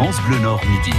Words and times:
France 0.00 0.16
Bleu 0.26 0.38
Nord 0.38 0.60
midi. 0.66 0.96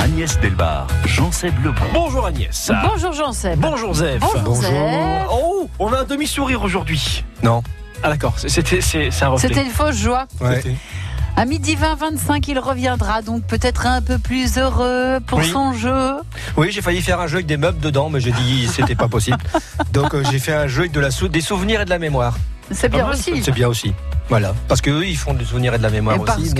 Agnès 0.00 0.40
Delbar, 0.40 0.88
Jean-Seb 1.06 1.54
Lebrun. 1.64 1.86
Bonjour 1.94 2.26
Agnès. 2.26 2.72
Bonjour 2.82 3.12
Jean-Seb. 3.12 3.60
Bonjour 3.60 3.94
Zef. 3.94 4.20
Bonjour. 4.44 5.28
Oh, 5.30 5.70
on 5.78 5.92
a 5.92 6.00
un 6.00 6.04
demi-sourire 6.04 6.60
aujourd'hui. 6.64 7.24
Non. 7.44 7.62
Ah 8.02 8.08
d'accord, 8.08 8.34
c'était 8.38 8.80
c'est 8.80 9.10
un 9.22 9.28
reflet. 9.28 9.48
C'était 9.48 9.62
une 9.62 9.70
fausse 9.70 9.96
joie. 9.96 10.26
Ouais. 10.40 10.62
À 11.36 11.44
midi 11.44 11.76
20, 11.76 11.94
25, 11.94 12.48
il 12.48 12.58
reviendra 12.58 13.22
donc 13.22 13.44
peut-être 13.44 13.86
un 13.86 14.02
peu 14.02 14.18
plus 14.18 14.58
heureux 14.58 15.20
pour 15.28 15.38
Oui. 15.38 15.48
son 15.48 15.72
jeu. 15.72 16.14
Oui, 16.56 16.72
j'ai 16.72 16.82
failli 16.82 17.02
faire 17.02 17.20
un 17.20 17.28
jeu 17.28 17.36
avec 17.36 17.46
des 17.46 17.56
meubles 17.56 17.78
dedans, 17.78 18.10
mais 18.10 18.18
j'ai 18.18 18.32
dit 18.32 18.66
c'était 18.72 18.96
pas 18.96 19.06
possible. 19.06 19.38
Donc 19.92 20.12
euh, 20.14 20.24
j'ai 20.28 20.40
fait 20.40 20.54
un 20.54 20.66
jeu 20.66 20.80
avec 20.80 20.92
de 20.92 20.98
la 21.00 21.12
sou- 21.12 21.28
des 21.28 21.40
souvenirs 21.40 21.82
et 21.82 21.84
de 21.84 21.90
la 21.90 22.00
mémoire. 22.00 22.36
C'est 22.72 22.88
bien 22.88 23.04
Ah 23.08 23.12
aussi. 23.12 23.42
C'est 23.44 23.52
bien 23.52 23.68
aussi. 23.68 23.92
Voilà. 24.30 24.54
Parce 24.68 24.80
que 24.80 24.90
eux, 24.90 25.06
ils 25.06 25.16
font 25.16 25.34
des 25.34 25.44
souvenirs 25.44 25.74
et 25.74 25.78
de 25.78 25.82
la 25.82 25.90
mémoire 25.90 26.16
Et 26.16 26.18
aussi. 26.20 26.54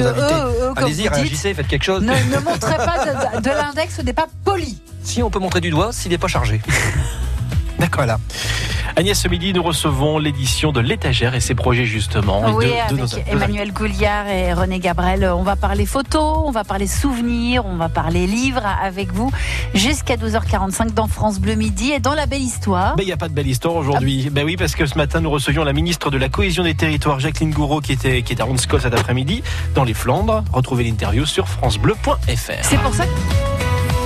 Allez-y, 0.76 1.08
réagissez, 1.08 1.54
faites 1.54 1.68
quelque 1.68 1.84
chose. 1.84 2.02
ne, 2.02 2.12
ne 2.12 2.38
montrez 2.44 2.76
pas 2.76 3.06
de, 3.36 3.40
de 3.40 3.48
l'index, 3.48 3.96
ce 3.96 4.02
n'est 4.02 4.12
pas 4.12 4.26
poli. 4.44 4.78
Si 5.04 5.22
on 5.22 5.30
peut 5.30 5.38
montrer 5.38 5.60
du 5.60 5.70
doigt, 5.70 5.92
s'il 5.92 6.10
n'est 6.10 6.18
pas 6.18 6.28
chargé. 6.28 6.60
D'accord. 7.80 8.04
Voilà. 8.04 8.18
Agnès, 8.96 9.18
ce 9.18 9.28
midi, 9.28 9.52
nous 9.52 9.62
recevons 9.62 10.18
l'édition 10.18 10.72
de 10.72 10.80
l'étagère 10.80 11.34
et 11.34 11.40
ses 11.40 11.54
projets 11.54 11.84
justement. 11.86 12.42
Oui, 12.54 12.66
de- 12.66 12.72
avec 12.72 12.92
nos 12.92 13.06
Emmanuel 13.32 13.72
Gouliard 13.72 14.26
et 14.28 14.52
René 14.52 14.78
Gabrel, 14.80 15.24
on 15.24 15.42
va 15.42 15.56
parler 15.56 15.86
photos, 15.86 16.42
on 16.44 16.50
va 16.50 16.64
parler 16.64 16.86
souvenirs, 16.86 17.64
on 17.66 17.76
va 17.76 17.88
parler 17.88 18.26
livres 18.26 18.62
avec 18.82 19.12
vous 19.12 19.30
jusqu'à 19.74 20.16
12h45 20.16 20.92
dans 20.92 21.06
France 21.06 21.38
Bleu 21.40 21.54
Midi 21.54 21.92
et 21.92 22.00
dans 22.00 22.14
la 22.14 22.26
belle 22.26 22.42
histoire. 22.42 22.94
Mais 22.96 23.04
il 23.04 23.06
n'y 23.06 23.12
a 23.12 23.16
pas 23.16 23.28
de 23.28 23.34
belle 23.34 23.46
histoire 23.46 23.74
aujourd'hui. 23.76 24.28
Ben 24.30 24.44
oui, 24.44 24.56
parce 24.56 24.74
que 24.74 24.86
ce 24.86 24.96
matin, 24.98 25.20
nous 25.20 25.30
recevions 25.30 25.64
la 25.64 25.72
ministre 25.72 26.10
de 26.10 26.18
la 26.18 26.28
Cohésion 26.28 26.64
des 26.64 26.74
Territoires, 26.74 27.20
Jacqueline 27.20 27.52
Gouraud, 27.52 27.80
qui 27.80 27.92
était, 27.92 28.22
qui 28.22 28.32
était 28.32 28.42
à 28.42 28.46
Ronskol 28.46 28.80
cet 28.80 28.92
après-midi, 28.94 29.42
dans 29.74 29.84
les 29.84 29.94
Flandres. 29.94 30.42
Retrouvez 30.52 30.84
l'interview 30.84 31.24
sur 31.26 31.48
FranceBleu.fr. 31.48 32.52
C'est 32.62 32.78
pour 32.78 32.94
ça 32.94 33.04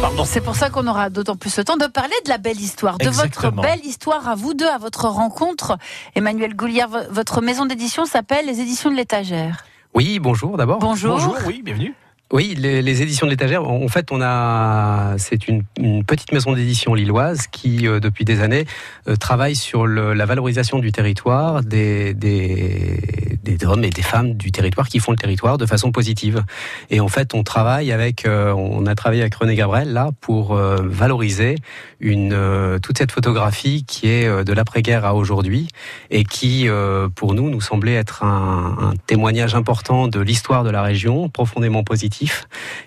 Pardon. 0.05 0.25
C'est 0.27 0.43
pour 0.43 0.55
ça 0.55 0.69
qu'on 0.69 0.87
aura 0.87 1.09
d'autant 1.09 1.35
plus 1.35 1.57
le 1.57 1.65
temps 1.65 1.79
de 1.79 1.87
parler 1.87 2.13
de 2.27 2.29
la 2.29 2.37
belle 2.37 2.61
histoire, 2.61 2.99
de 2.99 3.07
Exactement. 3.07 3.53
votre 3.57 3.63
belle 3.63 3.87
histoire 3.87 4.29
à 4.29 4.35
vous 4.35 4.53
deux, 4.53 4.69
à 4.69 4.77
votre 4.77 5.07
rencontre. 5.09 5.79
Emmanuel 6.15 6.55
Gouliard, 6.55 6.91
vo- 6.91 6.99
votre 7.09 7.41
maison 7.41 7.65
d'édition 7.65 8.05
s'appelle 8.05 8.45
les 8.45 8.61
éditions 8.61 8.91
de 8.91 8.97
l'étagère. 8.97 9.65
Oui, 9.95 10.19
bonjour 10.19 10.59
d'abord. 10.59 10.79
Bonjour. 10.79 11.17
Bonjour, 11.17 11.37
oui, 11.47 11.63
bienvenue. 11.65 11.95
Oui, 12.35 12.57
les, 12.59 13.01
éditions 13.01 13.29
de 13.29 13.31
l'étagère, 13.31 13.71
en 13.71 13.87
fait, 13.87 14.11
on 14.11 14.21
a, 14.21 15.15
c'est 15.19 15.47
une, 15.47 15.63
petite 16.05 16.33
maison 16.33 16.53
d'édition 16.53 16.93
lilloise 16.93 17.47
qui, 17.47 17.87
euh, 17.87 18.01
depuis 18.01 18.25
des 18.25 18.41
années, 18.41 18.65
euh, 19.07 19.15
travaille 19.15 19.55
sur 19.55 19.87
la 19.87 20.27
valorisation 20.27 20.81
du 20.81 20.91
territoire, 20.91 21.63
des, 21.63 22.13
hommes 23.65 23.85
et 23.85 23.91
des 23.91 24.03
femmes 24.03 24.35
du 24.35 24.51
territoire 24.51 24.89
qui 24.89 24.99
font 24.99 25.13
le 25.13 25.17
territoire 25.17 25.59
de 25.59 25.65
façon 25.65 25.93
positive. 25.93 26.43
Et 26.91 26.99
en 26.99 27.07
fait, 27.07 27.35
on 27.35 27.45
travaille 27.45 27.93
avec, 27.93 28.27
euh, 28.27 28.53
on 28.53 28.85
a 28.87 28.97
travaillé 28.97 29.23
avec 29.23 29.37
René 29.37 29.55
Gabriel 29.55 29.93
là 29.93 30.11
pour 30.21 30.57
valoriser 30.57 31.55
toute 32.01 32.99
cette 32.99 33.13
photographie 33.13 33.85
qui 33.85 34.09
est 34.09 34.45
de 34.45 34.53
l'après-guerre 34.53 35.05
à 35.05 35.15
aujourd'hui 35.15 35.69
et 36.11 36.25
qui, 36.25 36.67
pour 37.15 37.35
nous, 37.35 37.49
nous 37.49 37.61
semblait 37.61 37.95
être 37.95 38.25
un, 38.25 38.93
témoignage 39.07 39.55
important 39.55 40.09
de 40.09 40.19
l'histoire 40.19 40.65
de 40.65 40.71
la 40.71 40.83
région, 40.83 41.29
profondément 41.29 41.85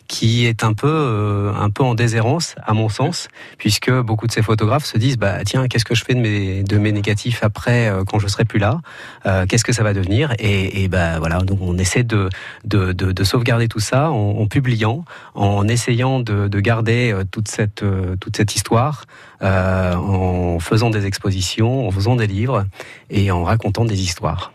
qui 0.08 0.46
est 0.46 0.64
un 0.64 0.74
peu, 0.74 0.88
euh, 0.88 1.54
un 1.54 1.70
peu 1.70 1.84
en 1.84 1.94
déshérence, 1.96 2.56
à 2.66 2.74
mon 2.74 2.90
sens, 2.90 3.28
puisque 3.58 3.92
beaucoup 3.92 4.28
de 4.28 4.32
ces 4.32 4.42
photographes 4.42 4.86
se 4.86 4.98
disent, 4.98 5.18
bah 5.18 5.44
tiens, 5.46 5.68
qu'est-ce 5.68 5.86
que 5.86 5.96
je 5.96 6.04
fais 6.04 6.14
de 6.14 6.20
mes, 6.20 6.64
de 6.64 6.78
mes 6.78 6.92
négatifs 6.92 7.44
après, 7.44 7.90
euh, 7.90 8.04
quand 8.06 8.20
je 8.20 8.28
serai 8.28 8.46
plus 8.46 8.60
là? 8.60 8.80
Euh, 9.26 9.46
Qu'est-ce 9.48 9.64
que 9.64 9.74
ça 9.74 9.84
va 9.84 9.94
devenir? 9.94 10.34
Et, 10.40 10.88
bah 10.88 11.20
voilà, 11.20 11.40
donc 11.40 11.60
on 11.62 11.78
essaie 11.78 12.04
de, 12.04 12.30
de, 12.66 12.94
de, 12.94 13.12
de 13.12 13.24
sauvegarder 13.24 13.68
tout 13.68 13.80
ça 13.80 14.12
en, 14.12 14.40
en 14.40 14.48
publiant, 14.48 15.04
en 15.36 15.68
essayant 15.68 16.20
de, 16.20 16.48
de 16.48 16.60
garder 16.60 17.16
toute 17.32 17.48
cette, 17.48 17.84
toute 18.20 18.38
cette 18.38 18.56
histoire, 18.56 19.06
en 19.42 20.60
faisant 20.60 20.90
des 20.90 21.06
expositions, 21.06 21.88
en 21.88 21.92
faisant 21.92 22.16
des 22.16 22.28
livres 22.28 22.66
et 23.10 23.32
en 23.32 23.44
racontant 23.44 23.86
des 23.86 24.02
histoires. 24.02 24.52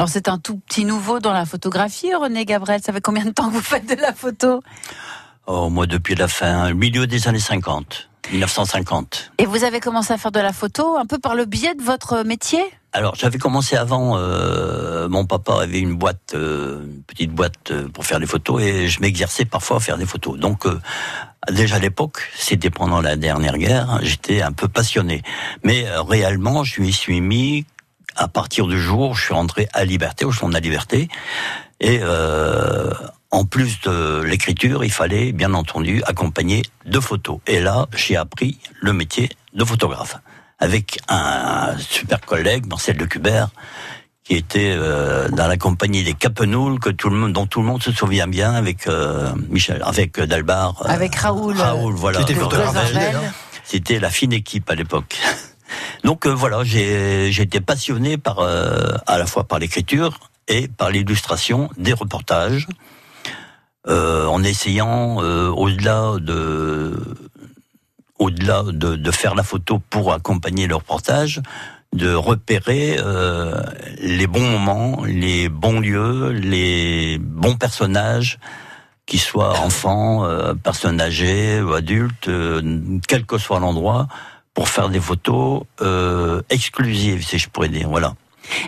Alors 0.00 0.08
c'est 0.08 0.28
un 0.28 0.38
tout 0.38 0.56
petit 0.56 0.86
nouveau 0.86 1.20
dans 1.20 1.34
la 1.34 1.44
photographie, 1.44 2.14
René 2.14 2.46
Gabriel. 2.46 2.80
Ça 2.82 2.90
fait 2.90 3.02
combien 3.02 3.26
de 3.26 3.32
temps 3.32 3.50
que 3.50 3.52
vous 3.52 3.60
faites 3.60 3.86
de 3.86 4.00
la 4.00 4.14
photo? 4.14 4.62
Oh, 5.46 5.68
moi, 5.68 5.86
depuis 5.86 6.14
la 6.14 6.26
fin, 6.26 6.72
milieu 6.72 7.06
des 7.06 7.28
années 7.28 7.38
50, 7.38 8.08
1950. 8.32 9.32
Et 9.36 9.44
vous 9.44 9.62
avez 9.62 9.78
commencé 9.78 10.14
à 10.14 10.16
faire 10.16 10.32
de 10.32 10.40
la 10.40 10.54
photo 10.54 10.96
un 10.96 11.04
peu 11.04 11.18
par 11.18 11.34
le 11.34 11.44
biais 11.44 11.74
de 11.74 11.82
votre 11.82 12.24
métier? 12.24 12.62
Alors, 12.94 13.14
j'avais 13.14 13.36
commencé 13.36 13.76
avant. 13.76 14.16
euh, 14.16 15.06
mon 15.10 15.26
papa 15.26 15.60
avait 15.60 15.80
une 15.80 15.96
boîte, 15.96 16.32
euh, 16.32 16.82
une 16.82 17.02
petite 17.02 17.32
boîte 17.32 17.70
euh, 17.70 17.86
pour 17.90 18.06
faire 18.06 18.20
des 18.20 18.26
photos, 18.26 18.62
et 18.62 18.88
je 18.88 19.02
m'exerçais 19.02 19.44
parfois 19.44 19.76
à 19.76 19.80
faire 19.80 19.98
des 19.98 20.06
photos. 20.06 20.38
Donc, 20.38 20.64
euh, 20.64 20.80
déjà 21.50 21.76
à 21.76 21.78
l'époque, 21.78 22.22
c'était 22.34 22.70
pendant 22.70 23.02
la 23.02 23.16
dernière 23.16 23.58
guerre, 23.58 23.98
j'étais 24.00 24.40
un 24.40 24.52
peu 24.52 24.66
passionné. 24.66 25.20
Mais 25.62 25.86
euh, 25.86 26.00
réellement, 26.00 26.64
je 26.64 26.80
m'y 26.80 26.94
suis 26.94 27.20
mis 27.20 27.66
à 28.16 28.28
partir 28.28 28.66
du 28.66 28.80
jour 28.80 29.10
où 29.10 29.14
je 29.14 29.24
suis 29.24 29.34
rentré 29.34 29.68
à 29.72 29.84
Liberté, 29.84 30.24
au 30.24 30.32
Champ 30.32 30.48
de 30.48 30.54
la 30.54 30.60
Liberté, 30.60 31.08
et 31.80 32.00
euh, 32.02 32.90
en 33.30 33.44
plus 33.44 33.80
de 33.82 34.22
l'écriture, 34.22 34.84
il 34.84 34.92
fallait 34.92 35.32
bien 35.32 35.54
entendu 35.54 36.02
accompagner 36.06 36.62
de 36.84 37.00
photos. 37.00 37.38
Et 37.46 37.60
là, 37.60 37.86
j'ai 37.94 38.16
appris 38.16 38.58
le 38.80 38.92
métier 38.92 39.30
de 39.54 39.64
photographe 39.64 40.16
avec 40.58 40.98
un 41.08 41.76
super 41.78 42.20
collègue, 42.20 42.66
Marcel 42.66 42.96
de 42.96 43.06
Cubert, 43.06 43.48
qui 44.24 44.34
était 44.34 44.74
euh, 44.76 45.28
dans 45.30 45.48
la 45.48 45.56
compagnie 45.56 46.04
des 46.04 46.14
Capenoules, 46.14 46.78
que 46.78 46.90
tout 46.90 47.08
le 47.08 47.16
monde, 47.16 47.32
dont 47.32 47.46
tout 47.46 47.60
le 47.60 47.66
monde 47.66 47.82
se 47.82 47.92
souvient 47.92 48.28
bien, 48.28 48.52
avec 48.52 48.86
euh, 48.86 49.32
Michel, 49.48 49.82
avec 49.84 50.18
euh, 50.18 50.26
Dalbar, 50.26 50.82
euh, 50.82 50.88
Avec 50.88 51.14
Raoul, 51.16 51.58
euh, 51.58 51.62
Raoul, 51.62 51.94
voilà. 51.94 52.20
Ravel. 52.20 52.38
Rosenfeld. 52.38 53.18
C'était 53.64 53.98
la 53.98 54.10
fine 54.10 54.32
équipe 54.32 54.68
à 54.70 54.74
l'époque. 54.74 55.18
Donc 56.04 56.26
euh, 56.26 56.30
voilà, 56.30 56.64
j'ai 56.64 57.28
été 57.28 57.60
passionné 57.60 58.18
par 58.18 58.40
euh, 58.40 58.96
à 59.06 59.18
la 59.18 59.26
fois 59.26 59.44
par 59.44 59.58
l'écriture 59.58 60.18
et 60.48 60.68
par 60.68 60.90
l'illustration 60.90 61.70
des 61.76 61.92
reportages, 61.92 62.66
euh, 63.86 64.26
en 64.26 64.42
essayant 64.42 65.16
au-delà 65.16 66.16
de 66.18 66.96
faire 69.12 69.34
la 69.34 69.42
photo 69.42 69.80
pour 69.90 70.12
accompagner 70.12 70.66
le 70.66 70.74
reportage, 70.74 71.40
de 71.92 72.12
repérer 72.12 72.98
les 74.00 74.26
bons 74.26 74.48
moments, 74.50 75.04
les 75.04 75.48
bons 75.48 75.80
lieux, 75.80 76.30
les 76.30 77.18
bons 77.18 77.56
personnages, 77.56 78.38
qu'ils 79.06 79.20
soient 79.20 79.58
enfants, 79.60 80.26
personnes 80.62 81.00
âgées 81.00 81.60
ou 81.60 81.72
adultes, 81.74 82.28
quel 83.06 83.24
que 83.24 83.38
soit 83.38 83.60
l'endroit, 83.60 84.08
pour 84.54 84.68
faire 84.68 84.88
des 84.88 85.00
photos 85.00 85.62
euh, 85.80 86.42
exclusives, 86.50 87.24
si 87.24 87.38
je 87.38 87.48
pourrais 87.48 87.68
dire. 87.68 87.88
Voilà. 87.88 88.14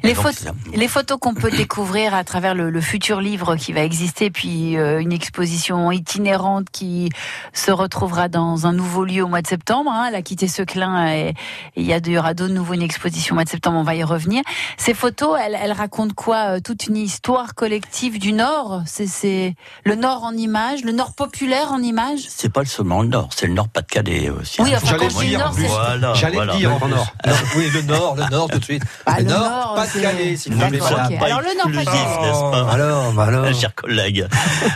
Les, 0.02 0.14
Donc, 0.14 0.24
photos- 0.24 0.52
les 0.74 0.88
photos 0.88 1.18
qu'on 1.20 1.34
peut 1.34 1.50
découvrir 1.50 2.14
à 2.14 2.24
travers 2.24 2.54
le, 2.54 2.70
le 2.70 2.80
futur 2.80 3.20
livre 3.20 3.56
qui 3.56 3.72
va 3.72 3.80
exister, 3.82 4.30
puis 4.30 4.76
euh, 4.76 5.00
une 5.00 5.12
exposition 5.12 5.90
itinérante 5.92 6.66
qui 6.70 7.10
se 7.52 7.70
retrouvera 7.70 8.28
dans 8.28 8.66
un 8.66 8.72
nouveau 8.72 9.04
lieu 9.04 9.22
au 9.24 9.28
mois 9.28 9.42
de 9.42 9.46
septembre. 9.46 9.90
Hein, 9.92 10.06
elle 10.08 10.14
a 10.14 10.22
quitté 10.22 10.48
Seclin 10.48 11.06
et, 11.12 11.28
et 11.30 11.34
il 11.76 11.84
y, 11.84 12.10
y 12.10 12.18
aura 12.18 12.34
de 12.34 12.48
nouveau 12.48 12.74
une 12.74 12.82
exposition 12.82 13.34
au 13.34 13.36
mois 13.36 13.44
de 13.44 13.48
septembre, 13.48 13.78
on 13.78 13.82
va 13.82 13.94
y 13.94 14.04
revenir. 14.04 14.42
Ces 14.76 14.94
photos, 14.94 15.38
elles, 15.44 15.56
elles 15.60 15.72
racontent 15.72 16.14
quoi 16.14 16.56
Euh, 16.56 16.60
Toute 16.60 16.86
une 16.86 16.96
histoire 16.96 17.54
collective 17.54 18.18
du 18.18 18.32
Nord? 18.32 18.82
C'est- 18.86 19.54
le 19.84 19.94
Nord 19.94 20.24
en 20.24 20.32
images, 20.32 20.82
le 20.84 20.92
Nord 20.92 21.12
populaire 21.14 21.72
en 21.72 21.80
images 21.82 22.20
C'est 22.28 22.52
pas 22.52 22.64
seulement 22.64 23.02
le 23.02 23.08
Nord, 23.08 23.28
c'est 23.34 23.46
le 23.46 23.54
Nord-Pas-de-Calais 23.54 24.30
aussi. 24.30 24.60
Oui, 24.60 24.72
hein. 24.74 24.78
enfin, 24.82 24.96
J'allais 24.98 25.08
quand 25.08 25.20
le 25.20 25.26
dire, 25.26 25.38
Nord, 25.38 25.48
en 25.48 25.54
plus. 25.54 25.62
c'est... 25.62 25.68
Voilà, 25.68 26.14
J'allais 26.14 26.34
voilà. 26.34 26.52
le 26.52 26.58
dire 26.58 26.82
en 26.82 26.88
nord. 26.88 27.06
Oui, 27.56 27.68
le 27.74 27.82
nord, 27.82 28.16
le 28.16 28.24
nord 28.30 28.48
tout 28.48 28.58
de 28.58 28.64
suite. 28.64 28.82
Ah, 29.06 29.18
le 29.18 29.24
le 29.24 29.30
nord, 29.30 29.40
Nord, 29.40 29.71
pas 29.74 29.86
de 29.86 29.90
c'est- 29.90 30.00
Calais, 30.02 30.36
s'il 30.36 30.54
vous 30.54 30.68
plaît. 30.68 30.78
Pas 30.78 30.86
Alors, 31.26 31.40
le 31.40 31.56
Nord, 31.56 31.84
pas 31.84 31.90
Calais. 31.90 32.26
n'est-ce 32.26 32.40
pas 32.40 32.70
alors, 32.72 33.12
bah 33.16 33.24
alors. 33.24 33.44
Euh, 33.44 33.52
chers 33.52 33.74
collègues. 33.74 34.26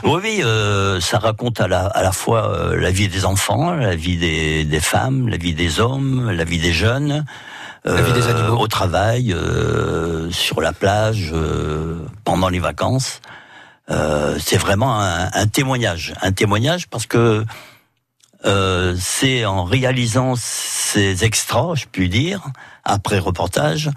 oui, 0.05 0.21
oui, 0.23 0.41
euh, 0.45 1.01
ça 1.01 1.19
raconte 1.19 1.61
à 1.61 1.69
la, 1.69 1.87
à 1.87 2.03
la 2.03 2.12
fois 2.12 2.51
euh, 2.51 2.77
la 2.81 2.91
vie 2.91 3.09
des 3.09 3.25
enfants, 3.25 3.72
la 3.72 3.97
vie 3.97 4.16
des, 4.16 4.65
des 4.65 4.81
femmes, 4.81 5.28
la 5.28 5.37
vie 5.37 5.54
des 5.54 5.81
hommes, 5.81 6.31
la 6.31 6.45
vie 6.45 6.59
des 6.59 6.72
jeunes. 6.72 7.25
La 7.84 8.03
vie 8.03 8.13
des 8.13 8.27
animaux. 8.27 8.59
Au 8.59 8.66
travail, 8.66 9.33
euh, 9.33 10.28
sur 10.33 10.60
la 10.60 10.72
plage, 10.72 11.31
euh, 11.33 12.04
pendant 12.25 12.49
les 12.49 12.59
vacances. 12.59 13.21
Euh, 13.92 14.37
c'est 14.45 14.57
vraiment 14.57 15.01
un, 15.01 15.31
un 15.33 15.47
témoignage. 15.47 16.13
Un 16.21 16.33
témoignage 16.33 16.89
parce 16.89 17.07
que 17.07 17.45
euh, 18.45 18.97
c'est 18.99 19.45
en 19.45 19.63
réalisant 19.63 20.34
ces 20.37 21.25
extras, 21.25 21.77
je 21.77 21.84
puis 21.91 22.09
dire, 22.09 22.42
après 22.84 23.19
reportage, 23.21 23.91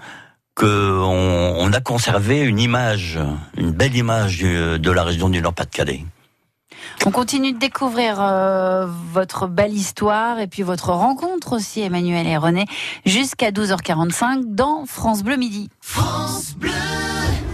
que 0.54 1.00
on, 1.02 1.72
a 1.72 1.80
conservé 1.80 2.40
une 2.40 2.58
image, 2.58 3.18
une 3.56 3.70
belle 3.70 3.96
image 3.96 4.38
du- 4.38 4.78
de 4.78 4.90
la 4.90 5.04
région 5.04 5.28
du 5.28 5.40
Nord-Pas-de-Calais. 5.40 6.04
On 7.06 7.10
continue 7.10 7.52
de 7.52 7.58
découvrir 7.58 8.20
euh, 8.20 8.86
votre 9.12 9.46
belle 9.46 9.72
histoire 9.72 10.38
et 10.38 10.46
puis 10.48 10.62
votre 10.62 10.90
rencontre 10.90 11.54
aussi, 11.54 11.80
Emmanuel 11.80 12.26
et 12.26 12.36
René, 12.36 12.66
jusqu'à 13.06 13.50
12h45 13.52 14.54
dans 14.54 14.84
France 14.86 15.22
Bleu 15.22 15.36
Midi. 15.36 15.70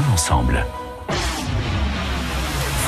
bien 0.00 0.12
ensemble. 0.12 0.64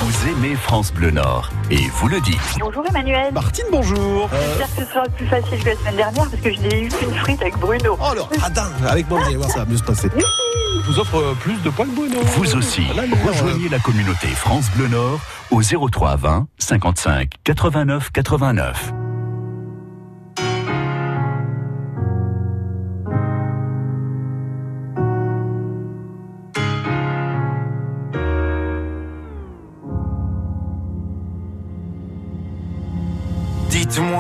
Vous 0.01 0.29
aimez 0.29 0.57
France 0.57 0.93
Bleu 0.93 1.11
Nord 1.11 1.51
et 1.71 1.89
vous 1.95 2.09
le 2.09 2.21
dites. 2.21 2.57
Bonjour 2.59 2.85
Emmanuel. 2.89 3.33
Martine, 3.33 3.65
bonjour. 3.71 4.29
J'espère 4.59 4.75
que 4.77 4.85
ce 4.85 4.93
sera 4.93 5.05
plus 5.09 5.27
facile 5.27 5.63
que 5.63 5.71
la 5.71 5.77
semaine 5.77 5.97
dernière 5.97 6.25
parce 6.25 6.43
que 6.43 6.53
je 6.53 6.61
n'ai 6.61 6.85
eu 6.85 6.89
qu'une 6.89 7.15
frite 7.15 7.41
avec 7.41 7.57
Bruno. 7.59 7.97
Oh 8.01 8.05
alors, 8.11 8.29
attends, 8.43 8.87
avec 8.89 9.09
moi 9.09 9.21
vous 9.21 9.27
allez 9.27 9.37
voir, 9.37 9.51
ça 9.51 9.61
va 9.61 9.65
mieux 9.67 9.77
se 9.77 9.83
passer. 9.83 10.09
Je 10.17 10.87
vous 10.91 10.99
offre 10.99 11.17
euh, 11.17 11.35
plus 11.35 11.61
de 11.63 11.71
poils 11.71 11.91
Bruno. 11.91 12.19
Vous 12.21 12.57
aussi, 12.57 12.83
Là, 12.97 13.03
nous, 13.07 13.17
rejoignez 13.27 13.69
la 13.69 13.79
communauté 13.79 14.27
France 14.29 14.71
Bleu 14.75 14.89
Nord 14.89 15.21
au 15.51 15.63
03 15.63 16.17
20 16.17 16.47
55 16.59 17.31
89 17.45 18.11
89. 18.11 18.93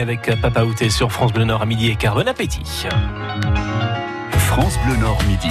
Avec 0.00 0.30
Papa 0.40 0.64
Outé 0.64 0.88
sur 0.90 1.12
France 1.12 1.32
Bleu 1.32 1.44
Nord 1.44 1.62
à 1.62 1.66
midi 1.66 1.88
et 1.90 1.96
quart. 1.96 2.14
Bon 2.14 2.26
appétit. 2.26 2.62
France 4.38 4.78
Bleu 4.86 4.96
Nord 4.96 5.18
midi. 5.28 5.48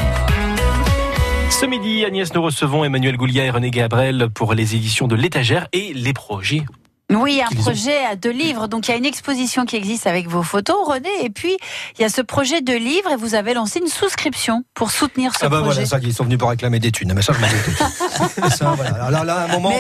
Ce 1.52 1.66
midi, 1.66 2.04
Agnès, 2.06 2.34
nous 2.34 2.42
recevons 2.42 2.84
Emmanuel 2.84 3.16
Goulia 3.18 3.46
et 3.46 3.50
René 3.52 3.70
Gabrel 3.70 4.30
pour 4.34 4.54
les 4.54 4.76
éditions 4.76 5.08
de 5.08 5.16
l'étagère 5.16 5.68
et 5.74 5.94
les 5.94 6.14
projets 6.14 6.64
Oui, 7.12 7.42
un 7.44 7.48
qu'ils 7.50 7.60
ont. 7.60 7.64
projet 7.64 8.04
à 8.06 8.16
deux 8.16 8.32
livres. 8.32 8.68
Donc 8.68 8.88
il 8.88 8.92
y 8.92 8.94
a 8.94 8.98
une 8.98 9.06
exposition 9.06 9.66
qui 9.66 9.76
existe 9.76 10.08
avec 10.08 10.28
vos 10.28 10.44
photos, 10.44 10.78
René, 10.88 11.10
et 11.24 11.30
puis 11.30 11.56
il 11.98 12.02
y 12.02 12.06
a 12.06 12.10
ce 12.10 12.22
projet 12.22 12.62
de 12.62 12.74
livre 12.74 13.12
et 13.12 13.16
vous 13.18 13.36
avez 13.36 13.54
lancé 13.54 13.80
une 13.80 13.88
souscription 13.88 14.64
pour 14.74 14.90
soutenir 14.92 15.34
ce 15.34 15.46
Ah 15.46 15.50
bah 15.50 15.58
projet. 15.62 15.74
voilà, 15.84 15.86
ça, 15.86 16.00
ils 16.02 16.14
sont 16.14 16.24
venus 16.24 16.38
pour 16.40 16.50
réclamer 16.50 16.80
des 16.80 16.92
thunes. 16.92 17.14
Mais 17.16 17.22
ça, 17.22 17.34
je 17.34 17.40
m'en 17.40 18.50
ça, 18.50 18.74
voilà. 18.76 18.92
Alors 19.06 19.12
Là, 19.12 19.24
là, 19.24 19.36
à 19.42 19.44
un 19.46 19.48
moment, 19.54 19.72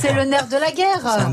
c'est- 0.00 0.12
le 0.12 0.24
nerf 0.24 0.48
de 0.48 0.56
la 0.56 0.72
guerre. 0.72 1.28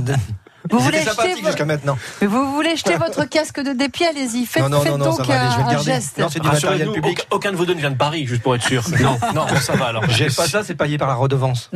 Vous 0.69 0.79
voulez, 0.79 1.03
jusqu'à 1.43 1.65
maintenant. 1.65 1.97
Mais 2.21 2.27
vous 2.27 2.51
voulez 2.53 2.75
jeter 2.75 2.95
votre 2.97 3.25
casque 3.25 3.59
de 3.61 3.73
dépit, 3.73 4.05
allez-y. 4.05 4.45
Faites, 4.45 4.63
Non, 4.63 4.69
non, 4.69 4.81
faites 4.81 4.91
non, 4.91 4.97
non, 4.97 5.05
donc 5.17 5.25
va 5.25 5.41
un, 5.41 5.67
un 5.69 5.77
geste. 5.77 6.17
Non, 6.17 6.27
c'est 6.29 6.39
du 6.39 6.47
matériel 6.47 6.91
public. 6.91 7.25
aucun, 7.31 7.51
de 7.51 7.57
vous 7.57 7.65
deux 7.65 7.73
ne 7.73 7.79
vient 7.79 7.91
de 7.91 7.97
Paris, 7.97 8.25
juste 8.25 8.41
pour 8.41 8.55
être 8.55 8.63
sûr. 8.63 8.83
Non. 9.05 9.17
non, 9.35 9.45
ça 9.61 9.73
va 9.75 9.87
alors. 9.87 10.03
J'ai 10.09 10.27
pas 10.27 10.47
ça, 10.47 10.63
c'est 10.63 10.73
payé 10.75 10.97
par 10.97 11.07
la 11.07 11.13
redevance. 11.15 11.69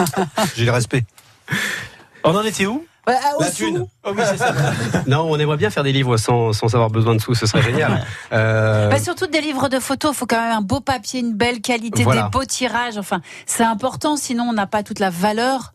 J'ai 0.56 0.66
le 0.66 0.72
respect. 0.72 1.04
On 2.24 2.34
en 2.36 2.42
était 2.42 2.66
où 2.66 2.84
ah, 3.06 3.12
au 3.38 3.42
La 3.42 3.50
thune. 3.50 3.86
Oh 4.04 4.12
oui, 4.16 4.22
ça. 4.36 4.54
Non, 5.06 5.26
on 5.30 5.38
aimerait 5.38 5.58
bien 5.58 5.68
faire 5.70 5.82
des 5.82 5.92
livres 5.92 6.16
sans, 6.16 6.52
sans 6.54 6.74
avoir 6.74 6.90
besoin 6.90 7.14
de 7.14 7.20
sous, 7.20 7.34
ce 7.34 7.46
serait 7.46 7.62
génial. 7.62 8.04
Euh, 8.32 8.88
Bah, 8.88 8.98
surtout 8.98 9.26
des 9.26 9.42
livres 9.42 9.68
de 9.68 9.78
photos, 9.78 10.12
il 10.14 10.16
faut 10.18 10.26
quand 10.26 10.40
même 10.40 10.56
un 10.56 10.62
beau 10.62 10.80
papier, 10.80 11.20
une 11.20 11.34
belle 11.34 11.60
qualité, 11.60 12.02
Voilà. 12.02 12.22
des 12.24 12.28
beaux 12.30 12.44
tirages. 12.46 12.96
Enfin, 12.96 13.20
c'est 13.46 13.62
important, 13.64 14.16
sinon 14.16 14.44
on 14.44 14.52
n'a 14.54 14.66
pas 14.66 14.82
toute 14.82 15.00
la 15.00 15.10
valeur 15.10 15.73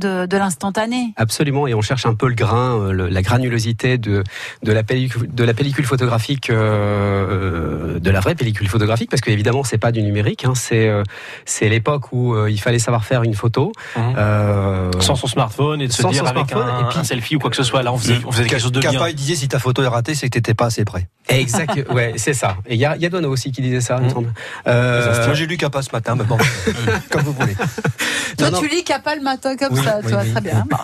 de, 0.00 0.26
de 0.26 0.36
l'instantané. 0.36 1.12
Absolument, 1.16 1.66
et 1.68 1.74
on 1.74 1.82
cherche 1.82 2.06
un 2.06 2.14
peu 2.14 2.26
le 2.28 2.34
grain, 2.34 2.78
euh, 2.80 2.92
le- 2.92 3.08
la 3.08 3.22
granulosité 3.22 3.98
de, 3.98 4.24
de, 4.64 4.72
la, 4.72 4.82
pellicule, 4.82 5.32
de 5.32 5.44
la 5.44 5.54
pellicule 5.54 5.84
photographique, 5.84 6.50
euh, 6.50 7.98
de 8.00 8.10
la 8.10 8.20
vraie 8.20 8.34
pellicule 8.34 8.68
photographique, 8.68 9.10
parce 9.10 9.20
qu'évidemment, 9.20 9.64
c'est 9.64 9.78
pas 9.78 9.92
du 9.92 10.02
numérique, 10.02 10.44
hein, 10.44 10.54
c'est 10.54 10.88
euh, 10.88 11.02
c'est 11.44 11.68
l'époque 11.68 12.12
où 12.12 12.34
euh, 12.34 12.50
il 12.50 12.60
fallait 12.60 12.78
savoir 12.78 13.04
faire 13.04 13.22
une 13.22 13.34
photo. 13.34 13.72
Mhm. 13.96 14.14
euh, 14.16 14.90
Sans 15.00 15.14
son 15.16 15.26
smartphone 15.26 15.80
et 15.82 15.86
de 15.88 15.92
se 15.92 16.02
Sans 16.02 16.10
dire 16.10 16.24
son 16.24 16.30
avec 16.30 16.48
smartphone, 16.50 16.68
un, 16.74 16.80
et 16.86 16.88
puis- 16.90 16.98
un 16.98 17.04
selfie 17.04 17.36
ou 17.36 17.38
quoi 17.38 17.50
que 17.50 17.56
ce 17.56 17.62
soit. 17.62 17.82
Là, 17.82 17.92
on 17.92 17.98
faisait, 17.98 18.18
on 18.26 18.32
faisait 18.32 18.46
quelque 18.48 18.60
chose 18.62 18.72
de 18.72 18.80
bien. 18.80 18.92
Capa, 18.92 19.10
il 19.10 19.14
disait 19.16 19.34
si 19.34 19.48
ta 19.48 19.58
photo 19.58 19.82
est 19.82 19.88
ratée, 19.88 20.14
c'est 20.14 20.26
que 20.28 20.32
t'étais 20.32 20.54
pas 20.54 20.66
assez 20.66 20.84
près. 20.84 21.08
Exact, 21.28 21.86
ouais, 21.92 22.14
c'est 22.16 22.34
ça. 22.34 22.56
Et 22.66 22.74
il 22.74 22.80
y 22.80 22.84
a, 22.84 22.96
il 22.96 23.02
y 23.02 23.06
a 23.06 23.08
Dono 23.10 23.28
aussi 23.30 23.52
qui 23.52 23.60
disait 23.62 23.80
ça, 23.80 23.96
il 23.98 24.02
me 24.02 24.06
Mhm. 24.08 24.12
semble. 24.14 24.32
Euh, 24.66 25.26
Moi, 25.26 25.34
j'ai 25.34 25.46
lu 25.46 25.56
Capa 25.56 25.82
ce 25.82 25.90
matin, 25.92 26.14
mais 26.16 26.24
bon, 26.24 26.38
comme 27.10 27.22
vous 27.22 27.32
voulez. 27.32 27.54
Toi, 28.38 28.50
non, 28.50 28.56
non. 28.56 28.60
tu 28.60 28.68
lis 28.68 28.84
Capa 28.84 29.14
le 29.16 29.22
matin 29.22 29.56
comme 29.56 29.74
Oui, 29.76 29.84
ça, 29.84 29.89
oui, 30.04 30.10
toi, 30.10 30.20
oui. 30.24 30.30
très 30.32 30.40
bien. 30.40 30.64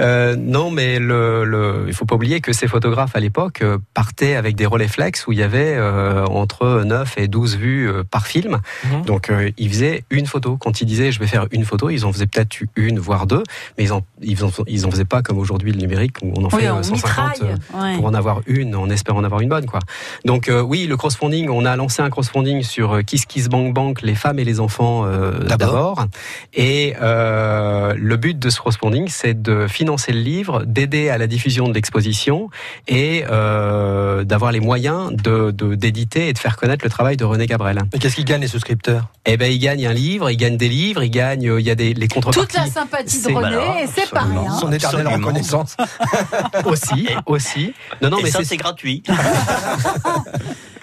Euh, 0.00 0.36
non, 0.38 0.70
mais 0.70 1.00
le, 1.00 1.44
le, 1.44 1.86
il 1.88 1.92
faut 1.92 2.04
pas 2.04 2.14
oublier 2.14 2.40
que 2.40 2.52
ces 2.52 2.68
photographes 2.68 3.16
à 3.16 3.20
l'époque 3.20 3.62
euh, 3.62 3.78
partaient 3.94 4.36
avec 4.36 4.54
des 4.54 4.64
relais 4.64 4.86
flex 4.86 5.26
où 5.26 5.32
il 5.32 5.38
y 5.38 5.42
avait 5.42 5.74
euh, 5.74 6.24
entre 6.26 6.82
9 6.84 7.14
et 7.18 7.26
12 7.26 7.56
vues 7.56 7.90
euh, 7.90 8.04
par 8.08 8.28
film. 8.28 8.60
Mhm. 8.84 9.02
Donc 9.06 9.28
euh, 9.28 9.50
ils 9.58 9.68
faisaient 9.68 10.04
une 10.10 10.26
photo. 10.26 10.56
Quand 10.56 10.80
ils 10.80 10.84
disaient 10.84 11.10
je 11.10 11.18
vais 11.18 11.26
faire 11.26 11.46
une 11.50 11.64
photo, 11.64 11.90
ils 11.90 12.04
en 12.04 12.12
faisaient 12.12 12.28
peut-être 12.28 12.58
une 12.76 13.00
voire 13.00 13.26
deux, 13.26 13.42
mais 13.76 13.84
ils 13.84 13.92
en 13.92 14.02
ils 14.22 14.44
en, 14.44 14.50
ils 14.68 14.86
en 14.86 14.90
faisaient 14.92 15.04
pas 15.04 15.22
comme 15.22 15.38
aujourd'hui 15.38 15.72
le 15.72 15.78
numérique 15.80 16.14
où 16.22 16.32
on 16.36 16.44
en 16.44 16.48
oui, 16.52 16.60
fait 16.62 16.70
on 16.70 16.78
euh, 16.78 16.82
150 16.84 16.94
mitraille. 17.42 17.56
euh, 17.74 17.82
ouais. 17.82 17.96
pour 17.96 18.06
en 18.06 18.14
avoir 18.14 18.42
une 18.46 18.76
en 18.76 18.88
espérant 18.90 19.18
en 19.18 19.24
avoir 19.24 19.40
une 19.40 19.48
bonne 19.48 19.66
quoi. 19.66 19.80
Donc 20.24 20.48
euh, 20.48 20.60
oui, 20.60 20.86
le 20.86 20.96
crowdfunding, 20.96 21.48
on 21.48 21.64
a 21.64 21.74
lancé 21.74 22.02
un 22.02 22.10
crowdfunding 22.10 22.62
sur 22.62 23.04
Kiss 23.04 23.26
Kiss 23.26 23.48
Bank 23.48 23.74
Bank, 23.74 24.02
les 24.02 24.14
femmes 24.14 24.38
et 24.38 24.44
les 24.44 24.60
enfants 24.60 25.06
euh, 25.06 25.40
D'abord. 25.40 25.72
d'abord. 25.96 26.06
Et 26.54 26.94
euh, 27.02 27.77
le 27.96 28.16
but 28.16 28.38
de 28.38 28.50
ce 28.50 28.58
crowdfunding, 28.58 29.08
c'est 29.08 29.40
de 29.40 29.66
financer 29.68 30.12
le 30.12 30.20
livre, 30.20 30.64
d'aider 30.64 31.08
à 31.10 31.18
la 31.18 31.26
diffusion 31.26 31.68
de 31.68 31.74
l'exposition 31.74 32.48
et 32.86 33.24
euh, 33.30 34.24
d'avoir 34.24 34.52
les 34.52 34.60
moyens 34.60 35.12
de 35.12 35.50
de- 35.50 35.74
d'éditer 35.74 36.28
et 36.28 36.32
de 36.32 36.38
faire 36.38 36.56
connaître 36.56 36.84
le 36.84 36.90
travail 36.90 37.16
de 37.16 37.24
René 37.24 37.46
Gabrel. 37.46 37.80
Mais 37.92 37.98
qu'est-ce 37.98 38.16
qu'ils 38.16 38.24
gagnent, 38.24 38.40
les 38.42 38.48
souscripteurs? 38.48 39.06
Eh 39.26 39.36
ben, 39.36 39.50
il 39.52 39.58
gagne 39.58 39.86
un 39.86 39.92
livre, 39.92 40.30
il 40.30 40.36
gagne 40.36 40.56
des 40.56 40.68
livres, 40.68 41.02
il 41.02 41.10
gagne, 41.10 41.48
euh, 41.48 41.60
il 41.60 41.66
y 41.66 41.70
a 41.70 41.74
des 41.74 41.94
les 41.94 42.08
contreparties. 42.08 42.46
Toute 42.54 42.54
la 42.56 42.66
sympathie 42.66 43.18
de 43.18 43.22
c'est- 43.22 43.32
René, 43.34 43.48
voilà, 43.56 43.82
et 43.82 43.86
c'est 43.86 44.10
pas 44.10 44.20
rien. 44.22 44.50
Son 44.58 44.72
éternelle 44.72 45.08
reconnaissance. 45.08 45.76
aussi, 46.64 47.08
aussi. 47.26 47.72
Non, 48.02 48.10
non, 48.10 48.18
Et 48.18 48.24
mais 48.24 48.30
ça, 48.30 48.38
c'est 48.40 48.44
c'est 48.46 48.56
gratuit. 48.56 49.02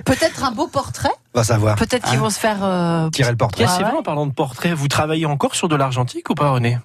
Peut-être 0.06 0.44
un 0.44 0.52
beau 0.52 0.68
portrait, 0.68 1.12
Va 1.34 1.44
savoir. 1.44 1.76
peut-être 1.76 2.08
qu'ils 2.08 2.20
vont 2.20 2.30
se 2.30 2.40
faire. 2.40 2.64
euh, 2.64 3.10
Tirer 3.10 3.32
le 3.32 3.38
portrait. 3.38 3.66
Ah 3.68 3.70
c'est 3.70 3.84
ouais 3.84 3.90
vrai, 3.90 3.98
en 4.00 4.04
parlant 4.04 4.26
de 4.28 4.34
portrait, 4.34 4.74
vous 4.74 4.88
travaillez 4.88 5.26
encore 5.26 5.56
sur 5.56 5.68
de 5.68 5.76
l'argentique 5.76 6.30
ou 6.30 6.36
pas, 6.36 6.50
René? 6.52 6.78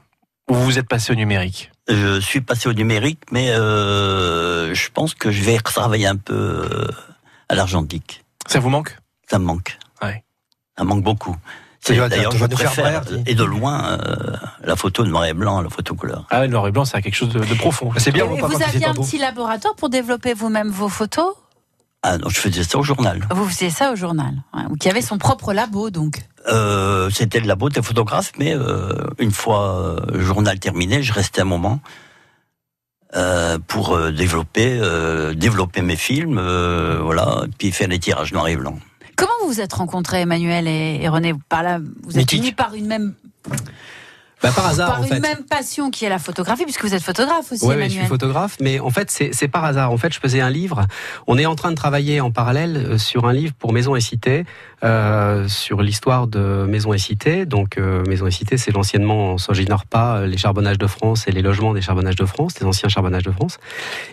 Ou 0.50 0.54
vous 0.54 0.64
vous 0.64 0.78
êtes 0.78 0.88
passé 0.88 1.12
au 1.12 1.16
numérique? 1.16 1.70
Je 1.88 2.18
suis 2.20 2.40
passé 2.40 2.68
au 2.68 2.72
numérique, 2.72 3.20
mais 3.30 3.50
euh, 3.50 4.74
je 4.74 4.88
pense 4.92 5.14
que 5.14 5.30
je 5.30 5.42
vais 5.42 5.56
retravailler 5.56 6.06
un 6.06 6.16
peu 6.16 6.34
euh, 6.34 6.88
à 7.48 7.54
l'argentique. 7.54 8.24
Ça 8.48 8.58
vous 8.58 8.70
manque? 8.70 8.96
Ça 9.30 9.38
me 9.38 9.44
manque. 9.44 9.78
Ouais. 10.02 10.24
Ça 10.76 10.84
me 10.84 10.88
manque 10.88 11.02
beaucoup. 11.04 11.36
Vas- 11.88 12.08
D'ailleurs, 12.08 12.32
je 12.32 12.44
préfère, 12.46 13.02
et 13.26 13.34
de 13.34 13.44
loin, 13.44 13.98
euh, 14.00 14.36
la 14.62 14.76
photo 14.76 15.02
de 15.02 15.08
noir 15.08 15.24
et 15.24 15.32
blanc 15.34 15.58
à 15.58 15.62
la 15.62 15.70
photo 15.70 15.94
couleur. 15.94 16.26
Ah 16.30 16.40
le 16.42 16.46
noir 16.48 16.66
et 16.68 16.72
blanc, 16.72 16.84
ça 16.84 16.98
a 16.98 17.00
quelque 17.02 17.14
chose 17.14 17.30
de, 17.30 17.38
de 17.38 17.54
profond. 17.54 17.90
C'est 17.96 18.12
bien, 18.12 18.24
Et 18.26 18.40
vous 18.40 18.58
c'est 18.58 18.64
aviez 18.64 18.86
un 18.86 18.92
petit 18.94 19.18
laboratoire 19.18 19.74
pour 19.76 19.88
développer 19.88 20.34
vous-même 20.34 20.68
vos 20.68 20.88
photos? 20.88 21.32
Ah 22.02 22.16
non, 22.16 22.28
je 22.30 22.38
faisais 22.38 22.64
ça 22.64 22.78
au 22.78 22.82
journal. 22.82 23.20
Vous 23.30 23.46
faisiez 23.46 23.68
ça 23.70 23.92
au 23.92 23.96
journal, 23.96 24.42
ouais, 24.54 24.62
ou 24.70 24.76
qui 24.76 24.88
avait 24.88 25.02
son 25.02 25.18
propre 25.18 25.52
labo 25.52 25.90
donc. 25.90 26.22
Euh, 26.48 27.10
C'était 27.10 27.40
de 27.42 27.46
la 27.46 27.56
beauté 27.56 27.82
photographe, 27.82 28.32
mais 28.38 28.54
euh, 28.54 28.94
une 29.18 29.32
fois 29.32 29.76
euh, 29.76 30.00
le 30.14 30.22
journal 30.22 30.58
terminé, 30.58 31.02
je 31.02 31.12
restais 31.12 31.42
un 31.42 31.44
moment 31.44 31.80
euh, 33.14 33.58
pour 33.66 33.94
euh, 33.94 34.12
développer, 34.12 34.78
euh, 34.80 35.34
développer 35.34 35.82
mes 35.82 35.96
films, 35.96 36.38
euh, 36.38 37.00
voilà, 37.02 37.42
puis 37.58 37.70
faire 37.70 37.88
les 37.88 37.98
tirages 37.98 38.32
noir 38.32 38.48
et 38.48 38.56
blanc. 38.56 38.78
Comment 39.16 39.32
vous 39.42 39.48
vous 39.48 39.60
êtes 39.60 39.74
rencontrés, 39.74 40.22
Emmanuel 40.22 40.66
et, 40.66 41.00
et 41.02 41.08
René? 41.08 41.34
Par 41.50 41.62
là, 41.62 41.80
vous 42.04 42.18
êtes 42.18 42.32
unis 42.32 42.52
par 42.52 42.74
une 42.74 42.86
même, 42.86 43.14
bah, 44.42 44.50
par 44.54 44.66
hasard 44.66 44.90
par 44.90 45.00
en 45.00 45.02
une 45.02 45.08
fait. 45.08 45.20
même 45.20 45.44
passion 45.44 45.90
qui 45.90 46.04
est 46.04 46.08
la 46.08 46.18
photographie, 46.18 46.64
puisque 46.64 46.84
vous 46.84 46.94
êtes 46.94 47.02
photographe 47.02 47.52
aussi, 47.52 47.64
Ouais, 47.64 47.76
ouais, 47.76 47.88
je 47.88 47.98
suis 47.98 48.06
photographe, 48.06 48.56
mais 48.60 48.80
en 48.80 48.90
fait, 48.90 49.10
c'est 49.10 49.30
c'est 49.32 49.48
par 49.48 49.64
hasard. 49.64 49.92
En 49.92 49.98
fait, 49.98 50.12
je 50.12 50.20
faisais 50.20 50.40
un 50.40 50.50
livre. 50.50 50.86
On 51.26 51.36
est 51.38 51.46
en 51.46 51.54
train 51.54 51.70
de 51.70 51.76
travailler 51.76 52.20
en 52.20 52.30
parallèle 52.30 52.76
euh, 52.76 52.98
sur 52.98 53.26
un 53.26 53.32
livre 53.32 53.52
pour 53.58 53.72
Maison 53.72 53.94
et 53.96 54.00
Cité, 54.00 54.44
euh, 54.84 55.46
sur 55.48 55.82
l'histoire 55.82 56.26
de 56.26 56.66
Maison 56.68 56.92
et 56.92 56.98
Cité. 56.98 57.46
Donc, 57.46 57.78
euh, 57.78 58.02
Maison 58.06 58.26
et 58.26 58.30
Cité, 58.30 58.56
c'est 58.56 58.72
l'anciennement, 58.72 59.36
pas, 59.90 60.16
euh, 60.18 60.26
les 60.26 60.36
charbonnages 60.38 60.78
de 60.78 60.86
France 60.86 61.26
et 61.28 61.32
les 61.32 61.42
logements 61.42 61.74
des 61.74 61.80
charbonnages 61.82 62.16
de 62.16 62.24
France, 62.24 62.54
des 62.54 62.64
anciens 62.66 62.88
charbonnages 62.88 63.22
de 63.24 63.30
France. 63.30 63.58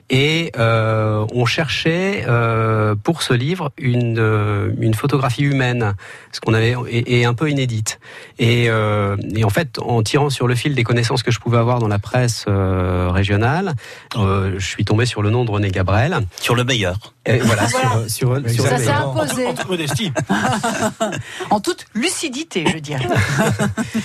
Et 0.09 0.51
euh, 0.57 1.25
on 1.33 1.45
cherchait 1.45 2.25
euh, 2.27 2.95
pour 2.95 3.21
ce 3.21 3.33
livre 3.33 3.71
une, 3.77 4.73
une 4.79 4.93
photographie 4.93 5.43
humaine, 5.43 5.93
ce 6.31 6.39
qu'on 6.41 6.53
avait 6.53 6.75
et, 6.89 7.19
et 7.21 7.25
un 7.25 7.33
peu 7.33 7.49
inédite. 7.49 7.99
Et, 8.39 8.69
euh, 8.69 9.15
et 9.35 9.43
en 9.43 9.49
fait, 9.49 9.79
en 9.79 10.01
tirant 10.03 10.29
sur 10.29 10.47
le 10.47 10.55
fil 10.55 10.75
des 10.75 10.83
connaissances 10.83 11.23
que 11.23 11.31
je 11.31 11.39
pouvais 11.39 11.57
avoir 11.57 11.79
dans 11.79 11.87
la 11.87 11.99
presse 11.99 12.45
euh, 12.47 13.09
régionale, 13.11 13.73
euh, 14.15 14.55
je 14.57 14.65
suis 14.65 14.85
tombé 14.85 15.05
sur 15.05 15.21
le 15.21 15.29
nom 15.29 15.45
de 15.45 15.51
René 15.51 15.69
Gabrel. 15.71 16.17
Sur 16.39 16.55
le 16.55 16.63
meilleur. 16.63 16.97
Et 17.25 17.39
voilà, 17.39 17.65
Voilà. 17.65 18.07
sur, 18.07 18.39
sur, 18.39 18.49
sur 18.49 18.63
Ça 18.63 18.77
le- 18.77 18.83
s'est 18.83 18.89
imposé, 18.89 19.45
en 19.47 19.53
toute 19.53 19.69
modestie. 19.69 20.11
en 21.49 21.59
toute 21.59 21.85
lucidité, 21.93 22.65
je 22.67 22.77
dirais. 22.77 23.07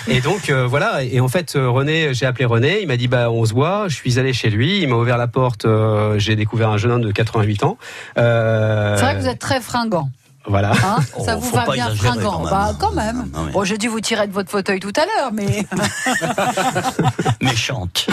Et 0.09 0.21
donc 0.21 0.51
euh, 0.51 0.67
voilà, 0.67 1.03
et 1.03 1.21
en 1.21 1.29
fait 1.29 1.57
euh, 1.57 1.69
René, 1.69 2.15
j'ai 2.15 2.27
appelé 2.27 2.45
René, 2.45 2.81
il 2.83 2.89
m'a 2.89 2.97
dit 2.97 3.09
bah 3.09 3.31
on 3.31 3.45
se 3.45 3.53
voit, 3.53 3.89
je 3.89 3.97
suis 3.97 4.19
allé 4.19 4.33
chez 4.33 4.51
lui, 4.51 4.81
il 4.81 4.89
m'a 4.89 4.97
ouvert 4.97 5.19
la 5.19 5.29
porte, 5.29 5.65
euh, 5.65 6.19
j'ai 6.19 6.37
découvert 6.37 6.71
un 6.71 6.79
jeune 6.79 6.93
homme 6.93 7.03
de 7.03 7.13
88 7.13 7.65
ans. 7.65 7.79
Euh, 8.19 8.97
C'est 8.97 9.03
vrai 9.03 9.15
que 9.17 9.21
vous 9.21 9.29
êtes 9.29 9.39
très 9.39 9.61
fringant. 9.61 10.11
Voilà. 10.47 10.73
Hein 10.73 10.97
ça 11.25 11.37
Oh, 11.37 11.41
vous 11.41 11.51
va 11.53 11.67
bien 11.73 11.95
fringant. 11.95 12.33
quand 12.33 12.41
même. 12.43 12.51
Bah, 12.51 12.73
quand 12.79 12.93
même. 12.93 13.25
Ah. 13.35 13.39
Bon, 13.53 13.65
j'ai 13.65 13.79
dû 13.79 13.89
vous 13.89 14.01
tirer 14.01 14.27
de 14.27 14.33
votre 14.33 14.51
fauteuil 14.51 14.81
tout 14.81 14.93
à 14.97 15.05
l'heure, 15.07 15.33
mais 15.33 15.65
Méchante. 17.41 18.07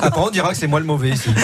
Après, 0.00 0.20
on 0.20 0.30
dira 0.30 0.50
que 0.52 0.56
c'est 0.56 0.66
moi 0.66 0.80
le 0.80 0.86
mauvais 0.86 1.10
ici. 1.10 1.30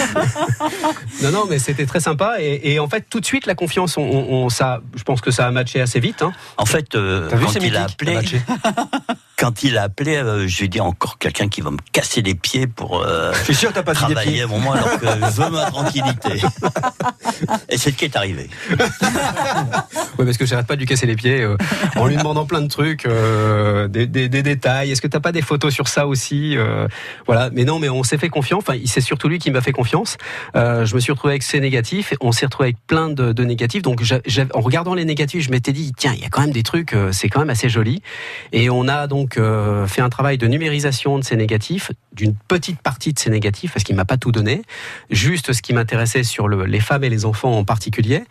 Non 1.21 1.31
non, 1.31 1.45
mais 1.49 1.59
c'était 1.59 1.85
très 1.85 1.99
sympa 1.99 2.35
et, 2.39 2.61
et 2.73 2.79
en 2.79 2.87
fait 2.87 3.05
tout 3.09 3.19
de 3.19 3.25
suite 3.25 3.45
la 3.45 3.53
confiance, 3.55 3.97
on, 3.97 4.01
on- 4.03 4.45
on- 4.45 4.49
ça, 4.49 4.79
je 4.95 5.03
pense 5.03 5.19
que 5.21 5.31
ça 5.31 5.45
a 5.47 5.51
matché 5.51 5.81
assez 5.81 5.99
vite. 5.99 6.21
Hein. 6.21 6.31
En 6.57 6.65
fait, 6.65 6.95
euh, 6.95 7.27
T'as 7.29 7.35
vu, 7.35 7.45
quand 7.45 7.51
c'est 7.51 7.59
il 7.59 7.75
a 7.75 7.81
mythique, 7.81 8.01
appelé, 8.01 8.13
t'as 8.13 8.21
matché. 8.21 8.41
Quand 9.39 9.63
il 9.63 9.77
a 9.77 9.83
appelé, 9.83 10.17
euh, 10.17 10.47
je 10.47 10.57
lui 10.57 10.65
ai 10.65 10.67
dit 10.67 10.81
encore 10.81 11.17
quelqu'un 11.17 11.47
qui 11.47 11.61
va 11.61 11.71
me 11.71 11.77
casser 11.93 12.21
les 12.21 12.35
pieds 12.35 12.67
pour 12.67 13.01
euh, 13.01 13.31
Je 13.39 13.43
suis 13.45 13.55
sûr 13.55 13.71
t'as 13.73 13.83
pas 13.83 13.93
des 13.93 13.99
travailler 13.99 14.41
à 14.41 14.45
un 14.45 14.47
moment 14.47 14.73
alors 14.73 14.99
que 14.99 15.05
je 15.07 15.41
veux 15.41 15.49
ma 15.49 15.65
tranquillité. 15.65 16.41
Et 17.69 17.77
c'est 17.77 17.91
ce 17.91 17.95
qui 17.95 18.05
est 18.05 18.15
arrivé. 18.15 18.49
Ouais, 20.17 20.25
parce 20.25 20.37
que 20.37 20.45
j'arrête 20.45 20.67
pas 20.67 20.75
de 20.75 20.81
lui 20.81 20.85
casser 20.85 21.05
les 21.05 21.15
pieds 21.15 21.39
euh, 21.41 21.55
en 21.95 22.05
lui 22.07 22.17
demandant 22.17 22.45
plein 22.45 22.59
de 22.61 22.67
trucs, 22.67 23.05
euh, 23.05 23.87
des, 23.87 24.05
des- 24.05 24.27
des 24.27 24.43
détails. 24.43 24.91
Est-ce 24.91 25.01
que 25.01 25.07
t'as 25.07 25.21
pas 25.21 25.31
des 25.31 25.41
photos 25.41 25.73
sur 25.73 25.87
ça 25.87 26.07
aussi 26.07 26.57
euh, 26.57 26.89
Voilà. 27.25 27.49
Mais 27.53 27.63
non, 27.63 27.79
mais 27.79 27.87
on 27.87 28.03
s'est 28.03 28.17
fait 28.17 28.27
confiance. 28.27 28.63
Enfin, 28.67 28.77
c'est 28.85 28.99
surtout 28.99 29.29
lui 29.29 29.39
qui 29.39 29.49
m'a 29.49 29.61
fait 29.61 29.71
confiance. 29.71 30.17
Je 30.55 30.93
me 30.93 30.99
suis 30.99 31.13
retrouvé 31.13 31.33
avec 31.33 31.43
ses 31.43 31.61
négatifs. 31.61 32.13
On 32.19 32.33
s'est 32.33 32.45
retrouvé 32.47 32.67
avec 32.67 32.77
plein 32.85 33.07
de, 33.09 33.31
de 33.31 33.43
négatifs. 33.45 33.81
Donc, 33.81 34.01
en 34.53 34.59
regardant 34.59 34.93
les 34.93 35.05
négatifs, 35.05 35.45
je 35.45 35.51
m'étais 35.51 35.71
dit, 35.71 35.93
tiens, 35.95 36.11
il 36.13 36.21
y 36.21 36.25
a 36.25 36.29
quand 36.29 36.41
même 36.41 36.51
des 36.51 36.63
trucs. 36.63 36.93
c'est 37.11 37.29
quand 37.29 37.39
même 37.39 37.49
assez 37.49 37.69
joli. 37.69 38.01
Et 38.51 38.69
on 38.69 38.89
a 38.89 39.07
donc 39.07 39.28
donc 39.29 39.37
euh, 39.37 39.85
fait 39.85 40.01
un 40.01 40.09
travail 40.09 40.39
de 40.39 40.47
numérisation 40.47 41.19
de 41.19 41.23
ces 41.23 41.35
négatifs, 41.35 41.91
d'une 42.13 42.33
petite 42.33 42.81
partie 42.81 43.13
de 43.13 43.19
ces 43.19 43.29
négatifs, 43.29 43.71
parce 43.73 43.83
qu'il 43.83 43.95
m'a 43.95 44.05
pas 44.05 44.17
tout 44.17 44.31
donné, 44.31 44.63
juste 45.11 45.53
ce 45.53 45.61
qui 45.61 45.71
m'intéressait 45.73 46.23
sur 46.23 46.47
le, 46.47 46.65
les 46.65 46.79
femmes 46.79 47.03
et 47.03 47.09
les 47.09 47.25
enfants 47.25 47.55
en 47.55 47.63
particulier, 47.63 48.23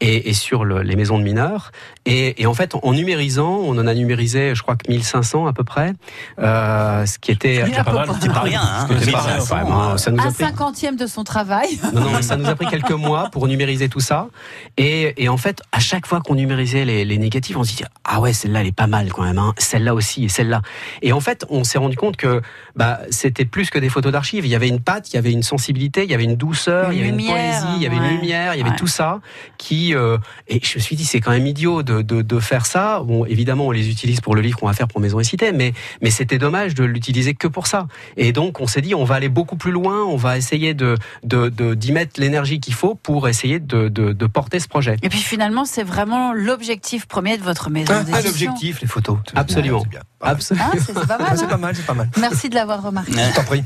et, 0.00 0.30
et 0.30 0.32
sur 0.32 0.64
le, 0.64 0.82
les 0.82 0.94
maisons 0.94 1.18
de 1.18 1.24
mineurs. 1.24 1.72
Et, 2.06 2.40
et, 2.40 2.46
en 2.46 2.54
fait, 2.54 2.76
en 2.80 2.92
numérisant, 2.92 3.50
on 3.64 3.76
en 3.78 3.86
a 3.88 3.94
numérisé, 3.94 4.54
je 4.54 4.62
crois 4.62 4.76
que 4.76 4.88
1500 4.88 5.46
à 5.46 5.52
peu 5.52 5.64
près, 5.64 5.94
euh, 6.38 7.04
ce 7.04 7.18
qui 7.18 7.32
était 7.32 7.64
pas, 7.82 7.92
mal, 7.92 8.06
pas 8.06 8.40
rien. 8.40 8.60
Hein, 8.62 8.86
pas 8.86 9.98
ça 9.98 10.12
nous 10.12 10.20
un 10.20 10.26
pris... 10.26 10.34
cinquantième 10.34 10.96
de 10.96 11.06
son 11.06 11.24
travail. 11.24 11.68
Non, 11.94 12.00
non, 12.00 12.22
ça 12.22 12.36
nous 12.36 12.48
a 12.48 12.56
pris 12.56 12.66
quelques 12.66 12.90
mois 12.90 13.28
pour 13.30 13.46
numériser 13.46 13.88
tout 13.88 14.00
ça. 14.00 14.28
Et, 14.76 15.22
et 15.22 15.28
en 15.28 15.36
fait, 15.36 15.62
à 15.70 15.78
chaque 15.78 16.06
fois 16.06 16.20
qu'on 16.20 16.34
numérisait 16.34 16.84
les, 16.84 17.04
les, 17.04 17.18
négatifs, 17.18 17.56
on 17.56 17.62
se 17.62 17.76
dit 17.76 17.84
ah 18.04 18.20
ouais, 18.20 18.32
celle-là 18.32 18.62
elle 18.62 18.66
est 18.66 18.72
pas 18.72 18.88
mal 18.88 19.12
quand 19.12 19.22
même, 19.22 19.38
hein. 19.38 19.54
celle-là 19.58 19.94
aussi 19.94 20.24
et 20.24 20.28
celle-là. 20.44 20.62
Et 21.02 21.12
en 21.12 21.20
fait, 21.20 21.44
on 21.48 21.64
s'est 21.64 21.78
rendu 21.78 21.96
compte 21.96 22.16
que 22.16 22.42
bah, 22.76 23.00
c'était 23.10 23.44
plus 23.44 23.70
que 23.70 23.78
des 23.78 23.88
photos 23.88 24.12
d'archives. 24.12 24.44
Il 24.44 24.50
y 24.50 24.54
avait 24.54 24.68
une 24.68 24.80
patte, 24.80 25.10
il 25.12 25.16
y 25.16 25.18
avait 25.18 25.32
une 25.32 25.42
sensibilité, 25.42 26.04
il 26.04 26.10
y 26.10 26.14
avait 26.14 26.24
une 26.24 26.36
douceur, 26.36 26.90
une 26.90 26.96
il 26.96 26.98
y 26.98 27.00
avait 27.02 27.10
lumière, 27.10 27.36
une 27.36 27.60
poésie, 27.62 27.76
il 27.76 27.82
y 27.82 27.86
avait 27.86 27.96
ouais. 27.98 28.08
une 28.10 28.16
lumière, 28.20 28.54
il 28.54 28.58
y 28.58 28.60
avait 28.60 28.70
Ouais. 28.70 28.76
tout 28.76 28.86
ça 28.86 29.20
qui. 29.58 29.94
Euh, 29.94 30.18
et 30.48 30.60
je 30.62 30.76
me 30.78 30.80
suis 30.80 30.96
dit, 30.96 31.04
c'est 31.04 31.20
quand 31.20 31.30
même 31.30 31.46
idiot 31.46 31.82
de, 31.82 32.02
de, 32.02 32.22
de 32.22 32.38
faire 32.40 32.66
ça. 32.66 33.00
Bon, 33.04 33.24
évidemment, 33.24 33.66
on 33.66 33.70
les 33.70 33.88
utilise 33.90 34.20
pour 34.20 34.34
le 34.34 34.40
livre 34.40 34.58
qu'on 34.58 34.66
va 34.66 34.72
faire 34.72 34.88
pour 34.88 35.00
Maison 35.00 35.20
et 35.20 35.24
Cité, 35.24 35.52
mais, 35.52 35.72
mais 36.02 36.10
c'était 36.10 36.38
dommage 36.38 36.74
de 36.74 36.84
l'utiliser 36.84 37.34
que 37.34 37.46
pour 37.48 37.66
ça. 37.66 37.86
Et 38.16 38.32
donc, 38.32 38.60
on 38.60 38.66
s'est 38.66 38.80
dit, 38.80 38.94
on 38.94 39.04
va 39.04 39.14
aller 39.16 39.28
beaucoup 39.28 39.56
plus 39.56 39.70
loin, 39.72 40.02
on 40.04 40.16
va 40.16 40.36
essayer 40.36 40.74
de 40.74 40.96
de- 41.22 41.48
de- 41.48 41.74
d'y 41.74 41.92
mettre 41.92 42.20
l'énergie 42.20 42.60
qu'il 42.60 42.74
faut 42.74 42.94
pour 42.94 43.28
essayer 43.28 43.58
de, 43.60 43.88
de, 43.88 44.12
de 44.12 44.26
porter 44.26 44.58
ce 44.60 44.68
projet. 44.68 44.96
Et 45.02 45.08
puis 45.08 45.18
finalement, 45.20 45.64
c'est 45.64 45.82
vraiment 45.84 46.32
l'objectif 46.32 47.06
premier 47.06 47.36
de 47.38 47.42
votre 47.42 47.70
maison 47.70 47.92
Un, 47.92 47.98
un 47.98 48.04
d'édition. 48.04 48.28
objectif, 48.50 48.80
les 48.80 48.88
photos. 48.88 49.18
Absolument. 49.34 49.80
c'est 49.82 49.88
bien. 49.88 50.00
Absolument. 50.34 50.66
Ah, 50.72 50.76
c'est 50.84 50.92
pas 50.94 51.18
mal. 51.18 51.26
Ah, 51.30 51.36
c'est 51.36 51.44
hein 51.44 51.48
pas 51.48 51.56
mal, 51.56 51.76
c'est 51.76 51.86
pas 51.86 51.94
mal. 51.94 52.08
Merci 52.18 52.48
de 52.48 52.54
l'avoir 52.54 52.82
remarqué. 52.82 53.12
Je 53.12 53.34
t'en 53.34 53.44
prie. 53.44 53.64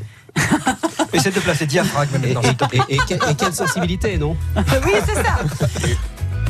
Essaie 1.13 1.31
de 1.31 1.41
placer 1.41 1.67
diaphragme 1.67 2.15
Et, 2.17 2.35
maintenant. 2.35 2.43
et- 2.73 2.77
et- 2.77 2.95
et 2.95 2.99
quelle- 3.09 3.21
et 3.31 3.35
quelle 3.35 3.53
sensibilité, 3.55 4.19
non? 4.19 4.37
Oui, 4.57 4.93
c'est 5.07 5.15
ça. 5.15 5.39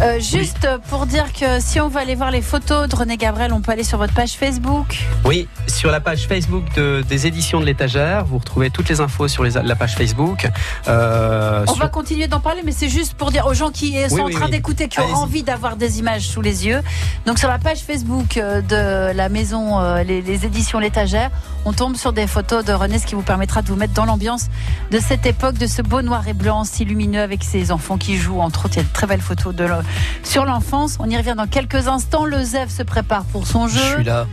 Euh, 0.00 0.20
juste 0.20 0.68
pour 0.90 1.06
dire 1.06 1.32
que 1.32 1.58
si 1.58 1.80
on 1.80 1.88
veut 1.88 1.98
aller 1.98 2.14
voir 2.14 2.30
les 2.30 2.40
photos 2.40 2.88
de 2.88 2.94
René 2.94 3.16
Gabriel, 3.16 3.52
on 3.52 3.60
peut 3.60 3.72
aller 3.72 3.82
sur 3.82 3.98
votre 3.98 4.14
page 4.14 4.32
Facebook. 4.34 4.96
Oui, 5.24 5.48
sur 5.66 5.90
la 5.90 5.98
page 6.00 6.28
Facebook 6.28 6.64
de- 6.76 7.02
des 7.08 7.26
éditions 7.26 7.58
de 7.60 7.64
l'étagère, 7.66 8.24
vous 8.24 8.38
retrouvez 8.38 8.70
toutes 8.70 8.88
les 8.88 9.00
infos 9.00 9.26
sur 9.26 9.42
les- 9.42 9.50
la 9.60 9.74
page 9.74 9.96
Facebook. 9.96 10.48
Euh, 10.86 11.64
On 11.66 11.72
sur- 11.74 11.82
va 11.82 11.88
continuer 11.88 12.28
d'en 12.28 12.38
parler, 12.38 12.62
mais 12.64 12.70
c'est 12.70 12.88
juste 12.88 13.14
pour 13.14 13.32
dire 13.32 13.46
aux 13.46 13.54
gens 13.54 13.70
qui 13.70 13.94
sont 14.08 14.14
Oui, 14.14 14.20
en 14.22 14.28
train 14.30 14.48
d'écouter, 14.48 14.86
qui 14.88 15.00
ont 15.00 15.14
envie 15.14 15.42
d'avoir 15.42 15.74
des 15.76 15.98
images 15.98 16.28
sous 16.28 16.42
les 16.42 16.64
yeux. 16.66 16.80
Donc 17.26 17.40
sur 17.40 17.48
la 17.48 17.58
page 17.58 17.80
Facebook 17.80 18.36
euh, 18.36 18.60
de 18.62 19.12
la 19.16 19.28
maison, 19.28 19.80
les, 20.04 20.22
les 20.22 20.46
éditions 20.46 20.78
l'étagère, 20.78 21.30
on 21.64 21.72
tombe 21.72 21.96
sur 21.96 22.12
des 22.12 22.28
photos 22.28 22.64
de 22.64 22.72
René, 22.72 23.00
ce 23.00 23.06
qui 23.06 23.16
vous 23.16 23.22
permettra 23.22 23.62
de 23.62 23.66
vous 23.68 23.76
mettre 23.76 23.94
dans 23.94 24.04
l'ambiance 24.04 24.46
de 24.92 25.00
cette 25.00 25.26
époque, 25.26 25.58
de 25.58 25.66
ce 25.66 25.82
beau 25.82 26.02
noir 26.02 26.26
et 26.28 26.34
blanc 26.34 26.62
si 26.62 26.84
lumineux 26.84 27.20
avec 27.20 27.42
ses 27.42 27.72
enfants 27.72 27.98
qui 27.98 28.16
jouent. 28.16 28.40
Entre 28.40 28.66
autres, 28.66 28.74
il 28.76 28.78
y 28.78 28.80
a 28.80 28.84
de 28.84 28.92
très 28.92 29.08
belles 29.08 29.20
photos 29.20 29.54
de 29.54 29.64
le- 29.64 29.74
sur 30.22 30.44
l'enfance. 30.44 30.96
On 31.00 31.08
y 31.08 31.16
revient 31.16 31.34
dans 31.36 31.46
quelques 31.46 31.88
instants. 31.88 32.24
Le 32.24 32.42
ZEF 32.42 32.68
se 32.70 32.82
prépare 32.82 33.24
pour 33.24 33.46
son 33.46 33.68
Je 33.68 33.78
jeu. 33.78 33.94
suis 33.96 34.04
là. 34.04 34.26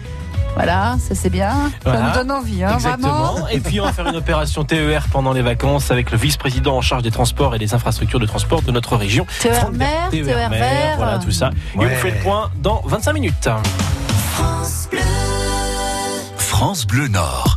Voilà, 0.55 0.95
ça 1.05 1.15
c'est 1.15 1.29
bien. 1.29 1.51
Voilà. 1.83 1.99
Ça 1.99 2.05
nous 2.07 2.13
donne 2.13 2.31
envie, 2.31 2.63
hein, 2.63 2.75
Exactement. 2.75 3.33
vraiment. 3.33 3.47
Et 3.49 3.59
puis 3.59 3.81
on 3.81 3.85
va 3.85 3.91
faire 3.91 4.07
une 4.07 4.15
opération 4.15 4.63
TER 4.63 5.05
pendant 5.11 5.33
les 5.33 5.41
vacances 5.41 5.91
avec 5.91 6.11
le 6.11 6.17
vice-président 6.17 6.77
en 6.77 6.81
charge 6.81 7.03
des 7.03 7.11
transports 7.11 7.53
et 7.55 7.59
des 7.59 7.73
infrastructures 7.73 8.21
de 8.21 8.25
transport 8.25 8.61
de 8.61 8.71
notre 8.71 8.95
région. 8.95 9.25
TER 9.41 9.53
Franck 9.53 9.73
Bert, 9.73 9.87
mer, 10.13 10.25
TER 10.25 10.49
mer, 10.49 10.49
vert. 10.51 10.93
Voilà 10.95 11.19
tout 11.19 11.31
ça. 11.31 11.49
Et 11.75 11.79
on 11.79 11.89
fait 11.89 12.11
le 12.11 12.17
point 12.23 12.49
dans 12.63 12.81
25 12.85 13.11
minutes. 13.13 13.49
France 16.37 16.87
Bleu 16.87 17.07
Nord. 17.09 17.54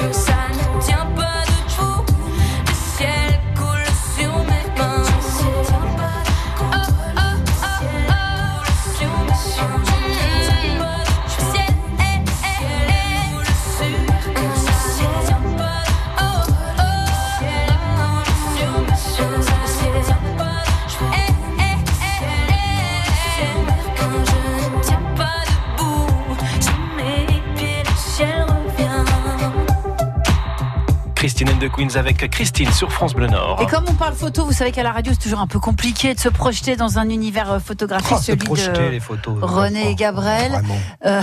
Le 0.00 0.37
Avec 31.96 32.28
Christine 32.30 32.70
sur 32.70 32.92
France 32.92 33.14
Bleu 33.14 33.28
Nord. 33.28 33.60
Et 33.62 33.66
comme 33.66 33.84
on 33.88 33.94
parle 33.94 34.14
photo, 34.14 34.44
vous 34.44 34.52
savez 34.52 34.72
qu'à 34.72 34.82
la 34.82 34.92
radio, 34.92 35.12
c'est 35.12 35.22
toujours 35.22 35.40
un 35.40 35.46
peu 35.46 35.58
compliqué 35.58 36.14
de 36.14 36.20
se 36.20 36.28
projeter 36.28 36.76
dans 36.76 36.98
un 36.98 37.08
univers 37.08 37.52
euh, 37.52 37.58
photographique, 37.60 38.12
Oh, 38.12 38.18
se 38.18 38.24
celui 38.26 38.44
projeter, 38.44 38.72
de 38.84 38.88
les 38.90 39.00
photos. 39.00 39.38
René 39.40 39.90
et 39.90 39.94
Gabriel. 39.94 40.52
Vraiment. 40.52 40.76
Euh, 41.06 41.22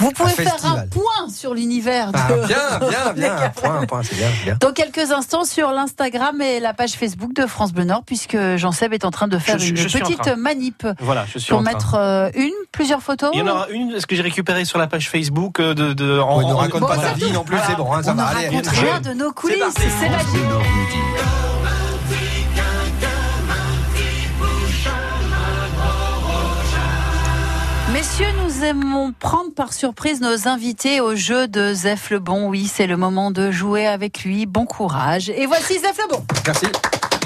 vous 0.00 0.10
pouvez 0.10 0.32
faire 0.32 0.56
un 0.64 0.86
point 0.88 1.28
sur 1.32 1.54
l'univers 1.54 2.12
de 2.12 2.18
Ah, 2.18 2.46
bien, 2.46 2.88
bien, 2.88 3.12
bien. 3.14 3.36
Un 3.36 3.48
point, 3.50 3.80
un 3.82 3.86
point, 3.86 4.00
c'est 4.02 4.16
bien, 4.16 4.28
bien. 4.44 4.56
Dans 4.60 4.72
quelques 4.72 5.12
instants 5.12 5.44
sur 5.44 5.70
l'Instagram 5.70 6.40
et 6.42 6.58
la 6.60 6.74
page 6.74 6.92
Facebook 6.92 7.32
de 7.34 7.46
France 7.46 7.72
Bleu 7.72 7.84
Nord, 7.84 8.02
puisque 8.04 8.36
Jean-Seb 8.56 8.92
est 8.92 9.04
en 9.04 9.10
train 9.10 9.28
de 9.28 9.38
faire 9.38 9.58
Je- 9.58 9.66
je- 9.66 9.70
une 9.70 9.76
je 9.88 9.98
petite 9.98 10.26
manip 10.36 10.86
Voilà, 11.00 11.24
je 11.32 11.38
suis 11.38 11.50
pour 11.50 11.60
en 11.60 11.62
train. 11.62 11.72
mettre 11.72 11.94
euh, 11.94 12.30
une, 12.34 12.50
plusieurs 12.72 13.02
photos. 13.02 13.30
Il 13.34 13.38
y 13.40 13.42
en 13.42 13.46
aura 13.48 13.68
une, 13.68 13.92
est-ce 13.92 14.06
que 14.06 14.16
j'ai 14.16 14.22
récupéré 14.22 14.64
sur 14.64 14.78
la 14.78 14.86
page 14.86 15.08
Facebook 15.08 15.60
euh, 15.60 15.74
de, 15.74 15.92
de 15.92 16.18
en, 16.18 16.38
Ouais, 16.38 16.44
ne 16.46 16.52
raconte 16.54 16.80
Bon, 16.80 16.86
pas 16.88 16.96
ta 16.96 17.12
vie 17.12 17.30
non 17.32 17.44
plus, 17.44 17.58
c'est 17.66 17.76
bon, 17.76 17.92
hein, 17.92 18.02
ça 18.02 18.12
on 18.12 18.14
va 18.14 18.24
ne 18.32 18.36
aller. 18.38 18.48
raconte 18.48 18.68
allez. 18.68 18.78
rien 18.90 19.00
de 19.00 19.12
nos 19.12 19.32
coulisses, 19.32 19.62
c'est 19.76 20.08
magique. 20.08 21.49
Nous 28.60 28.66
aimons 28.66 29.12
prendre 29.18 29.52
par 29.54 29.72
surprise 29.72 30.20
nos 30.20 30.46
invités 30.48 31.00
au 31.00 31.14
jeu 31.14 31.48
de 31.48 31.72
Zef 31.72 32.10
Lebon. 32.10 32.48
Oui, 32.48 32.66
c'est 32.72 32.86
le 32.86 32.96
moment 32.96 33.30
de 33.30 33.50
jouer 33.50 33.86
avec 33.86 34.22
lui. 34.22 34.44
Bon 34.46 34.66
courage. 34.66 35.30
Et 35.30 35.46
voici 35.46 35.74
Zef 35.78 35.96
Lebon. 35.98 36.24
Merci. 36.46 36.66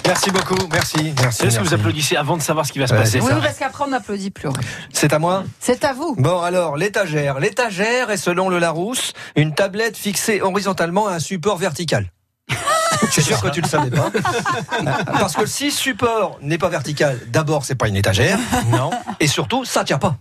Merci 0.06 0.30
beaucoup, 0.30 0.68
merci, 0.70 1.14
merci. 1.22 1.46
Est-ce 1.46 1.58
que 1.58 1.64
vous 1.64 1.72
applaudissez 1.74 2.14
avant 2.16 2.36
de 2.36 2.42
savoir 2.42 2.66
ce 2.66 2.72
qui 2.72 2.78
va 2.78 2.86
se 2.86 2.92
Ouais, 2.92 2.98
passer 3.00 3.20
Oui, 3.20 3.28
ça. 3.28 3.36
parce 3.36 3.58
qu'après 3.58 3.84
on 3.84 3.88
n'applaudit 3.88 4.30
plus. 4.30 4.48
C'est 4.92 5.12
à 5.12 5.18
moi 5.18 5.44
C'est 5.60 5.82
à 5.84 5.92
vous. 5.94 6.14
Bon 6.18 6.40
alors, 6.40 6.76
l'étagère. 6.76 7.40
L'étagère 7.40 8.10
est 8.10 8.16
selon 8.18 8.48
le 8.50 8.58
Larousse 8.58 9.12
une 9.34 9.54
tablette 9.54 9.96
fixée 9.96 10.40
horizontalement 10.42 11.08
à 11.08 11.14
un 11.14 11.18
support 11.20 11.56
vertical. 11.56 12.10
Je 13.02 13.10
suis 13.10 13.22
sûr 13.22 13.40
que 13.40 13.48
tu 13.48 13.60
le 13.60 13.68
savais 13.68 13.90
pas. 13.90 14.10
Parce 15.18 15.34
que 15.34 15.46
si 15.46 15.70
support 15.70 16.38
n'est 16.42 16.58
pas 16.58 16.68
vertical, 16.68 17.18
d'abord 17.28 17.64
c'est 17.64 17.74
pas 17.74 17.88
une 17.88 17.96
étagère. 17.96 18.38
Non. 18.70 18.90
Et 19.20 19.26
surtout, 19.26 19.64
ça 19.64 19.84
tient 19.84 19.98
pas. 19.98 20.16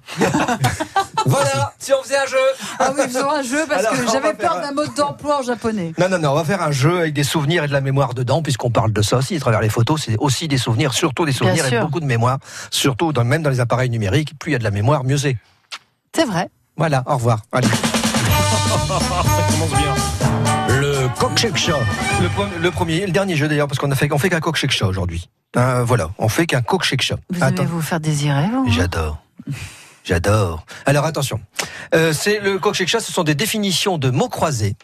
voilà, 1.25 1.73
si 1.79 1.91
on 1.93 2.03
faisait 2.03 2.17
un 2.17 2.25
jeu. 2.25 2.37
Ah 2.79 2.91
oui, 2.95 3.03
faisons 3.05 3.29
un 3.31 3.41
jeu 3.41 3.65
parce 3.67 3.85
Alors, 3.85 3.93
que 4.05 4.11
j'avais 4.11 4.33
peur 4.33 4.57
un- 4.57 4.61
d'un 4.61 4.71
mode 4.73 4.93
d'emploi 4.95 5.39
en 5.39 5.43
japonais. 5.43 5.93
Non, 5.97 6.09
non, 6.09 6.19
non, 6.19 6.31
on 6.31 6.35
va 6.35 6.43
faire 6.43 6.61
un 6.61 6.71
jeu 6.71 6.99
avec 6.99 7.13
des 7.13 7.23
souvenirs 7.23 7.63
et 7.63 7.67
de 7.67 7.73
la 7.73 7.81
mémoire 7.81 8.13
dedans, 8.13 8.41
puisqu'on 8.41 8.71
parle 8.71 8.91
de 8.91 9.01
ça 9.01 9.17
aussi, 9.17 9.35
à 9.35 9.39
travers 9.39 9.61
les 9.61 9.69
photos, 9.69 10.01
c'est 10.05 10.17
aussi 10.19 10.47
des 10.47 10.57
souvenirs, 10.57 10.93
surtout 10.93 11.25
des 11.25 11.31
souvenirs 11.31 11.65
et 11.65 11.69
sûr. 11.69 11.81
beaucoup 11.81 11.99
de 11.99 12.05
mémoire, 12.05 12.37
surtout 12.71 13.13
dans, 13.13 13.23
même 13.23 13.41
dans 13.43 13.49
les 13.49 13.59
appareils 13.59 13.89
numériques, 13.89 14.37
plus 14.39 14.51
il 14.51 14.53
y 14.53 14.55
a 14.55 14.59
de 14.59 14.63
la 14.63 14.71
mémoire, 14.71 15.03
mieux 15.03 15.17
c'est. 15.17 15.37
C'est 16.15 16.25
vrai. 16.25 16.49
Voilà, 16.77 17.03
au 17.05 17.13
revoir. 17.15 17.39
Allez. 17.51 17.67
Ça 18.87 19.43
commence 19.49 19.69
bien. 19.71 19.93
Le 21.03 21.09
coq 21.19 21.37
chat. 21.57 21.77
Le, 22.21 22.59
le 22.61 22.71
premier, 22.71 23.05
le 23.05 23.11
dernier 23.11 23.35
jeu 23.35 23.49
d'ailleurs, 23.49 23.67
parce 23.67 23.77
qu'on 23.77 23.91
a 23.91 23.95
fait, 23.95 24.09
on 24.13 24.17
fait 24.17 24.29
qu'un 24.29 24.39
coq 24.39 24.55
chat 24.55 24.85
aujourd'hui. 24.85 25.29
Hein, 25.55 25.83
voilà, 25.83 26.09
on 26.17 26.29
fait 26.29 26.45
qu'un 26.45 26.61
coq 26.61 26.83
chat. 26.83 27.15
Vous 27.29 27.43
aimez 27.43 27.65
vous 27.65 27.81
faire 27.81 27.99
désirer, 27.99 28.45
vous 28.47 28.71
J'adore. 28.71 29.17
J'adore. 30.05 30.65
Alors 30.85 31.05
attention, 31.05 31.41
Euh, 31.93 32.13
c'est 32.13 32.39
le 32.39 32.57
coq 32.57 32.73
chat, 32.87 33.01
ce 33.01 33.11
sont 33.11 33.23
des 33.25 33.35
définitions 33.35 33.97
de 33.97 34.09
mots 34.11 34.29
croisés. 34.29 34.75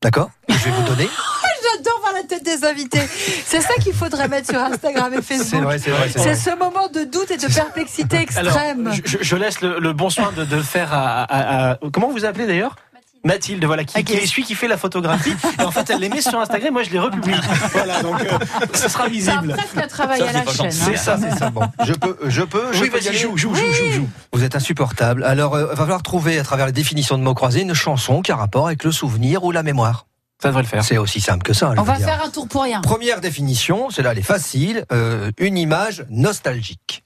D'accord? 0.00 0.30
Que 0.48 0.54
Je 0.54 0.64
vais 0.64 0.70
vous 0.70 0.82
donner. 0.84 1.08
J'adore 1.76 2.00
voir 2.00 2.12
la 2.14 2.22
tête 2.22 2.44
des 2.44 2.64
invités. 2.64 3.02
C'est 3.44 3.60
ça 3.60 3.74
qu'il 3.74 3.92
faudrait 3.92 4.28
mettre 4.28 4.48
sur 4.48 4.58
Instagram 4.60 5.12
et 5.12 5.20
Facebook. 5.22 5.48
C'est 5.50 5.60
vrai, 5.60 5.78
c'est 5.78 5.90
vrai. 5.90 6.08
c'est 6.08 6.18
C'est 6.20 6.24
vrai. 6.32 6.34
ce 6.36 6.50
moment 6.58 6.88
de 6.88 7.04
doute 7.04 7.30
et 7.30 7.36
de 7.36 7.52
perplexité 7.52 8.26
Alors, 8.36 8.52
extrême. 8.56 8.90
je, 9.04 9.18
je 9.20 9.36
laisse 9.36 9.60
le, 9.60 9.78
le 9.80 9.92
bon 9.92 10.08
soin 10.08 10.32
de, 10.32 10.44
de 10.44 10.62
faire 10.62 10.94
à, 10.94 11.24
à- 11.24 11.70
à- 11.72 11.78
Comment 11.92 12.10
vous 12.10 12.24
appelez 12.24 12.46
d'ailleurs? 12.46 12.76
Mathilde, 13.24 13.64
voilà, 13.64 13.84
qui, 13.84 13.98
Ok. 13.98 14.04
qui 14.04 14.12
est 14.14 14.26
celui 14.26 14.44
qui 14.44 14.54
fait 14.54 14.68
la 14.68 14.76
photographie. 14.76 15.34
Et 15.58 15.62
en 15.62 15.70
fait, 15.70 15.90
elle 15.90 15.98
les 16.00 16.08
met 16.08 16.20
sur 16.22 16.38
Instagram, 16.40 16.72
moi 16.72 16.82
je 16.82 16.90
les 16.90 16.98
republie. 16.98 17.34
Voilà, 17.72 18.02
donc 18.02 18.20
euh, 18.22 18.38
ce 18.72 18.88
sera 18.88 19.04
Ça 19.04 19.04
a 19.04 19.08
visible. 19.08 19.56
un 19.76 19.86
travail 19.88 20.18
Ça, 20.20 20.28
à 20.28 20.32
la 20.32 20.44
c'est 20.46 20.56
chaîne. 20.56 20.66
hein. 20.66 20.70
C'est 20.70 20.96
ça, 20.96 21.18
c'est 21.20 21.36
ça. 21.38 21.50
Bon, 21.50 21.62
je 21.84 21.92
peux, 21.94 22.16
je 22.28 22.42
peux, 22.42 22.72
je 22.72 22.80
Oui, 22.82 22.90
peux 22.90 22.98
y 22.98 23.00
vas-y, 23.00 23.08
aller 23.08 23.18
joue, 23.18 23.36
joue, 23.36 23.54
joue, 23.54 23.72
joue, 23.72 23.90
joue. 23.92 24.08
Vous 24.32 24.44
êtes 24.44 24.54
insupportable. 24.56 25.24
Alors, 25.24 25.58
il 25.58 25.64
va 25.66 25.76
falloir 25.76 26.02
trouver 26.02 26.38
à 26.38 26.42
travers 26.44 26.66
les 26.66 26.72
définitions 26.72 27.18
de 27.18 27.22
mots 27.22 27.34
croisés 27.34 27.62
une 27.62 27.74
chanson 27.74 28.22
qui 28.22 28.30
a 28.32 28.36
rapport 28.36 28.66
avec 28.66 28.84
le 28.84 28.92
souvenir 28.92 29.42
ou 29.44 29.50
la 29.50 29.62
mémoire. 29.62 30.06
Ça 30.40 30.48
devrait 30.48 30.62
le 30.62 30.68
faire. 30.68 30.84
C'est 30.84 30.98
aussi 30.98 31.20
simple 31.20 31.42
que 31.42 31.52
ça. 31.52 31.72
je 31.74 31.80
On 31.80 31.82
va 31.82 31.96
dire. 31.96 32.06
faire 32.06 32.22
un 32.24 32.30
tour 32.30 32.46
pour 32.46 32.62
rien. 32.62 32.80
Première 32.80 33.20
définition, 33.20 33.90
celle-là 33.90 34.12
elle 34.12 34.18
est 34.20 34.22
facile, 34.22 34.84
euh, 34.92 35.32
une 35.38 35.58
image 35.58 36.04
nostalgique. 36.10 37.02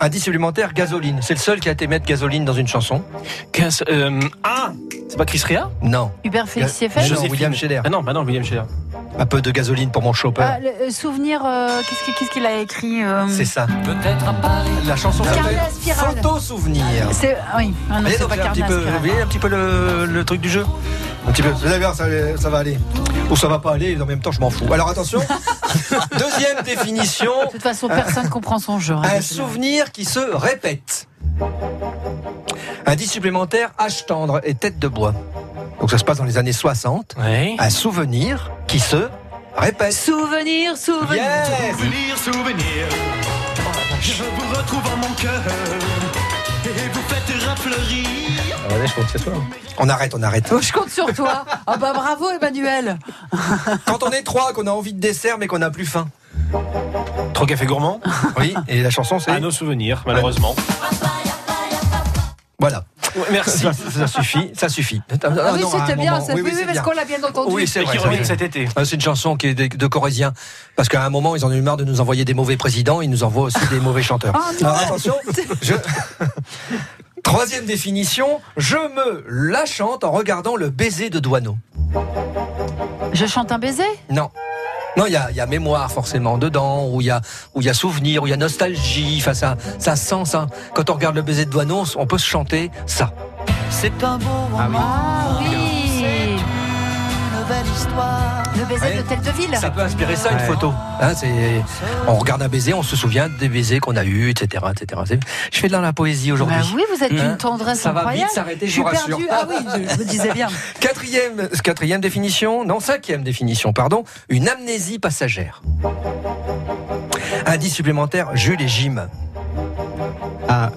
Indice 0.00 0.22
supplémentaire, 0.24 0.72
gasoline. 0.72 1.18
C'est 1.22 1.34
le 1.34 1.40
seul 1.40 1.60
qui 1.60 1.68
a 1.68 1.72
été 1.72 1.86
mettre 1.86 2.06
gasoline 2.06 2.44
dans 2.44 2.52
une 2.54 2.66
chanson 2.68 3.02
Qu'est-ce- 3.52 3.84
euh, 3.88 4.20
ah 4.44 4.72
C'est 5.08 5.16
pas 5.16 5.24
Chris 5.24 5.42
Rea? 5.46 5.70
Non. 5.82 6.10
Hubert 6.24 6.48
Félix 6.48 6.80
Non. 6.82 7.28
William 7.30 7.54
Scheller. 7.54 7.80
Ah 7.84 7.90
non, 7.90 8.02
bah 8.02 8.12
non, 8.12 8.22
William 8.22 8.44
Scheller. 8.44 8.62
Un 9.18 9.26
peu 9.26 9.42
de 9.42 9.50
gasoline 9.50 9.90
pour 9.90 10.02
mon 10.02 10.14
chopper. 10.14 10.42
Ah, 10.42 10.58
le, 10.58 10.68
euh, 10.68 10.90
souvenir, 10.90 11.42
euh, 11.44 11.80
qu'est-ce 12.18 12.30
qu'il 12.30 12.46
a 12.46 12.60
écrit 12.60 13.02
euh, 13.04 13.26
C'est 13.28 13.44
ça. 13.44 13.66
Peut-être 13.84 14.26
à 14.26 14.32
Paris. 14.32 14.70
La 14.86 14.96
chanson 14.96 15.22
s'appelle. 15.24 15.60
Photo 15.94 16.38
souvenir. 16.38 16.82
C'est 17.12 17.36
ah 17.52 17.56
oui, 17.58 17.74
ah 17.90 18.00
non, 18.00 18.08
pas 18.28 18.34
un 18.34 18.50
petit 18.52 18.62
peu, 18.62 18.74
vous 18.76 18.98
voyez 19.00 19.20
un 19.20 19.26
petit 19.26 19.38
peu 19.38 19.48
le, 19.48 20.06
le 20.06 20.24
truc 20.24 20.40
du 20.40 20.48
jeu? 20.48 20.64
Un 21.28 21.32
petit 21.32 21.42
peu. 21.42 21.50
Vous 21.50 21.66
allez 21.66 21.78
voir, 21.78 21.94
ça, 21.94 22.04
ça 22.36 22.50
va 22.50 22.58
aller. 22.58 22.78
Ou 23.30 23.36
ça 23.36 23.48
va 23.48 23.58
pas 23.58 23.72
aller, 23.72 23.92
et 23.92 24.00
en 24.00 24.06
même 24.06 24.20
temps, 24.20 24.32
je 24.32 24.40
m'en 24.40 24.50
fous. 24.50 24.70
Alors 24.72 24.88
attention. 24.88 25.20
Deuxième 26.18 26.62
définition. 26.64 27.32
De 27.46 27.50
toute 27.52 27.62
façon, 27.62 27.88
personne 27.88 28.28
comprend 28.28 28.58
son 28.58 28.78
jeu. 28.78 28.94
hein, 28.94 29.02
Un 29.16 29.20
souvenir 29.20 29.92
qui 29.92 30.04
se 30.04 30.18
répète. 30.18 31.06
Indice 32.86 33.12
supplémentaire, 33.12 33.70
hache 33.78 34.04
tendre 34.06 34.40
et 34.44 34.54
tête 34.54 34.78
de 34.78 34.88
bois. 34.88 35.14
Donc 35.80 35.90
ça 35.90 35.98
se 35.98 36.04
passe 36.04 36.18
dans 36.18 36.24
les 36.24 36.38
années 36.38 36.52
60. 36.52 37.14
Ouais. 37.18 37.54
Un 37.58 37.70
souvenir 37.70 38.50
qui 38.66 38.80
se 38.80 39.08
répète. 39.56 39.92
Souvenir, 39.92 40.76
souvenir. 40.76 41.22
Yes 41.22 41.76
Souvenir, 41.76 42.18
souvenir, 42.18 42.86
je 44.00 44.22
vous 44.22 44.54
retrouve 44.56 44.82
en 44.92 44.96
mon 44.96 45.14
cœur 45.14 45.42
et 46.64 46.88
vous 46.92 47.02
faites 47.08 47.42
rafleurir. 47.44 48.51
On 49.78 49.88
arrête, 49.88 50.14
on 50.14 50.22
arrête. 50.22 50.50
Oh, 50.52 50.60
je 50.60 50.72
compte 50.72 50.90
sur 50.90 51.12
toi. 51.14 51.44
Ah 51.66 51.76
bah 51.76 51.92
bravo 51.94 52.30
Emmanuel. 52.30 52.98
Quand 53.86 54.02
on 54.02 54.10
est 54.10 54.22
trois, 54.22 54.52
qu'on 54.52 54.66
a 54.66 54.70
envie 54.70 54.92
de 54.92 55.00
dessert 55.00 55.38
mais 55.38 55.46
qu'on 55.46 55.58
n'a 55.58 55.70
plus 55.70 55.86
faim. 55.86 56.08
Trop 57.34 57.46
café 57.46 57.66
gourmand 57.66 58.00
Oui, 58.38 58.54
et 58.68 58.82
la 58.82 58.90
chanson 58.90 59.18
c'est... 59.18 59.30
À 59.30 59.40
nos 59.40 59.50
souvenirs, 59.50 60.02
malheureusement. 60.06 60.54
Voilà. 62.58 62.84
Ouais, 63.16 63.24
merci. 63.32 63.58
Ça, 63.58 63.72
ça 63.72 64.06
suffit, 64.06 64.52
ça 64.54 64.68
suffit. 64.68 65.02
Ah 65.22 65.52
oui, 65.52 65.64
c'était 65.70 65.96
bien, 65.96 66.20
ça, 66.20 66.32
oui, 66.34 66.42
oui, 66.44 66.52
c'est 66.54 66.60
parce 66.64 66.74
bien. 66.74 66.82
qu'on 66.82 66.92
l'a 66.92 67.04
bien 67.04 67.22
entendu. 67.22 67.52
Oui, 67.52 67.66
c'est 67.66 67.84
qui 67.84 67.98
revient 67.98 68.24
cet 68.24 68.40
été. 68.40 68.68
Ah, 68.76 68.84
C'est 68.84 68.94
une 68.94 69.00
chanson 69.00 69.36
qui 69.36 69.48
est 69.48 69.54
de, 69.54 69.66
de 69.76 69.86
Corréziens. 69.86 70.32
Parce 70.76 70.88
qu'à 70.88 71.04
un 71.04 71.10
moment, 71.10 71.34
ils 71.34 71.44
en 71.44 71.48
ont 71.48 71.54
eu 71.54 71.60
marre 71.60 71.76
de 71.76 71.84
nous 71.84 72.00
envoyer 72.00 72.24
des 72.24 72.34
mauvais 72.34 72.56
présidents, 72.56 73.00
ils 73.00 73.10
nous 73.10 73.24
envoient 73.24 73.44
aussi 73.44 73.58
des 73.70 73.80
mauvais 73.80 74.02
chanteurs. 74.02 74.34
Ah, 74.36 74.52
non. 74.60 74.68
Alors 74.68 74.80
attention, 74.80 75.14
je... 75.62 75.74
Troisième 77.32 77.64
définition, 77.64 78.42
je 78.58 78.76
me 78.76 79.24
la 79.26 79.64
chante 79.64 80.04
en 80.04 80.10
regardant 80.10 80.54
le 80.54 80.68
baiser 80.68 81.08
de 81.08 81.18
Douaneau. 81.18 81.56
Je 83.14 83.24
chante 83.24 83.50
un 83.52 83.58
baiser? 83.58 83.88
Non. 84.10 84.28
Non, 84.98 85.06
il 85.06 85.14
y 85.14 85.16
a, 85.16 85.30
il 85.30 85.36
y 85.36 85.40
a 85.40 85.46
mémoire 85.46 85.90
forcément 85.90 86.36
dedans, 86.36 86.86
où 86.90 87.00
il 87.00 87.06
y 87.06 87.10
a, 87.10 87.22
où 87.54 87.62
il 87.62 87.66
y 87.66 87.70
a 87.70 87.74
souvenir, 87.74 88.22
où 88.22 88.26
il 88.26 88.30
y 88.30 88.34
a 88.34 88.36
nostalgie. 88.36 89.16
Enfin, 89.18 89.32
ça, 89.32 89.56
ça 89.78 89.96
sent 89.96 90.26
ça. 90.26 90.46
Quand 90.74 90.90
on 90.90 90.92
regarde 90.92 91.14
le 91.14 91.22
baiser 91.22 91.46
de 91.46 91.50
Douaneau, 91.50 91.84
on 91.96 92.06
peut 92.06 92.18
se 92.18 92.26
chanter 92.26 92.70
ça. 92.84 93.14
C'est 93.70 94.04
un 94.04 94.18
beau 94.18 94.26
Ah 94.58 94.66
oui. 94.68 94.76
Ah 94.78 95.38
oui. 95.40 95.81
Une 97.52 97.62
belle 97.64 97.72
histoire. 97.76 98.42
Le 98.58 98.64
baiser 98.66 98.86
Ouais. 98.86 98.96
de 98.96 99.02
telle 99.02 99.20
de 99.20 99.30
ville. 99.30 99.56
Ça 99.56 99.70
peut 99.70 99.80
inspirer 99.80 100.16
ça, 100.16 100.30
une 100.30 100.36
Ouais. 100.36 100.42
photo. 100.44 100.72
Hein, 101.00 101.12
c'est, 101.14 101.30
on 102.06 102.14
regarde 102.16 102.42
un 102.42 102.48
baiser, 102.48 102.74
on 102.74 102.82
se 102.82 102.96
souvient 102.96 103.28
des 103.28 103.48
baisers 103.48 103.80
qu'on 103.80 103.96
a 103.96 104.04
eus, 104.04 104.30
etc., 104.30 104.64
etc. 104.70 105.18
Je 105.52 105.58
fais 105.58 105.68
de 105.68 105.72
la 105.76 105.92
poésie 105.92 106.32
aujourd'hui. 106.32 106.56
Bah 106.56 106.62
oui, 106.74 106.82
vous 106.94 107.02
êtes 107.04 107.12
Hein 107.12 107.28
d'une 107.28 107.36
tendresse 107.36 107.80
Ça 107.80 107.92
va 107.92 108.00
incroyable. 108.00 108.26
vite 108.28 108.34
s'arrêter, 108.34 108.66
je 108.66 108.72
suis 108.72 108.82
vous 108.82 108.88
rassure. 108.88 109.18
perdue. 109.18 109.26
Ah 109.30 109.46
oui, 109.48 109.54
je, 109.88 109.94
je 109.94 109.98
me 109.98 110.04
disais 110.04 110.32
bien. 110.32 110.48
Quatrième, 110.80 111.48
quatrième 111.62 112.00
définition, 112.00 112.64
non, 112.64 112.80
cinquième 112.80 113.22
définition, 113.22 113.72
pardon, 113.72 114.04
une 114.28 114.48
amnésie 114.48 114.98
passagère. 114.98 115.62
Indice 117.46 117.74
supplémentaire, 117.74 118.28
Jules 118.34 118.60
et 118.62 118.68
Jim. 118.68 119.06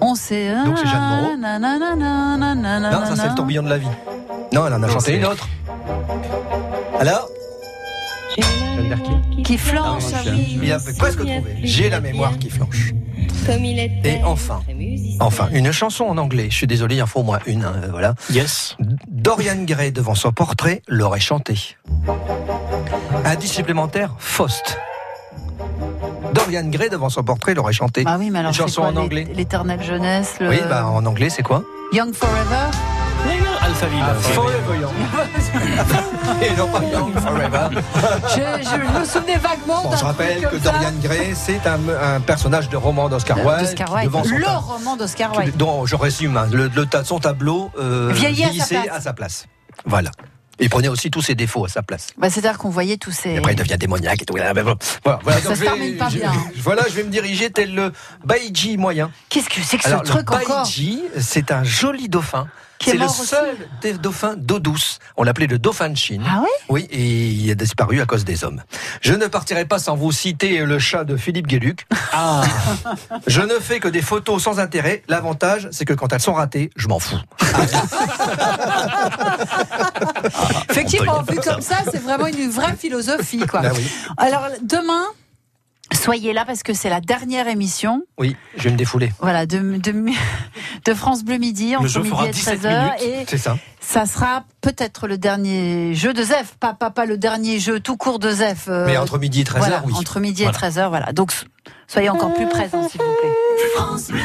On 0.00 0.14
sait. 0.14 0.54
Donc 0.64 0.78
c'est 0.78 0.86
Jeanne 0.88 1.00
Moreau. 1.00 1.36
Non, 1.36 3.06
ça 3.06 3.16
c'est 3.16 3.28
le 3.28 3.34
tourbillon 3.34 3.62
de 3.62 3.68
la 3.68 3.78
vie. 3.78 3.86
Non, 4.52 4.66
elle 4.66 4.74
en 4.74 4.82
a 4.82 4.88
chanté 4.88 5.16
une 5.16 5.24
autre. 5.26 5.48
Alors, 7.00 7.28
Birkin. 8.88 9.20
Qui 9.44 9.58
flanche, 9.58 10.02
Ah, 10.14 10.18
ah 10.26 10.30
oui. 10.30 10.58
il 10.62 10.72
a 10.72 10.78
presque 10.98 11.18
trouvé. 11.18 11.56
J'ai 11.62 11.88
la 11.90 12.00
mémoire 12.00 12.36
qui 12.38 12.50
flanche. 12.50 12.92
Comme 13.46 13.64
il 13.64 13.78
était 13.78 14.18
Et 14.18 14.24
enfin, 14.24 14.60
enfin, 15.20 15.48
une 15.52 15.70
chanson 15.72 16.04
en 16.04 16.18
anglais. 16.18 16.48
Je 16.50 16.56
suis 16.56 16.66
désolé, 16.66 16.96
il 16.96 17.02
en 17.02 17.06
faut 17.06 17.20
au 17.20 17.24
moins 17.24 17.38
une. 17.46 17.64
hein, 17.64 17.74
voilà. 17.90 18.14
Yes. 18.30 18.76
Dorian 19.08 19.62
Gray 19.64 19.92
devant 19.92 20.14
son 20.14 20.32
portrait 20.32 20.82
l'aurait 20.88 21.20
chanté. 21.20 21.76
Indice 23.24 23.52
supplémentaire, 23.52 24.14
Faust. 24.18 24.78
Dorian 26.34 26.64
Gray 26.68 26.90
devant 26.90 27.08
son 27.08 27.22
portrait 27.22 27.54
l'aurait 27.54 27.72
chanté. 27.72 28.02
Bah 28.04 28.16
oui, 28.18 28.30
mais 28.30 28.40
alors 28.40 28.50
Une 28.50 28.56
chanson 28.56 28.82
quoi, 28.82 28.90
en 28.90 28.96
anglais. 28.96 29.26
L'éternelle 29.34 29.82
jeunesse, 29.82 30.34
le 30.40 30.48
Oui, 30.48 30.58
bah 30.68 30.86
en 30.86 31.04
anglais 31.06 31.30
c'est 31.30 31.42
quoi? 31.42 31.62
Young 31.92 32.12
Forever? 32.14 32.66
Alphaville. 33.62 34.04
Forever 34.20 34.80
Young. 34.80 34.92
Et 36.42 36.54
non 36.56 36.66
pas 36.68 36.82
Young 36.82 37.18
Forever. 37.18 37.68
Je, 38.28 38.68
je 38.68 38.98
me 39.00 39.04
souvenais 39.04 39.36
vaguement 39.36 39.82
Bon, 39.82 39.90
d'un 39.90 39.96
je 39.96 40.04
rappelle 40.04 40.42
truc 40.42 40.50
que 40.50 40.58
ça. 40.58 40.72
Dorian 40.72 40.92
Gray, 41.02 41.34
c'est 41.34 41.66
un, 41.66 41.78
un 42.16 42.20
personnage 42.20 42.68
de 42.68 42.76
roman 42.76 43.08
d'Oscar 43.08 43.38
Wilde. 43.38 43.60
D'Oscar 43.60 43.92
Wilde. 43.94 44.06
devant 44.06 44.24
son 44.24 44.36
Le 44.36 44.44
ta- 44.44 44.56
roman 44.56 44.96
d'Oscar 44.96 45.36
Wilde. 45.36 45.56
dont 45.56 45.86
je 45.86 45.96
résume, 45.96 46.36
hein, 46.36 46.48
le, 46.52 46.70
son 47.04 47.18
tableau 47.20 47.70
euh, 47.78 48.10
Vieillit 48.12 48.44
à 48.44 48.52
sa 48.64 48.66
place. 48.82 48.88
à 48.96 49.00
sa 49.00 49.12
place. 49.12 49.46
Voilà. 49.84 50.10
Il 50.58 50.70
prenait 50.70 50.88
aussi 50.88 51.10
tous 51.10 51.20
ses 51.20 51.34
défauts 51.34 51.66
à 51.66 51.68
sa 51.68 51.82
place. 51.82 52.08
Bah, 52.16 52.30
C'est-à-dire 52.30 52.56
qu'on 52.58 52.70
voyait 52.70 52.96
tous 52.96 53.10
ces. 53.12 53.30
Et 53.32 53.38
après, 53.38 53.52
il 53.52 53.56
devient 53.56 53.76
démoniaque 53.78 54.22
et 54.22 54.24
tout. 54.24 54.32
Voilà. 54.34 54.54
Ça 54.54 55.40
Donc, 55.48 55.56
se 55.56 55.60
vais- 55.60 55.66
termine 55.66 55.96
pas 55.98 56.08
je- 56.08 56.18
bien. 56.18 56.32
Voilà, 56.62 56.82
je 56.88 56.94
vais 56.94 57.02
me 57.04 57.10
diriger 57.10 57.50
tel 57.50 57.74
le 57.74 57.92
Baiji 58.24 58.78
moyen. 58.78 59.10
Qu'est-ce 59.28 59.50
que 59.50 59.60
c'est 59.62 59.76
que 59.76 59.86
Alors, 59.86 60.00
ce 60.00 60.12
truc 60.12 60.30
le 60.30 60.36
encore 60.36 60.62
Baiji, 60.64 61.02
c'est 61.20 61.52
un 61.52 61.62
joli 61.62 62.08
dauphin. 62.08 62.46
C'est 62.80 62.96
le 62.96 63.04
aussi 63.04 63.26
seul 63.26 63.56
des 63.80 63.94
dauphins 63.94 64.34
d'eau 64.36 64.58
douce. 64.58 64.98
On 65.16 65.24
l'appelait 65.24 65.46
le 65.46 65.58
dauphin 65.58 65.88
de 65.88 65.96
Chine. 65.96 66.22
Ah 66.28 66.40
oui 66.42 66.48
Oui, 66.68 66.88
et 66.90 67.28
il 67.28 67.50
a 67.50 67.54
disparu 67.54 68.00
à 68.00 68.06
cause 68.06 68.24
des 68.24 68.44
hommes. 68.44 68.62
Je 69.00 69.12
ne 69.14 69.26
partirai 69.26 69.64
pas 69.64 69.78
sans 69.78 69.96
vous 69.96 70.12
citer 70.12 70.58
le 70.64 70.78
chat 70.78 71.04
de 71.04 71.16
Philippe 71.16 71.46
Gueluc. 71.46 71.86
Ah 72.12 72.42
Je 73.26 73.40
ne 73.40 73.58
fais 73.58 73.80
que 73.80 73.88
des 73.88 74.02
photos 74.02 74.42
sans 74.42 74.60
intérêt. 74.60 75.02
L'avantage, 75.08 75.68
c'est 75.72 75.84
que 75.84 75.94
quand 75.94 76.12
elles 76.12 76.20
sont 76.20 76.34
ratées, 76.34 76.70
je 76.76 76.88
m'en 76.88 76.98
fous. 76.98 77.18
Effectivement, 80.70 81.22
vu 81.22 81.38
comme 81.40 81.60
ça, 81.60 81.76
c'est 81.90 82.02
vraiment 82.02 82.26
une 82.26 82.50
vraie 82.50 82.76
philosophie, 82.76 83.46
quoi. 83.46 83.62
Ah 83.64 83.70
oui. 83.74 83.90
Alors, 84.16 84.48
demain, 84.62 85.04
Soyez 85.94 86.32
là 86.32 86.44
parce 86.44 86.62
que 86.62 86.72
c'est 86.74 86.88
la 86.90 87.00
dernière 87.00 87.46
émission. 87.48 88.02
Oui, 88.18 88.36
je 88.56 88.64
vais 88.64 88.70
me 88.72 88.76
défouler. 88.76 89.12
Voilà, 89.20 89.46
de, 89.46 89.58
de, 89.78 89.92
de 90.84 90.94
France 90.94 91.24
Bleu 91.24 91.38
Midi, 91.38 91.70
Le 91.72 91.76
entre 91.78 91.86
jeu 91.88 92.00
midi 92.00 92.10
fera 92.10 92.26
et 92.28 92.30
17 92.32 92.60
13h. 92.60 92.78
minutes, 92.82 93.02
Et 93.02 93.24
c'est 93.28 93.38
ça. 93.38 93.56
ça 93.80 94.04
sera 94.06 94.44
peut-être 94.60 95.06
le 95.06 95.16
dernier 95.16 95.94
jeu 95.94 96.12
de 96.12 96.22
Zef, 96.24 96.56
pas, 96.58 96.74
pas, 96.74 96.90
pas 96.90 97.06
le 97.06 97.16
dernier 97.18 97.60
jeu 97.60 97.78
tout 97.80 97.96
court 97.96 98.18
de 98.18 98.30
Zef. 98.30 98.66
euh, 98.68 98.84
Mais 98.86 98.96
entre 98.96 99.18
midi 99.18 99.42
et 99.42 99.44
13h, 99.44 99.58
voilà, 99.58 99.82
oui. 99.86 99.92
Entre 99.96 100.18
midi 100.20 100.42
Voilà. 100.42 100.58
et 100.58 100.70
13h, 100.70 100.88
voilà. 100.88 101.12
Donc, 101.12 101.32
soyez 101.86 102.08
encore 102.10 102.34
plus 102.34 102.48
présents, 102.48 102.88
s'il 102.88 103.00
vous 103.00 103.14
plaît. 103.20 104.16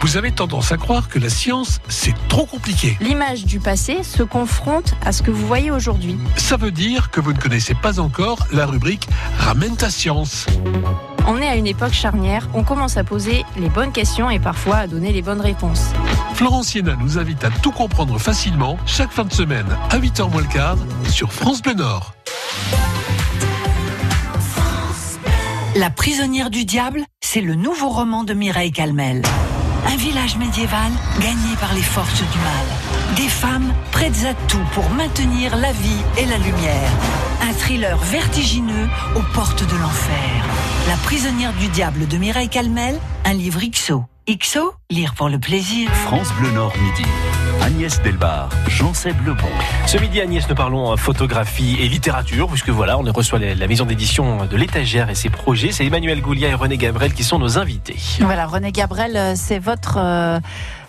Vous 0.00 0.16
avez 0.16 0.32
tendance 0.32 0.72
à 0.72 0.78
croire 0.78 1.08
que 1.08 1.18
la 1.18 1.28
science, 1.28 1.78
c'est 1.88 2.14
trop 2.28 2.46
compliqué. 2.46 2.96
L'image 3.00 3.44
du 3.44 3.60
passé 3.60 4.02
se 4.02 4.22
confronte 4.22 4.94
à 5.04 5.12
ce 5.12 5.22
que 5.22 5.30
vous 5.30 5.46
voyez 5.46 5.70
aujourd'hui. 5.70 6.16
Ça 6.36 6.56
veut 6.56 6.70
dire 6.70 7.10
que 7.10 7.20
vous 7.20 7.34
ne 7.34 7.38
connaissez 7.38 7.74
pas 7.74 8.00
encore 8.00 8.46
la 8.50 8.64
rubrique 8.64 9.06
Ramène 9.38 9.76
ta 9.76 9.90
science. 9.90 10.46
On 11.26 11.36
est 11.36 11.46
à 11.46 11.54
une 11.54 11.66
époque 11.66 11.92
charnière, 11.92 12.48
on 12.54 12.64
commence 12.64 12.96
à 12.96 13.04
poser 13.04 13.44
les 13.58 13.68
bonnes 13.68 13.92
questions 13.92 14.30
et 14.30 14.38
parfois 14.38 14.78
à 14.78 14.86
donner 14.86 15.12
les 15.12 15.20
bonnes 15.20 15.42
réponses. 15.42 15.92
Florence 16.32 16.68
Siena 16.68 16.96
nous 16.96 17.18
invite 17.18 17.44
à 17.44 17.50
tout 17.50 17.72
comprendre 17.72 18.18
facilement 18.18 18.78
chaque 18.86 19.10
fin 19.10 19.24
de 19.24 19.32
semaine 19.32 19.66
à 19.90 19.98
8h 19.98 20.30
moins 20.30 20.40
le 20.40 20.48
quart 20.48 20.78
sur 21.10 21.30
France 21.30 21.60
Bleu 21.60 21.74
Nord. 21.74 22.14
La 25.76 25.90
prisonnière 25.90 26.48
du 26.48 26.64
diable, 26.64 27.04
c'est 27.20 27.42
le 27.42 27.54
nouveau 27.54 27.90
roman 27.90 28.24
de 28.24 28.32
Mireille 28.32 28.72
Calmel. 28.72 29.22
Un 29.92 29.96
village 29.96 30.36
médiéval 30.36 30.92
gagné 31.18 31.56
par 31.58 31.74
les 31.74 31.82
forces 31.82 32.22
du 32.22 32.38
mal. 32.38 33.16
Des 33.16 33.28
femmes 33.28 33.74
prêtes 33.90 34.24
à 34.24 34.34
tout 34.46 34.64
pour 34.72 34.88
maintenir 34.90 35.56
la 35.56 35.72
vie 35.72 36.02
et 36.16 36.26
la 36.26 36.38
lumière. 36.38 36.90
Un 37.42 37.52
thriller 37.52 37.98
vertigineux 37.98 38.88
aux 39.16 39.34
portes 39.34 39.68
de 39.68 39.76
l'enfer. 39.76 40.44
La 40.86 40.96
prisonnière 40.98 41.52
du 41.54 41.66
diable 41.68 42.06
de 42.06 42.16
Mireille 42.18 42.48
Calmel, 42.48 43.00
un 43.24 43.32
livre 43.32 43.60
XO. 43.68 44.04
XO, 44.28 44.74
lire 44.90 45.14
pour 45.14 45.28
le 45.28 45.40
plaisir. 45.40 45.90
France 45.92 46.32
Bleu 46.38 46.52
Nord 46.52 46.72
midi. 46.76 47.08
Agnès 47.70 48.02
Delbar, 48.02 48.48
Jean-Seb 48.66 49.24
Lebon. 49.24 49.46
Ce 49.86 49.96
midi, 49.96 50.20
Agnès, 50.20 50.46
nous 50.48 50.56
parlons 50.56 50.96
photographie 50.96 51.76
et 51.80 51.88
littérature, 51.88 52.48
puisque 52.48 52.70
voilà, 52.70 52.98
on 52.98 53.02
reçoit 53.12 53.38
la 53.38 53.54
la 53.54 53.66
maison 53.68 53.84
d'édition 53.84 54.44
de 54.44 54.56
l'étagère 54.56 55.08
et 55.08 55.14
ses 55.14 55.30
projets. 55.30 55.70
C'est 55.70 55.86
Emmanuel 55.86 56.20
Goulia 56.20 56.48
et 56.48 56.54
René 56.54 56.76
Gabriel 56.76 57.14
qui 57.14 57.22
sont 57.22 57.38
nos 57.38 57.58
invités. 57.58 57.96
Voilà, 58.20 58.46
René 58.46 58.72
Gabriel, 58.72 59.16
euh, 59.16 59.34
c'est 59.36 59.60
votre. 59.60 59.98
euh, 59.98 60.40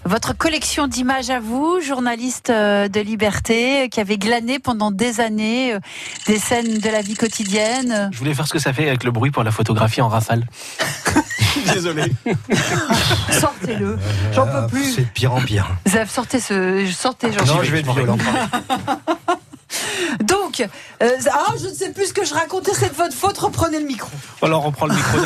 votre 0.03 0.35
collection 0.35 0.87
d'images 0.87 1.29
à 1.29 1.39
vous, 1.39 1.79
journaliste 1.85 2.49
euh, 2.49 2.87
de 2.87 2.99
Liberté, 2.99 3.83
euh, 3.83 3.87
qui 3.87 3.99
avait 3.99 4.17
glané 4.17 4.57
pendant 4.57 4.89
des 4.89 5.19
années 5.19 5.73
euh, 5.73 5.79
des 6.25 6.39
scènes 6.39 6.79
de 6.79 6.89
la 6.89 7.01
vie 7.01 7.13
quotidienne. 7.13 8.09
Je 8.11 8.17
voulais 8.17 8.33
faire 8.33 8.47
ce 8.47 8.53
que 8.53 8.59
ça 8.59 8.73
fait 8.73 8.87
avec 8.87 9.03
le 9.03 9.11
bruit 9.11 9.29
pour 9.29 9.43
la 9.43 9.51
photographie 9.51 10.01
en 10.01 10.07
rafale. 10.09 10.47
Désolé. 11.73 12.11
sortez-le. 13.31 13.97
J'en 14.33 14.47
peux 14.47 14.67
plus. 14.67 14.93
C'est 14.93 15.01
de 15.01 15.07
pire 15.07 15.33
en 15.33 15.41
pire. 15.41 15.67
Zef, 15.87 16.09
sortez 16.09 16.39
ce, 16.39 16.85
sortez. 16.91 17.29
Non, 17.29 17.63
je 17.63 17.71
vais 17.71 17.79
être 17.79 17.93
violent. 17.93 18.17
Donc, 20.21 20.61
euh, 21.01 21.07
ah, 21.31 21.53
je 21.59 21.67
ne 21.67 21.73
sais 21.73 21.91
plus 21.91 22.07
ce 22.07 22.13
que 22.13 22.25
je 22.25 22.33
racontais, 22.33 22.73
c'est 22.73 22.89
de 22.89 22.95
votre 22.95 23.13
faute, 23.13 23.37
reprenez 23.37 23.79
le 23.79 23.85
micro. 23.85 24.09
Alors, 24.41 24.65
on 24.65 24.71
prend 24.71 24.85
le 24.85 24.95
micro. 24.95 25.17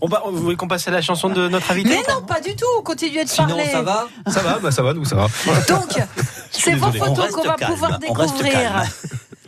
on 0.00 0.08
va, 0.08 0.22
vous 0.26 0.42
voulez 0.42 0.56
qu'on 0.56 0.66
passe 0.66 0.88
à 0.88 0.90
la 0.90 1.00
chanson 1.00 1.28
de 1.28 1.48
notre 1.48 1.70
invité 1.70 1.90
Mais 1.90 2.12
non, 2.12 2.22
pas 2.22 2.40
du 2.40 2.56
tout, 2.56 2.82
continuez 2.84 3.24
de 3.24 3.28
Sinon, 3.28 3.48
parler. 3.48 3.70
ça 3.70 3.82
va 3.82 4.08
Ça 4.26 4.40
va, 4.40 4.58
bah 4.58 4.72
ça 4.72 4.82
va, 4.82 4.94
nous 4.94 5.04
ça 5.04 5.14
va. 5.14 5.26
Donc, 5.68 5.90
c'est 6.50 6.74
vos. 6.74 6.88
On 6.88 6.92
photos 6.92 7.30
qu'on 7.30 7.44
va 7.44 7.54
calme, 7.54 7.72
pouvoir 7.72 7.98
on 8.08 8.12
reste 8.12 8.32
découvrir 8.34 8.72
calme. 8.72 8.88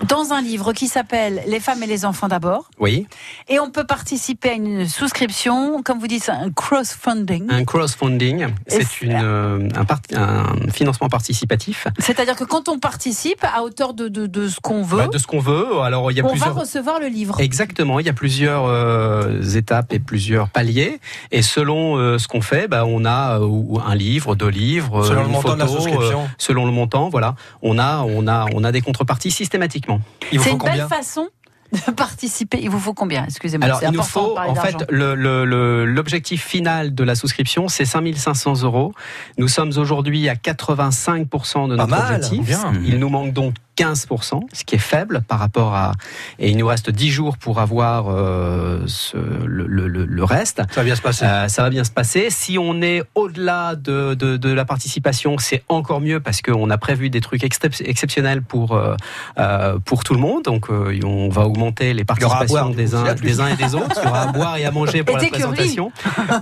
Dans 0.09 0.33
un 0.33 0.43
livre 0.43 0.73
qui 0.73 0.88
s'appelle 0.88 1.43
Les 1.47 1.61
femmes 1.61 1.83
et 1.83 1.87
les 1.87 2.05
enfants 2.05 2.29
d'abord. 2.29 2.71
Oui, 2.79 3.07
Et 3.49 3.59
on 3.61 3.71
peut 3.71 3.85
participer 3.85 4.51
à 4.51 4.53
une 4.55 4.88
souscription, 4.88 5.83
comme 5.83 5.99
vous 5.99 6.07
dites, 6.07 6.29
un 6.29 6.51
crowdfunding. 6.51 7.47
un 7.51 7.64
crowdfunding, 7.64 8.47
c'est 8.67 9.01
une, 9.03 9.12
euh, 9.23 9.69
un, 9.75 9.85
part- 9.85 10.01
un 10.14 10.71
financement 10.73 11.09
participatif. 11.09 11.87
C'est-à-dire 11.99 12.37
que 12.37 12.45
quand 12.45 12.69
on 12.69 12.79
participe 12.79 13.43
à 13.45 13.62
hauteur 13.62 13.95
de, 13.95 14.09
de, 14.09 14.27
de 14.27 14.49
ce 14.49 14.61
qu'on 14.61 14.83
veut, 14.83 14.99
Bah, 14.99 15.09
de 15.09 15.19
ce 15.19 15.27
qu'on 15.27 15.38
veut. 15.40 15.81
Alors 15.81 16.11
il 16.11 16.17
y 16.17 16.21
a 16.21 16.25
on 16.25 16.31
plusieurs. 16.31 16.55
va 16.55 16.61
recevoir 16.61 17.01
le 17.01 17.07
livre. 17.09 17.40
Exactement, 17.40 17.99
il 18.01 18.07
y 18.07 18.09
a 18.11 18.12
plusieurs 18.12 18.64
euh, 18.67 19.40
étapes 19.55 19.93
et 19.93 19.99
plusieurs 19.99 20.49
paliers. 20.49 21.01
Et 21.31 21.43
selon 21.43 21.97
euh, 21.97 22.19
ce 22.19 22.29
qu'on 22.29 22.40
fait, 22.43 22.69
bah, 22.69 22.85
on 22.87 23.05
a 23.05 23.38
euh, 23.40 23.47
ou 23.47 23.81
un 23.85 23.95
livre, 23.95 24.35
deux 24.35 24.49
livres, 24.49 25.05
Selon 25.05 25.23
le 25.23 25.29
montant 25.29 25.55
de 25.55 25.59
la 25.61 25.69
souscription. 25.69 26.23
euh, 26.23 26.27
selon 26.38 26.67
le 26.67 26.73
montant, 26.73 27.09
voilà. 27.09 27.35
On 27.62 27.79
a, 27.79 28.03
on 28.03 28.27
a, 28.27 28.47
on 28.55 28.64
a 28.64 28.73
des 28.73 28.81
contreparties 28.81 29.31
systématiquement. 29.31 29.93
C'est 30.30 30.50
une 30.50 30.59
belle 30.59 30.87
façon 30.88 31.28
de 31.72 31.90
participer. 31.96 32.59
Il 32.62 32.70
vous 32.70 32.78
faut 32.78 32.94
combien 32.94 33.24
Excusez-moi. 33.24 33.66
Alors, 33.66 33.80
c'est 33.80 33.87
il 33.87 33.92
nous 33.92 34.02
faut, 34.02 34.38
en 34.38 34.54
fait, 34.54 34.72
d'argent. 34.72 34.87
le- 34.90 35.14
le- 35.16 35.44
le- 35.44 35.85
l'objectif 35.85 36.44
final 36.44 36.94
de 36.94 37.02
la 37.04 37.14
souscription, 37.16 37.66
c'est 37.68 37.85
5500 37.85 38.62
euros. 38.62 38.94
Nous 39.38 39.48
sommes 39.48 39.72
aujourd'hui 39.76 40.28
à 40.28 40.35
85% 40.37 41.68
de 41.68 41.76
Pas 41.76 41.87
notre 41.87 41.88
mal, 41.90 42.14
objectif. 42.14 42.42
bien. 42.46 42.72
Il 42.85 42.98
nous 42.98 43.09
manque 43.09 43.33
donc 43.33 43.54
15%, 43.76 44.40
ce 44.52 44.64
qui 44.64 44.74
est 44.76 44.78
faible 44.78 45.22
par 45.26 45.38
rapport 45.38 45.74
à. 45.74 45.92
Et 46.38 46.50
il 46.50 46.56
nous 46.56 46.66
reste 46.66 46.90
10 46.90 47.10
jours 47.10 47.37
pour 47.38 47.60
avoir 47.60 48.06
euh, 48.08 48.82
ce- 48.87 49.16
le, 49.16 49.66
le- 49.66 49.88
le- 49.88 50.04
le 50.04 50.24
reste. 50.24 50.58
Ça 50.70 50.80
va 50.80 50.84
bien 50.84 50.94
se 50.96 51.02
passer. 51.02 51.24
Euh, 51.24 51.48
ça 51.48 51.62
va 51.62 51.70
bien 51.70 51.84
se 51.84 51.90
passer. 51.90 52.28
Si 52.30 52.58
on 52.58 52.82
est 52.82 53.02
au-delà 53.14 53.74
de, 53.74 54.14
de- 54.14 54.37
de 54.37 54.52
la 54.52 54.64
participation, 54.64 55.37
c'est 55.38 55.62
encore 55.68 56.00
mieux 56.00 56.20
parce 56.20 56.40
qu'on 56.42 56.70
a 56.70 56.78
prévu 56.78 57.10
des 57.10 57.20
trucs 57.20 57.42
excep- 57.42 57.82
exceptionnels 57.84 58.42
pour, 58.42 58.76
euh, 58.76 59.78
pour 59.84 60.04
tout 60.04 60.14
le 60.14 60.20
monde. 60.20 60.44
Donc, 60.44 60.70
euh, 60.70 60.98
on 61.04 61.28
va 61.28 61.42
augmenter 61.46 61.94
les 61.94 62.04
participations 62.04 62.46
boire, 62.46 62.68
des, 62.70 62.94
uns, 62.94 63.02
des 63.14 63.40
et 63.40 63.56
des 63.56 63.74
autres. 63.74 63.98
Il 64.02 64.04
y 64.04 64.08
aura 64.08 64.22
à 64.22 64.26
boire 64.32 64.56
et 64.56 64.64
à 64.64 64.70
manger 64.70 65.02
pour 65.04 65.18
Et 65.18 65.22
la 65.22 65.28
présentation. 65.28 65.92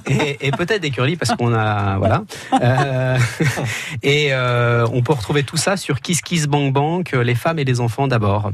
Et, 0.06 0.46
et 0.46 0.50
peut-être 0.50 0.82
des 0.82 0.90
curlis 0.90 1.16
parce 1.16 1.34
qu'on 1.36 1.54
a. 1.54 1.96
Voilà. 1.98 2.22
Euh, 2.62 3.18
et 4.02 4.28
euh, 4.32 4.86
on 4.92 5.02
peut 5.02 5.12
retrouver 5.12 5.42
tout 5.42 5.56
ça 5.56 5.76
sur 5.76 6.00
Kiss 6.00 6.20
Kiss 6.20 6.46
Bank 6.46 6.72
Bank, 6.72 7.14
les 7.22 7.35
femmes 7.35 7.58
et 7.58 7.64
les 7.64 7.80
enfants 7.80 8.08
d'abord. 8.08 8.50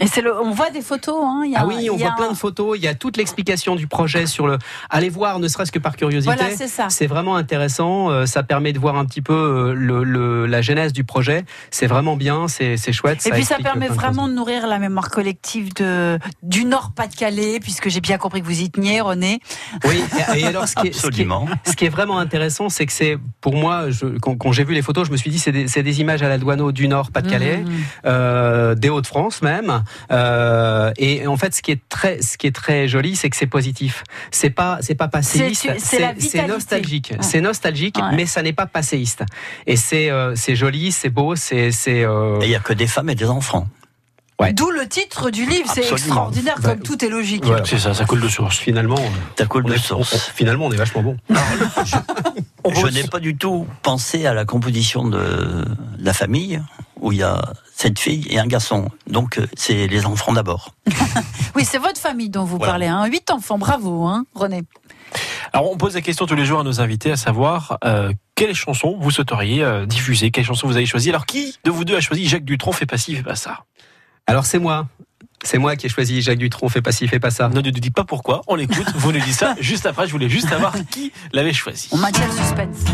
Et 0.00 0.06
c'est 0.06 0.22
le, 0.22 0.34
on 0.40 0.50
voit 0.52 0.70
des 0.70 0.80
photos. 0.80 1.22
Hein, 1.22 1.42
il 1.44 1.52
y 1.52 1.56
a 1.56 1.60
Ah 1.60 1.66
oui, 1.66 1.74
on 1.90 1.94
il 1.94 2.00
y 2.00 2.04
a 2.04 2.06
voit 2.08 2.16
plein 2.16 2.30
de 2.32 2.36
photos. 2.36 2.76
Il 2.78 2.82
y 2.82 2.88
a 2.88 2.94
toute 2.94 3.16
l'explication 3.16 3.76
du 3.76 3.86
projet 3.86 4.26
sur 4.26 4.46
le. 4.46 4.58
Allez 4.88 5.10
voir, 5.10 5.38
ne 5.38 5.46
serait-ce 5.48 5.70
que 5.72 5.78
par 5.78 5.96
curiosité. 5.96 6.34
Voilà, 6.34 6.54
c'est 6.56 6.68
ça. 6.68 6.88
C'est 6.88 7.06
vraiment 7.06 7.36
intéressant. 7.36 8.10
euh, 8.10 8.26
Ça 8.26 8.42
permet 8.42 8.72
de 8.72 8.78
voir 8.78 8.96
un 8.96 9.04
petit 9.04 9.20
peu 9.22 9.34
euh, 9.34 9.74
le, 9.74 10.02
le- 10.04 10.46
la 10.46 10.62
genèse 10.62 10.92
du 10.92 11.04
projet. 11.04 11.44
C'est 11.70 11.86
vraiment 11.86 12.16
bien. 12.16 12.48
C'est 12.48 12.76
c'est 12.76 12.92
chouette. 12.92 13.24
Et 13.26 13.30
puis 13.30 13.44
ça 13.44 13.56
permet 13.58 13.88
de 13.88 13.92
vraiment 13.94 14.26
de 14.28 14.32
nourrir 14.32 14.66
la 14.66 14.78
mémoire 14.78 15.10
collective 15.10 15.74
de, 15.74 16.18
du 16.42 16.64
Nord-Pas-de-Calais, 16.64 17.60
puisque 17.60 17.88
j'ai 17.88 18.00
bien 18.00 18.16
compris 18.18 18.40
que 18.40 18.46
vous 18.46 18.60
y 18.60 18.70
teniez, 18.70 19.00
René. 19.02 19.40
Oui, 19.84 20.02
et 20.34 20.40
et 20.40 20.46
alors 20.46 20.66
ce 20.66 20.76
qui 20.76 20.88
est, 20.88 20.92
ce 20.92 21.00
qui 21.08 21.22
est- 21.22 21.24
Absolument. 21.24 21.46
ce 21.66 21.72
qui 21.72 21.84
est 21.84 21.88
vraiment 21.90 22.18
intéressant, 22.18 22.68
c'est 22.70 22.86
que 22.86 22.92
c'est, 22.92 23.18
pour 23.40 23.54
moi, 23.54 23.90
je, 23.90 24.06
quand, 24.18 24.36
quand 24.36 24.52
j'ai 24.52 24.64
vu 24.64 24.72
les 24.74 24.82
photos, 24.82 25.06
je 25.06 25.12
me 25.12 25.16
suis 25.16 25.30
dit, 25.30 25.38
c'est 25.38 25.52
des, 25.52 25.68
c'est 25.68 25.82
des 25.82 26.00
images 26.00 26.22
à 26.22 26.28
la 26.28 26.38
douane 26.38 26.72
du 26.72 26.88
Nord, 26.88 27.10
Pas-de-Calais, 27.10 27.58
Mmh. 27.58 27.68
euh, 28.06 28.74
des 28.74 28.88
Hauts-de-France 28.88 29.42
même. 29.42 29.82
Euh, 30.12 30.92
et 30.96 31.26
en 31.26 31.36
fait, 31.36 31.54
ce 31.54 31.62
qui 31.62 31.70
est 31.72 31.80
très, 31.88 32.20
ce 32.22 32.36
qui 32.38 32.46
est 32.46 32.54
très 32.54 32.88
joli, 32.88 33.16
c'est 33.16 33.30
que 33.30 33.36
c'est 33.36 33.46
positif. 33.46 34.04
C'est 34.30 34.50
pas, 34.50 34.78
c'est 34.80 34.94
pas 34.94 35.08
passéiste. 35.08 35.68
C'est- 35.78 36.46
nostalgique. 36.46 37.10
Ouais. 37.12 37.18
C'est 37.22 37.40
nostalgique, 37.40 37.96
Ouais. 37.98 38.14
mais 38.16 38.26
ça 38.26 38.42
n'est 38.42 38.52
pas 38.52 38.66
passéiste. 38.66 39.22
Et 39.66 39.76
c'est, 39.76 40.10
euh, 40.10 40.34
c'est 40.36 40.56
joli, 40.56 40.92
c'est 40.92 41.10
beau, 41.10 41.36
c'est, 41.36 41.70
c'est. 41.72 42.04
euh, 42.04 42.40
Et 42.40 42.44
il 42.46 42.48
n'y 42.50 42.54
a 42.56 42.60
que 42.60 42.72
des 42.72 42.86
femmes 42.86 43.10
et 43.10 43.14
des 43.14 43.26
enfants. 43.26 43.66
Ouais. 44.40 44.54
D'où 44.54 44.70
le 44.70 44.88
titre 44.88 45.28
du 45.28 45.44
livre, 45.44 45.70
c'est 45.70 45.86
extraordinaire, 45.86 46.56
Ouais. 46.58 46.62
comme 46.70 46.80
tout 46.80 47.04
est 47.04 47.10
logique. 47.10 47.44
voilà. 47.44 47.62
C'est 47.66 47.78
ça, 47.78 47.92
ça 47.92 48.06
coule 48.06 48.20
de 48.22 48.28
source. 48.28 48.56
Finalement, 48.58 48.98
Ça 49.38 49.44
coule 49.44 49.64
on 49.66 49.68
de 49.68 49.74
est, 49.74 49.78
source. 49.78 50.14
on- 50.14 50.34
finalement, 50.34 50.64
on 50.66 50.72
est 50.72 50.76
vachement 50.76 51.02
bon. 51.02 51.16
Je 52.74 52.86
n'ai 52.88 53.04
pas 53.04 53.20
du 53.20 53.36
tout 53.36 53.66
pensé 53.82 54.26
à 54.26 54.34
la 54.34 54.44
composition 54.44 55.06
de 55.08 55.64
la 55.98 56.12
famille, 56.14 56.60
où 57.00 57.12
il 57.12 57.18
y 57.18 57.22
a 57.22 57.40
sept 57.74 57.98
filles 57.98 58.26
et 58.30 58.38
un 58.38 58.46
garçon. 58.46 58.88
Donc 59.06 59.38
euh, 59.38 59.46
c'est 59.56 59.86
les 59.86 60.06
enfants 60.06 60.32
d'abord. 60.32 60.74
Oui, 61.56 61.64
c'est 61.64 61.78
votre 61.78 61.98
famille 62.00 62.30
dont 62.30 62.44
vous 62.44 62.56
Voilà. 62.58 62.72
parlez. 62.74 62.86
Hein. 62.86 63.04
Huit 63.06 63.28
enfants, 63.30 63.58
bravo, 63.58 64.06
hein, 64.06 64.24
René. 64.34 64.62
Alors 65.52 65.70
on 65.72 65.76
pose 65.76 65.94
la 65.94 66.00
question 66.00 66.26
tous 66.26 66.36
les 66.36 66.44
jours 66.44 66.60
à 66.60 66.62
nos 66.62 66.80
invités, 66.80 67.10
à 67.10 67.16
savoir 67.16 67.78
euh, 67.84 68.12
quelle 68.36 68.54
chanson 68.54 68.96
vous 69.00 69.10
souhaiteriez 69.10 69.62
euh, 69.64 69.84
diffuser, 69.84 70.30
quelle 70.30 70.44
chanson 70.44 70.68
vous 70.68 70.76
avez 70.76 70.86
choisi. 70.86 71.08
Alors 71.10 71.26
qui 71.26 71.56
de 71.64 71.70
vous 71.70 71.84
deux 71.84 71.96
a 71.96 72.00
choisi 72.00 72.28
Jacques 72.28 72.44
Dutronc 72.44 72.72
fait 72.72 72.86
pas 72.86 72.98
ci, 72.98 73.16
fait 73.16 73.22
pas 73.24 73.34
ça? 73.34 73.64
Alors 74.28 74.46
c'est 74.46 74.60
moi. 74.60 74.86
C'est 75.42 75.58
moi 75.58 75.74
qui 75.74 75.86
ai 75.86 75.88
choisi 75.88 76.20
Jacques 76.22 76.38
Dutronc, 76.38 76.68
fais 76.68 76.82
pas 76.82 76.92
ci, 76.92 77.08
fais 77.08 77.18
pas 77.18 77.30
ça. 77.30 77.48
Ne 77.48 77.60
nous 77.62 77.70
dites 77.72 77.94
pas 77.94 78.04
pourquoi, 78.04 78.42
on 78.46 78.54
l'écoute, 78.54 78.86
vous 78.94 79.10
nous 79.10 79.20
dites 79.20 79.34
ça 79.34 79.56
juste 79.60 79.86
après, 79.86 80.06
je 80.06 80.12
voulais 80.12 80.28
juste 80.28 80.48
savoir 80.50 80.72
qui 80.90 81.12
l'avait 81.32 81.52
choisi. 81.54 81.88
On 81.92 81.96
maintient 81.96 82.26
le 82.26 82.32
suspense. 82.32 82.84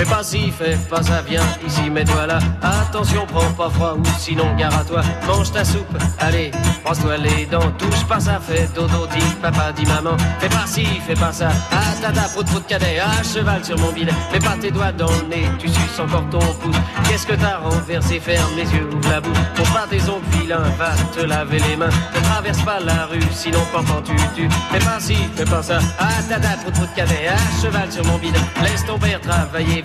Fais 0.00 0.06
pas 0.06 0.22
ci, 0.22 0.50
fais 0.50 0.78
pas 0.88 1.02
ça, 1.02 1.20
viens 1.28 1.42
ici, 1.66 1.90
mets-toi 1.90 2.26
là. 2.26 2.38
Attention, 2.62 3.26
prends 3.26 3.52
pas 3.52 3.68
froid 3.68 3.96
ou 3.98 4.02
sinon 4.18 4.56
gare 4.56 4.74
à 4.74 4.82
toi. 4.82 5.02
Mange 5.26 5.52
ta 5.52 5.62
soupe, 5.62 5.94
allez, 6.18 6.50
brosse-toi 6.82 7.18
les 7.18 7.44
dents. 7.44 7.70
Touche 7.76 8.04
pas 8.08 8.18
ça, 8.18 8.40
fais 8.40 8.66
dodo, 8.74 9.06
dis 9.14 9.34
papa, 9.42 9.72
dis 9.76 9.84
maman. 9.84 10.16
Fais 10.38 10.48
pas 10.48 10.64
ci, 10.64 10.86
fais 11.06 11.12
pas 11.12 11.32
ça. 11.32 11.50
Ah, 11.70 11.92
tata, 12.00 12.22
prout, 12.32 12.46
prout, 12.46 12.66
cadet, 12.66 12.98
à 12.98 13.22
cheval 13.22 13.62
sur 13.62 13.78
mon 13.78 13.92
bidet. 13.92 14.14
Mets 14.32 14.38
pas 14.38 14.56
tes 14.58 14.70
doigts 14.70 14.92
dans 14.92 15.10
le 15.10 15.28
nez, 15.28 15.46
tu 15.58 15.68
suces 15.68 16.00
encore 16.00 16.24
ton 16.30 16.38
pouce. 16.38 16.76
Qu'est-ce 17.06 17.26
que 17.26 17.34
t'as 17.34 17.58
renversé, 17.58 18.20
ferme 18.20 18.56
les 18.56 18.72
yeux, 18.72 18.88
ouvre 18.90 19.10
la 19.10 19.20
bouche. 19.20 19.36
Pour 19.54 19.68
pas 19.68 19.86
tes 19.90 20.00
ongles 20.08 20.24
vilains, 20.32 20.64
va 20.78 20.92
te 21.14 21.26
laver 21.26 21.58
les 21.68 21.76
mains. 21.76 21.90
Ne 22.16 22.20
traverse 22.22 22.62
pas 22.62 22.80
la 22.80 23.04
rue, 23.04 23.20
sinon 23.32 23.60
pendant 23.70 24.00
tu 24.00 24.16
tu. 24.34 24.48
Fais 24.72 24.78
pas 24.78 24.98
ci, 24.98 25.16
fais 25.36 25.44
pas 25.44 25.62
ça. 25.62 25.78
Ah, 25.98 26.22
tata, 26.26 26.56
prout, 26.62 26.72
prout, 26.72 26.88
cadet, 26.96 27.28
à 27.28 27.62
cheval 27.62 27.92
sur 27.92 28.04
mon 28.06 28.16
bidet. 28.16 28.40
Laisse 28.62 28.86
ton 28.86 28.98
père 28.98 29.20
travailler, 29.20 29.84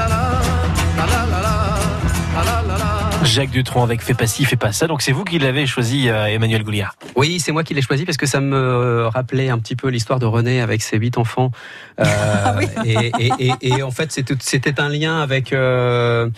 Jacques 3.31 3.49
Dutronc 3.51 3.83
avec 3.83 4.01
Fais 4.01 4.13
pas 4.13 4.27
ci, 4.27 4.43
fais 4.45 4.55
pas 4.57 4.71
ça. 4.73 4.87
Donc 4.87 5.01
c'est 5.01 5.11
vous 5.13 5.23
qui 5.23 5.39
l'avez 5.39 5.65
choisi, 5.65 6.09
euh, 6.09 6.25
Emmanuel 6.25 6.63
Gouliard. 6.63 6.95
Oui, 7.15 7.39
c'est 7.39 7.51
moi 7.51 7.63
qui 7.63 7.73
l'ai 7.73 7.81
choisi 7.81 8.03
parce 8.05 8.17
que 8.17 8.25
ça 8.25 8.39
me 8.41 9.07
rappelait 9.07 9.49
un 9.49 9.57
petit 9.57 9.75
peu 9.75 9.87
l'histoire 9.89 10.19
de 10.19 10.25
René 10.25 10.61
avec 10.61 10.81
ses 10.81 10.97
huit 10.97 11.17
enfants. 11.17 11.51
Euh, 11.99 12.05
et, 12.85 13.11
et- 13.19 13.31
et- 13.39 13.53
et 13.69 13.83
en 13.83 13.91
fait, 13.91 14.11
c'était 14.11 14.79
un 14.81 14.89
lien 14.89 15.19
avec. 15.21 15.53
euh, 15.53 16.29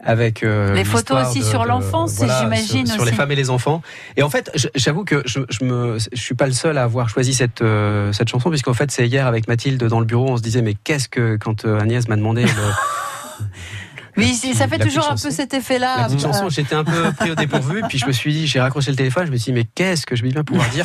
avec 0.00 0.44
euh, 0.44 0.74
Les 0.74 0.84
photos 0.84 1.26
aussi 1.28 1.40
de- 1.40 1.44
sur 1.44 1.64
l'enfance, 1.64 2.14
j'imagine 2.40 2.86
sur, 2.86 2.94
sur 2.94 3.04
les 3.04 3.10
femmes 3.10 3.32
et 3.32 3.34
les 3.34 3.50
enfants 3.50 3.82
et 4.16 4.22
en 4.22 4.30
fait 4.30 4.48
j'avoue 4.76 5.04
que 5.04 5.22
je, 5.26 5.40
je 5.50 5.64
me 5.64 5.98
je 5.98 6.20
suis 6.22 6.36
pas 6.36 6.46
le 6.46 6.52
seul 6.52 6.78
à 6.78 6.84
avoir 6.84 7.08
choisi 7.08 7.34
cette 7.34 7.62
euh, 7.62 8.12
cette 8.12 8.28
chanson 8.28 8.48
puisqu'en 8.48 8.74
fait 8.74 8.92
c'est 8.92 9.08
hier 9.08 9.26
avec 9.26 9.48
Mathilde 9.48 9.82
dans 9.82 9.98
le 9.98 10.06
bureau 10.06 10.28
on 10.30 10.36
se 10.36 10.42
disait 10.42 10.62
mais 10.62 10.74
qu'est-ce 10.84 11.08
que 11.08 11.34
quand 11.36 11.64
euh, 11.64 11.80
Agnès 11.80 12.06
m'a 12.06 12.14
demandé 12.14 12.44
le- 12.44 12.48
Oui, 14.18 14.34
ça 14.54 14.68
fait 14.68 14.78
toujours 14.78 15.08
petite 15.08 15.26
un 15.26 15.28
peu 15.28 15.34
cet 15.34 15.54
effet-là. 15.54 15.96
la 15.98 16.04
petite 16.06 16.18
Euh, 16.18 16.22
chanson, 16.32 16.48
j'étais 16.48 16.74
un 16.74 16.84
peu 16.84 17.12
pris 17.12 17.30
au 17.30 17.34
dépourvu, 17.34 17.82
puis 17.88 17.98
je 17.98 18.06
me 18.06 18.12
suis 18.12 18.32
dit, 18.32 18.46
j'ai 18.46 18.60
raccroché 18.60 18.90
le 18.90 18.96
téléphone, 18.96 19.26
je 19.26 19.32
me 19.32 19.36
suis 19.36 19.52
dit, 19.52 19.58
mais 19.58 19.64
qu'est-ce 19.74 20.04
que 20.06 20.16
je 20.16 20.22
vais 20.22 20.30
bien 20.30 20.44
pouvoir 20.44 20.68
dire 20.70 20.84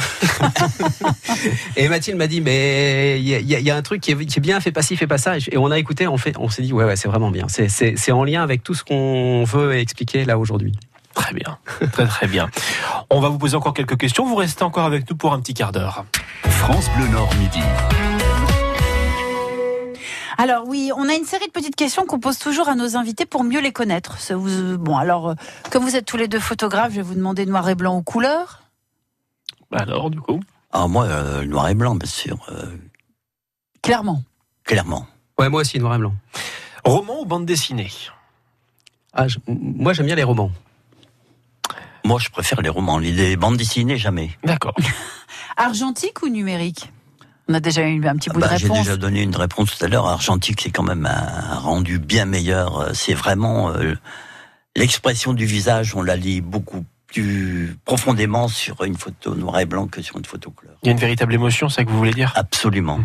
Et 1.75 1.87
Mathilde 1.89 2.17
m'a 2.17 2.27
dit, 2.27 2.41
mais 2.41 3.19
il 3.19 3.25
y, 3.27 3.29
y 3.31 3.55
a- 3.55 3.59
il 3.59 3.65
y 3.65 3.71
a 3.71 3.75
un 3.75 3.81
truc 3.81 4.01
qui 4.01 4.11
est, 4.11 4.25
qui 4.25 4.39
est 4.39 4.41
bien, 4.41 4.59
fais 4.59 4.71
pas 4.71 4.81
ci, 4.81 4.95
fais 4.95 5.07
pas 5.07 5.17
ça. 5.17 5.37
Et 5.37 5.57
on 5.57 5.71
a 5.71 5.77
écouté, 5.79 6.07
on, 6.07 6.17
fait, 6.17 6.35
on 6.39 6.49
s'est 6.49 6.61
dit, 6.61 6.73
ouais, 6.73 6.85
ouais, 6.85 6.95
c'est 6.95 7.07
vraiment 7.07 7.31
bien. 7.31 7.47
C'est 7.49 8.11
en 8.11 8.23
lien 8.23 8.41
avec 8.43 8.63
tout 8.63 8.73
ce 8.73 8.83
qu'on 8.83 9.43
veut 9.45 9.75
expliquer 9.77 10.25
là 10.25 10.37
aujourd'hui. 10.37 10.73
Très 11.15 11.33
bien, 11.33 11.57
très 11.91 12.07
très 12.07 12.27
bien. 12.27 12.49
On 13.11 13.19
va 13.19 13.29
vous 13.29 13.37
poser 13.37 13.55
encore 13.55 13.73
quelques 13.75 13.97
questions. 13.97 14.25
Vous 14.25 14.35
restez 14.35 14.63
encore 14.63 14.85
avec 14.85 15.07
nous 15.09 15.15
pour 15.15 15.31
un 15.33 15.39
petit 15.39 15.53
quart 15.53 15.71
d'heure. 15.71 16.05
France 16.45 16.89
Bleu 16.97 17.07
Nord 17.09 17.29
midi. 17.39 17.59
Alors 20.37 20.67
oui, 20.67 20.91
on 20.95 21.07
a 21.09 21.13
une 21.13 21.25
série 21.25 21.47
de 21.47 21.51
petites 21.51 21.75
questions 21.75 22.05
qu'on 22.05 22.19
pose 22.19 22.39
toujours 22.39 22.67
à 22.69 22.75
nos 22.75 22.95
invités 22.97 23.25
pour 23.25 23.43
mieux 23.43 23.59
les 23.61 23.71
connaître. 23.71 24.17
Bon, 24.79 24.97
alors, 24.97 25.29
euh, 25.29 25.33
comme 25.71 25.83
vous 25.83 25.95
êtes 25.95 26.05
tous 26.05 26.17
les 26.17 26.27
deux 26.27 26.39
photographes, 26.39 26.91
je 26.91 26.97
vais 26.97 27.01
vous 27.01 27.15
demander 27.15 27.45
noir 27.45 27.67
et 27.69 27.75
blanc 27.75 27.97
ou 27.97 28.01
couleur? 28.01 28.63
Alors, 29.71 30.09
du 30.09 30.19
coup 30.19 30.39
Ah, 30.71 30.87
moi, 30.87 31.05
euh, 31.05 31.45
noir 31.45 31.69
et 31.69 31.75
blanc, 31.75 31.95
bien 31.95 32.09
sûr, 32.09 32.37
euh, 32.49 32.75
Clairement. 33.81 34.23
clairement. 34.63 35.05
Ouais, 35.39 35.49
moi 35.49 35.61
aussi, 35.61 35.79
noir 35.79 35.95
et 35.95 35.97
blanc. 35.97 36.13
Roman 36.85 37.21
ou 37.21 37.25
bande 37.25 37.45
dessinée? 37.45 37.91
Ah, 39.13 39.27
je- 39.27 39.39
moi, 39.47 39.93
j'aime 39.93 40.05
bien 40.07 40.15
les 40.15 40.23
romans. 40.23 40.51
Moi, 42.05 42.19
je 42.19 42.29
préfère 42.29 42.61
les 42.61 42.69
romans. 42.69 42.97
Les 42.97 43.35
bandes 43.37 43.57
dessinées, 43.57 43.97
jamais. 43.97 44.31
D'accord. 44.43 44.75
Argentique 45.57 46.21
ou 46.23 46.29
numérique? 46.29 46.91
On 47.49 47.53
a 47.53 47.60
déjà 47.60 47.88
eu 47.88 48.06
un 48.08 48.15
petit 48.15 48.29
bout 48.29 48.39
Bah, 48.39 48.47
de 48.47 48.58
J'ai 48.58 48.67
réponse. 48.67 48.79
déjà 48.86 48.95
donné 48.97 49.21
une 49.21 49.36
réponse 49.36 49.77
tout 49.77 49.84
à 49.86 49.88
l'heure. 49.88 50.08
Argentique, 50.08 50.62
c'est 50.62 50.69
quand 50.71 50.84
même 50.84 51.06
un 51.06 51.56
rendu 51.58 51.99
bien 51.99 52.25
meilleur. 52.25 52.79
Euh, 52.79 52.89
C'est 52.93 53.13
vraiment 53.13 53.69
euh, 53.71 53.95
l'expression 54.75 55.34
du 55.34 55.45
visage. 55.45 55.95
On 55.95 56.01
la 56.01 56.15
lit 56.15 56.41
beaucoup 56.41 56.86
plus 57.08 57.75
profondément 57.86 58.47
sur 58.47 58.84
une 58.86 58.95
photo 58.95 59.36
noir 59.36 59.60
et 59.60 59.65
blanc 59.65 59.88
que 59.88 60.01
sur 60.01 60.17
une 60.17 60.25
photo 60.25 60.49
couleur. 60.51 60.75
Il 60.84 60.88
y 60.88 60.89
a 60.89 60.93
une 60.93 60.99
véritable 60.99 61.34
émotion, 61.34 61.69
c'est 61.69 61.77
ça 61.82 61.84
que 61.86 61.89
vous 61.91 61.97
voulez 61.97 62.13
dire? 62.13 62.32
Absolument. 62.36 62.99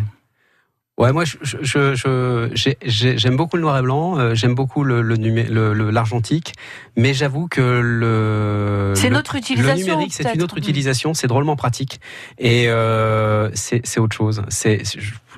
Ouais, 0.99 1.13
moi, 1.13 1.23
je- 1.23 1.37
je- 1.41 1.95
je- 1.95 3.17
j'aime 3.17 3.37
beaucoup 3.37 3.55
le 3.55 3.61
noir 3.61 3.77
et 3.77 3.81
blanc, 3.81 4.19
euh, 4.19 4.35
j'aime 4.35 4.53
beaucoup 4.53 4.83
le 4.83 5.01
le 5.01 5.15
numé- 5.15 5.45
le- 5.49 5.73
le- 5.73 5.91
l'argentique, 5.91 6.53
mais 6.97 7.13
j'avoue 7.13 7.47
que 7.47 7.61
le 7.61 8.93
C'est 8.97 9.09
notre 9.09 9.35
utilisation, 9.35 9.75
Le 9.77 9.79
numérique, 9.81 10.13
c'est 10.13 10.23
une 10.35 10.41
autre 10.43 10.57
utilisation, 10.57 11.13
c'est 11.13 11.27
drôlement 11.27 11.55
pratique 11.55 12.01
et 12.37 12.65
euh, 12.67 13.49
c'est 13.53 13.97
autre 13.99 14.15
chose. 14.15 14.41
C'est 14.49 14.83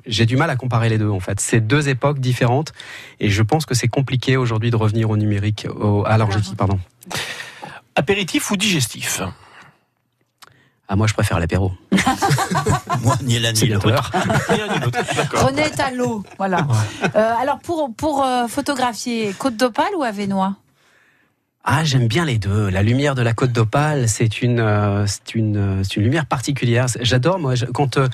j'ai 0.07 0.25
du 0.25 0.35
mal 0.35 0.49
à 0.49 0.55
comparer 0.55 0.89
les 0.89 0.97
deux 0.97 1.09
en 1.09 1.19
fait. 1.19 1.39
C'est 1.39 1.61
deux 1.61 1.89
époques 1.89 2.17
différentes 2.19 2.73
et 3.19 3.29
je 3.29 3.43
pense 3.43 3.67
que 3.67 3.75
c'est 3.75 3.87
compliqué 3.87 4.37
aujourd'hui 4.37 4.71
de 4.71 4.75
revenir 4.75 5.11
au 5.11 5.15
numérique, 5.17 5.67
au- 5.79 6.03
à 6.07 6.17
l'argentique, 6.17 6.57
pardon. 6.57 6.79
Apéritif 7.95 8.49
ou 8.49 8.57
digestif? 8.57 9.21
Ah, 10.91 10.97
moi, 10.97 11.07
je 11.07 11.13
préfère 11.13 11.39
l'apéro. 11.39 11.71
Moi, 13.01 13.15
ni 13.23 13.39
l'un 13.39 13.53
ni 13.53 13.67
l'autre. 13.67 13.87
René 15.33 15.61
est 15.61 15.79
à 15.79 15.89
l'eau, 15.89 16.21
voilà. 16.37 16.67
Euh, 17.15 17.33
alors 17.39 17.59
pour 17.59 17.95
pour 17.95 18.25
euh, 18.25 18.47
photographier 18.47 19.33
Côte 19.39 19.55
d'Opale 19.55 19.95
ou 19.97 20.03
Avenois? 20.03 20.57
Ah, 21.63 21.83
j'aime 21.83 22.07
bien 22.07 22.25
les 22.25 22.39
deux. 22.39 22.69
La 22.71 22.81
lumière 22.81 23.13
de 23.13 23.21
la 23.21 23.33
côte 23.33 23.51
d'Opale, 23.51 24.09
c'est 24.09 24.41
une, 24.41 24.59
euh, 24.59 25.05
c'est 25.05 25.35
une, 25.35 25.57
euh, 25.57 25.83
c'est 25.83 25.97
une 25.97 26.03
lumière 26.03 26.25
particulière. 26.25 26.87
J'adore, 27.01 27.37
moi, 27.37 27.53
je- 27.53 27.67
quand, 27.67 27.97
euh, 27.97 28.07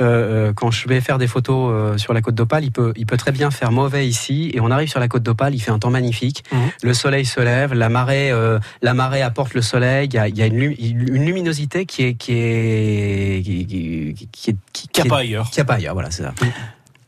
euh, 0.00 0.52
quand 0.52 0.70
je 0.70 0.86
vais 0.86 1.00
faire 1.00 1.16
des 1.16 1.26
photos 1.26 1.72
euh, 1.72 1.96
sur 1.96 2.12
la 2.12 2.20
côte 2.20 2.34
d'Opale, 2.34 2.62
il 2.62 2.72
peut, 2.72 2.92
il 2.96 3.06
peut 3.06 3.16
très 3.16 3.32
bien 3.32 3.50
faire 3.50 3.72
mauvais 3.72 4.06
ici, 4.06 4.50
et 4.52 4.60
on 4.60 4.70
arrive 4.70 4.90
sur 4.90 5.00
la 5.00 5.08
côte 5.08 5.22
d'Opale, 5.22 5.54
il 5.54 5.60
fait 5.60 5.70
un 5.70 5.78
temps 5.78 5.88
magnifique. 5.90 6.44
Le 6.82 6.92
soleil 6.92 7.24
se 7.24 7.40
lève, 7.40 7.72
la 7.72 7.88
marée, 7.88 8.30
euh, 8.32 8.58
la 8.82 8.92
marée 8.92 9.22
apporte 9.22 9.54
le 9.54 9.62
soleil. 9.62 10.06
Il 10.08 10.14
y 10.14 10.18
a, 10.18 10.28
il 10.28 10.36
y 10.36 10.42
a 10.42 10.46
une, 10.46 10.60
une 10.60 11.24
luminosité 11.24 11.86
qui 11.86 12.04
est, 12.04 12.14
qui 12.14 12.32
est, 12.34 13.42
qui, 13.42 13.66
qui, 13.66 14.28
qui 14.30 14.50
est, 14.50 14.56
qui, 14.74 14.88
Qu'il 14.88 14.90
n'y 14.96 15.00
a 15.00 15.02
qui 15.04 15.08
pas 15.08 15.16
est- 15.16 15.20
ailleurs. 15.20 15.48
qu'il 15.48 15.56
y 15.58 15.60
a 15.62 15.64
pas 15.64 15.74
ailleurs. 15.76 15.94
Voilà, 15.94 16.10
c'est 16.10 16.22
ça. 16.22 16.34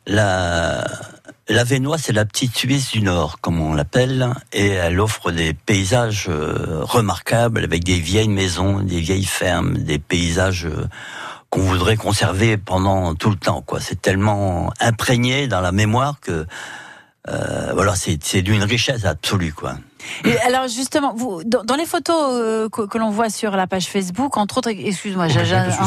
La, 0.07 0.85
la 1.53 1.65
Vénois, 1.65 1.99
c'est 1.99 2.13
la 2.13 2.25
petite 2.25 2.57
Suisse 2.57 2.93
du 2.93 3.03
Nord, 3.03 3.41
comme 3.41 3.61
on 3.61 3.75
l'appelle, 3.75 4.33
et 4.53 4.69
elle 4.69 5.01
offre 5.01 5.33
des 5.33 5.53
paysages 5.53 6.27
euh, 6.29 6.81
remarquables 6.83 7.63
avec 7.63 7.85
des 7.85 7.99
vieilles 7.99 8.29
maisons, 8.29 8.81
des 8.81 9.01
vieilles 9.01 9.25
fermes, 9.25 9.77
des 9.79 9.99
paysages 9.99 10.67
euh, 10.67 10.89
qu'on 11.51 11.61
voudrait 11.61 11.97
conserver 11.97 12.57
pendant 12.57 13.15
tout 13.15 13.31
le 13.31 13.37
temps. 13.37 13.61
Quoi, 13.61 13.81
c'est 13.81 14.01
tellement 14.01 14.73
imprégné 14.81 15.47
dans 15.47 15.61
la 15.61 15.73
mémoire 15.73 16.21
que 16.21 16.47
euh, 17.29 17.71
voilà, 17.75 17.95
c'est 17.95 18.19
c'est 18.23 18.43
d'une 18.43 18.63
richesse 18.63 19.05
absolue, 19.05 19.53
quoi. 19.53 19.75
Et 20.25 20.39
alors 20.41 20.69
justement, 20.69 21.13
vous, 21.15 21.43
dans, 21.45 21.65
dans 21.65 21.77
les 21.77 21.87
photos 21.87 22.17
euh, 22.33 22.69
que, 22.69 22.83
que 22.83 22.99
l'on 22.99 23.11
voit 23.11 23.31
sur 23.31 23.53
la 23.53 23.67
page 23.67 23.87
Facebook, 23.87 24.37
entre 24.37 24.59
autres, 24.59 24.71
excuse-moi, 24.71 25.29
Jaja, 25.29 25.65
hein, 25.69 25.87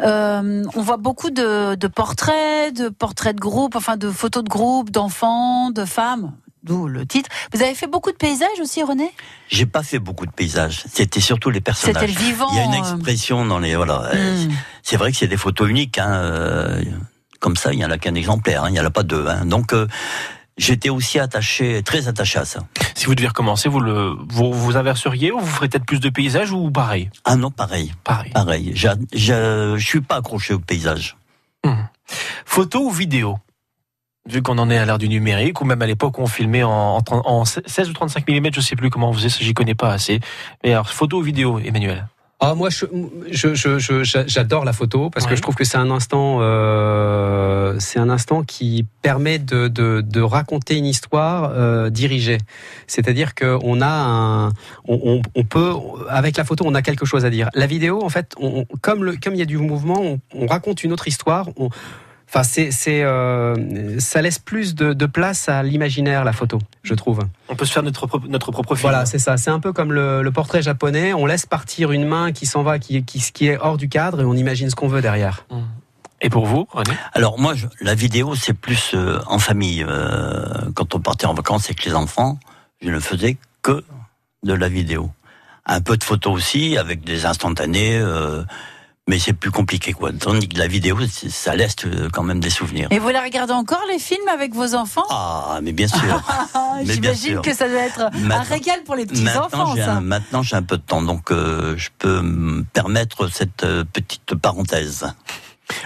euh, 0.00 0.62
on 0.74 0.82
voit 0.82 0.96
beaucoup 0.96 1.30
de, 1.30 1.74
de 1.74 1.86
portraits, 1.86 2.74
de 2.74 2.88
portraits 2.88 3.34
de 3.36 3.40
groupe, 3.40 3.76
enfin 3.76 3.96
de 3.96 4.10
photos 4.10 4.44
de 4.44 4.48
groupe, 4.48 4.90
d'enfants, 4.90 5.70
de 5.70 5.84
femmes. 5.84 6.32
D'où 6.62 6.88
le 6.88 7.04
titre. 7.04 7.28
Vous 7.52 7.60
avez 7.62 7.74
fait 7.74 7.86
beaucoup 7.86 8.10
de 8.10 8.16
paysages 8.16 8.58
aussi, 8.58 8.82
René? 8.82 9.12
J'ai 9.48 9.66
pas 9.66 9.82
fait 9.82 9.98
beaucoup 9.98 10.24
de 10.24 10.30
paysages. 10.30 10.82
C'était 10.90 11.20
surtout 11.20 11.50
les 11.50 11.60
personnages. 11.60 12.00
C'était 12.00 12.10
le 12.10 12.18
vivant, 12.18 12.48
Il 12.52 12.56
y 12.56 12.60
a 12.60 12.64
une 12.64 12.72
euh. 12.72 12.78
expression 12.78 13.44
dans 13.44 13.58
les 13.58 13.76
voilà. 13.76 14.04
euh, 14.14 14.46
Hmm. 14.46 14.50
C'est 14.82 14.96
vrai 14.96 15.12
que 15.12 15.18
c'est 15.18 15.26
des 15.26 15.36
photos 15.36 15.68
uniques. 15.68 15.98
Hein, 15.98 16.80
comme 17.38 17.56
ça, 17.56 17.74
il 17.74 17.78
y 17.80 17.84
en 17.84 17.90
a 17.90 17.98
qu'un 17.98 18.14
exemplaire. 18.14 18.64
hein, 18.64 18.70
il 18.70 18.72
n'y 18.72 18.80
en 18.80 18.84
a 18.86 18.90
pas 18.90 19.02
deux. 19.02 19.26
Hein. 19.28 19.44
Donc 19.44 19.74
euh, 19.74 19.86
j'étais 20.56 20.88
aussi 20.90 21.18
attaché, 21.18 21.82
très 21.82 22.08
attaché 22.08 22.38
à 22.38 22.44
ça. 22.44 22.60
Si 22.94 23.06
vous 23.06 23.14
deviez 23.14 23.28
recommencer, 23.28 23.68
vous 23.68 23.80
le, 23.80 24.16
vous, 24.28 24.52
vous 24.52 24.76
inverseriez 24.76 25.32
ou 25.32 25.40
vous 25.40 25.46
ferez 25.46 25.68
peut-être 25.68 25.86
plus 25.86 26.00
de 26.00 26.08
paysages 26.08 26.52
ou 26.52 26.70
pareil? 26.70 27.10
Ah 27.24 27.36
non, 27.36 27.50
pareil. 27.50 27.92
Pareil. 28.04 28.30
Pareil. 28.32 28.72
J'a- 28.74 28.96
j'a- 29.12 29.76
Je 29.76 29.84
suis 29.86 30.00
pas 30.00 30.16
accroché 30.16 30.54
au 30.54 30.58
paysage. 30.60 31.16
Photo 32.44 32.86
ou 32.86 32.90
vidéo? 32.90 33.38
Vu 34.26 34.40
qu'on 34.42 34.56
en 34.58 34.70
est 34.70 34.78
à 34.78 34.86
l'ère 34.86 34.98
du 34.98 35.08
numérique, 35.08 35.60
ou 35.60 35.64
même 35.64 35.82
à 35.82 35.86
l'époque 35.86 36.18
où 36.18 36.22
on 36.22 36.26
filmait 36.26 36.62
en, 36.62 36.70
en, 36.96 37.02
30 37.02 37.22
en 37.26 37.44
16 37.44 37.90
ou 37.90 37.92
35 37.92 38.26
mm, 38.28 38.48
je 38.54 38.60
sais 38.60 38.76
plus 38.76 38.88
comment 38.88 39.10
on 39.10 39.12
faisait 39.12 39.28
j'y 39.28 39.52
connais 39.52 39.74
pas 39.74 39.92
assez. 39.92 40.20
Mais 40.62 40.72
alors, 40.72 40.88
photo 40.88 41.18
ou 41.18 41.22
vidéo, 41.22 41.58
Emmanuel? 41.58 42.06
Ah, 42.46 42.54
moi, 42.54 42.68
je- 42.68 42.84
je- 43.30 43.54
je- 43.54 43.78
je- 43.78 44.24
j'adore 44.26 44.66
la 44.66 44.74
photo 44.74 45.08
parce 45.08 45.24
Ouais. 45.24 45.30
que 45.30 45.36
je 45.36 45.40
trouve 45.40 45.54
que 45.54 45.64
c'est 45.64 45.78
un 45.78 45.90
instant, 45.90 46.38
euh, 46.42 47.76
c'est 47.78 47.98
un 47.98 48.10
instant 48.10 48.42
qui 48.42 48.84
permet 49.00 49.38
de, 49.38 49.68
de, 49.68 50.02
de 50.02 50.20
raconter 50.20 50.76
une 50.76 50.84
histoire 50.84 51.50
euh, 51.54 51.88
dirigée. 51.88 52.36
C'est-à-dire 52.86 53.34
que 53.34 53.56
on 53.62 53.80
a 53.80 53.88
un, 53.88 54.48
on, 54.86 55.00
on- 55.04 55.22
on 55.34 55.44
peut, 55.44 55.72
avec 56.10 56.36
la 56.36 56.44
photo, 56.44 56.64
on 56.66 56.74
a 56.74 56.82
quelque 56.82 57.06
chose 57.06 57.24
à 57.24 57.30
dire. 57.30 57.48
La 57.54 57.66
vidéo, 57.66 58.04
en 58.04 58.10
fait, 58.10 58.34
on, 58.38 58.66
comme 58.82 59.04
le, 59.04 59.16
comme 59.16 59.32
il 59.34 59.38
y 59.38 59.42
a 59.42 59.46
du 59.46 59.56
mouvement, 59.56 60.18
on 60.34 60.46
raconte 60.46 60.84
une 60.84 60.92
autre 60.92 61.08
histoire. 61.08 61.48
Enfin, 62.34 62.42
c'est, 62.42 62.72
c'est, 62.72 63.04
euh, 63.04 64.00
ça 64.00 64.20
laisse 64.20 64.40
plus 64.40 64.74
de, 64.74 64.92
de 64.92 65.06
place 65.06 65.48
à 65.48 65.62
l'imaginaire, 65.62 66.24
la 66.24 66.32
photo, 66.32 66.58
je 66.82 66.92
trouve. 66.94 67.20
On 67.48 67.54
peut 67.54 67.64
se 67.64 67.72
faire 67.72 67.84
notre, 67.84 68.08
propre- 68.08 68.26
notre 68.26 68.50
propre 68.50 68.74
film. 68.74 68.90
Voilà, 68.90 69.06
c'est 69.06 69.20
ça. 69.20 69.36
C'est 69.36 69.50
un 69.50 69.60
peu 69.60 69.72
comme 69.72 69.92
le, 69.92 70.20
le 70.20 70.32
portrait 70.32 70.60
japonais. 70.60 71.12
On 71.14 71.26
laisse 71.26 71.46
partir 71.46 71.92
une 71.92 72.04
main 72.04 72.32
qui 72.32 72.46
s'en 72.46 72.64
va, 72.64 72.80
qui, 72.80 73.04
qui, 73.04 73.20
qui 73.20 73.46
est 73.46 73.56
hors 73.58 73.76
du 73.76 73.88
cadre, 73.88 74.20
et 74.20 74.24
on 74.24 74.34
imagine 74.34 74.68
ce 74.68 74.74
qu'on 74.74 74.88
veut 74.88 75.00
derrière. 75.00 75.46
Et 76.20 76.28
pour 76.28 76.46
vous, 76.46 76.66
René? 76.72 76.90
Alors 77.12 77.38
moi, 77.38 77.54
je- 77.54 77.66
la 77.80 77.94
vidéo, 77.94 78.34
c'est 78.34 78.52
plus 78.54 78.94
euh, 78.94 79.20
en 79.28 79.38
famille. 79.38 79.84
Euh, 79.88 80.44
quand 80.74 80.96
on 80.96 80.98
partait 81.00 81.26
en 81.26 81.34
vacances 81.34 81.66
avec 81.66 81.84
les 81.84 81.94
enfants, 81.94 82.40
je 82.82 82.90
ne 82.90 82.98
faisais 82.98 83.36
que 83.62 83.84
de 84.42 84.54
la 84.54 84.68
vidéo. 84.68 85.08
Un 85.66 85.80
peu 85.80 85.96
de 85.96 86.02
photos 86.02 86.34
aussi, 86.34 86.76
avec 86.78 87.04
des 87.04 87.26
instantanés, 87.26 87.96
euh, 87.96 88.42
mais 89.08 89.18
c'est 89.18 89.32
plus 89.34 89.50
compliqué, 89.50 89.92
quoi. 89.92 90.12
Tandis 90.12 90.48
que 90.48 90.58
la 90.58 90.66
vidéo, 90.66 90.96
ça 91.28 91.54
laisse 91.54 91.76
euh, 91.84 92.08
quand 92.12 92.22
même 92.22 92.40
des 92.40 92.50
souvenirs. 92.50 92.88
Et 92.90 92.98
vous 92.98 93.08
les 93.10 93.18
regardez 93.18 93.52
encore 93.52 93.82
les 93.90 93.98
films 93.98 94.28
avec 94.32 94.54
vos 94.54 94.74
enfants? 94.74 95.04
Ah, 95.10 95.58
mais 95.62 95.72
bien 95.72 95.88
sûr. 95.88 95.98
Bien 96.84 96.94
J'imagine 96.94 97.40
que 97.40 97.54
ça 97.54 97.68
doit 97.68 97.82
être 97.82 98.00
un 98.30 98.40
régal 98.42 98.82
pour 98.84 98.96
les 98.96 99.06
petits 99.06 99.22
Maintenant, 99.22 99.46
enfants, 99.46 99.74
j'ai 99.76 99.82
ça. 99.82 99.94
un, 99.94 100.00
maintenant, 100.00 100.42
j'ai 100.42 100.56
un 100.56 100.62
peu 100.62 100.76
de 100.76 100.82
temps, 100.82 101.02
donc 101.02 101.30
euh, 101.30 101.74
je 101.76 101.88
peux 101.98 102.20
me 102.22 102.64
permettre 102.64 103.28
cette 103.28 103.62
euh, 103.62 103.84
petite 103.92 104.34
parenthèse. 104.34 105.06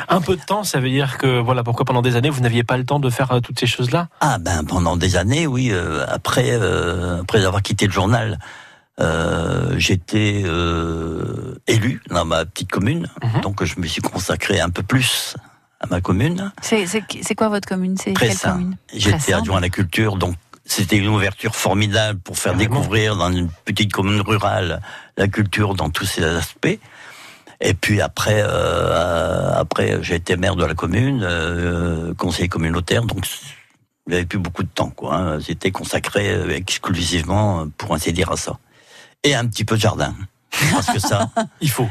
Un 0.08 0.20
peu 0.20 0.34
de 0.36 0.42
temps, 0.42 0.64
ça 0.64 0.80
veut 0.80 0.88
dire 0.90 1.18
que 1.18 1.40
voilà 1.40 1.62
pourquoi 1.62 1.84
pendant 1.84 2.02
des 2.02 2.16
années 2.16 2.30
vous 2.30 2.40
n'aviez 2.40 2.64
pas 2.64 2.76
le 2.78 2.84
temps 2.84 2.98
de 3.00 3.10
faire 3.10 3.30
euh, 3.32 3.40
toutes 3.40 3.60
ces 3.60 3.66
choses-là? 3.66 4.08
Ah 4.20 4.38
ben 4.38 4.64
pendant 4.64 4.96
des 4.96 5.16
années, 5.16 5.46
oui. 5.46 5.70
euh, 5.72 6.04
après, 6.08 6.50
euh, 6.52 7.20
après 7.20 7.44
avoir 7.44 7.62
quitté 7.62 7.86
le 7.86 7.92
journal, 7.92 8.38
euh, 9.00 9.74
j'étais 9.78 10.42
euh, 10.44 11.54
élu 11.66 12.02
dans 12.10 12.24
ma 12.24 12.44
petite 12.44 12.70
commune, 12.70 13.08
Mhm. 13.22 13.40
donc 13.42 13.64
je 13.64 13.78
me 13.80 13.86
suis 13.86 14.02
consacré 14.02 14.60
un 14.60 14.70
peu 14.70 14.82
plus 14.82 15.36
à 15.80 15.86
ma 15.86 16.00
commune. 16.00 16.52
C'est 16.62 16.86
c'est- 16.86 17.04
c'est 17.22 17.34
quoi 17.34 17.48
votre 17.48 17.68
commune? 17.68 17.96
C'est 17.96 18.12
Très 18.12 18.28
quelle 18.28 18.38
commune? 18.38 18.76
J'étais 18.94 19.18
Très 19.18 19.32
adjoint 19.34 19.58
à 19.58 19.60
la 19.60 19.68
culture, 19.68 20.16
donc 20.16 20.34
c'était 20.64 20.96
une 20.96 21.08
ouverture 21.08 21.54
formidable 21.54 22.18
pour 22.20 22.36
faire 22.38 22.54
découvrir 22.54 23.16
dans 23.16 23.30
une 23.32 23.48
petite 23.64 23.92
commune 23.92 24.20
rurale 24.20 24.80
la 25.16 25.28
culture 25.28 25.74
dans 25.74 25.90
tous 25.90 26.04
ses 26.06 26.24
aspects. 26.24 26.78
Et 27.60 27.74
puis 27.74 28.00
après, 28.00 28.40
euh, 28.44 29.52
après 29.54 29.98
j'ai 30.02 30.16
été 30.16 30.36
maire 30.36 30.56
de 30.56 30.64
la 30.64 30.74
commune, 30.74 31.22
euh, 31.22 32.14
conseiller 32.14 32.48
communautaire, 32.48 33.02
donc 33.04 33.24
j'avais 34.08 34.24
plus 34.26 34.38
beaucoup 34.38 34.62
de 34.62 34.68
temps. 34.68 34.90
quoi. 34.90 35.14
hein. 35.16 35.38
J'étais 35.40 35.70
consacré 35.70 36.28
euh, 36.30 36.50
exclusivement, 36.54 37.66
pour 37.76 37.94
ainsi 37.94 38.12
dire, 38.12 38.30
à 38.32 38.36
ça. 38.36 38.58
Et 39.24 39.34
un 39.34 39.46
petit 39.46 39.64
peu 39.64 39.76
de 39.76 39.80
jardin. 39.80 40.14
Parce 40.72 40.86
que 40.86 40.98
ça, 40.98 41.30
il 41.60 41.70
faut. 41.70 41.88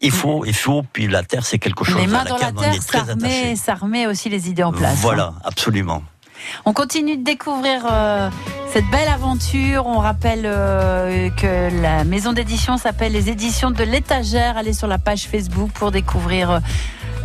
Il 0.00 0.10
faut, 0.10 0.44
il 0.44 0.54
faut. 0.54 0.82
Puis 0.92 1.06
la 1.06 1.22
terre, 1.22 1.46
c'est 1.46 1.58
quelque 1.60 1.84
chose 1.84 2.00
Les 2.00 2.06
mains 2.08 2.20
à 2.20 2.24
dans 2.24 2.36
la 2.36 2.46
laquelle 2.46 2.58
on 2.58 2.60
terre, 2.60 2.74
est 2.74 2.78
très 2.86 2.98
ça 2.98 3.04
attaché. 3.12 3.14
remet, 3.44 3.56
ça 3.56 3.74
remet 3.74 4.06
aussi 4.08 4.28
les 4.28 4.48
idées 4.48 4.64
en 4.64 4.72
place. 4.72 4.94
hein. 4.94 5.00
Voilà, 5.00 5.34
absolument. 5.44 6.02
On 6.64 6.72
continue 6.72 7.16
de 7.16 7.24
découvrir 7.24 7.82
euh, 7.90 8.30
cette 8.72 8.88
belle 8.90 9.08
aventure. 9.08 9.86
On 9.86 9.98
rappelle 9.98 10.42
euh, 10.44 11.28
que 11.30 11.82
la 11.82 12.04
maison 12.04 12.32
d'édition 12.32 12.76
s'appelle 12.78 13.12
les 13.12 13.28
éditions 13.30 13.70
de 13.70 13.82
l'étagère. 13.84 14.56
Allez 14.56 14.72
sur 14.72 14.86
la 14.88 14.98
page 14.98 15.24
Facebook 15.28 15.70
pour 15.72 15.90
découvrir 15.90 16.50
euh, 16.50 16.58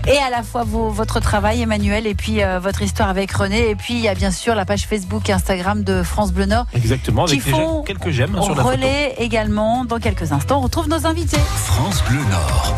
et 0.07 0.17
à 0.19 0.29
la 0.29 0.41
fois 0.41 0.63
vos- 0.63 0.89
votre 0.89 1.19
travail, 1.19 1.61
Emmanuel, 1.61 2.07
et 2.07 2.15
puis 2.15 2.41
euh, 2.41 2.59
votre 2.59 2.81
histoire 2.81 3.09
avec 3.09 3.29
René. 3.31 3.69
Et 3.69 3.75
puis 3.75 3.93
il 3.95 3.99
y 3.99 4.07
a 4.07 4.15
bien 4.15 4.31
sûr 4.31 4.55
la 4.55 4.63
page 4.63 4.85
Facebook 4.87 5.27
et 5.29 5.33
Instagram 5.33 5.83
de 5.83 6.01
France 6.01 6.31
Bleu 6.31 6.45
Nord. 6.45 6.65
Exactement, 6.73 7.25
avec 7.25 7.41
Qui 7.43 7.49
font 7.49 7.81
quelques 7.83 8.11
j'aime 8.11 8.35
hein, 8.37 8.41
sur 8.41 8.55
la 8.55 8.63
photo. 8.63 8.75
relais 8.75 9.15
également. 9.17 9.83
Dans 9.83 9.99
quelques 9.99 10.31
instants, 10.31 10.59
on 10.59 10.61
retrouve 10.61 10.87
nos 10.87 11.05
invités. 11.05 11.39
France 11.39 12.01
Bleu 12.07 12.19
Nord. 12.31 12.75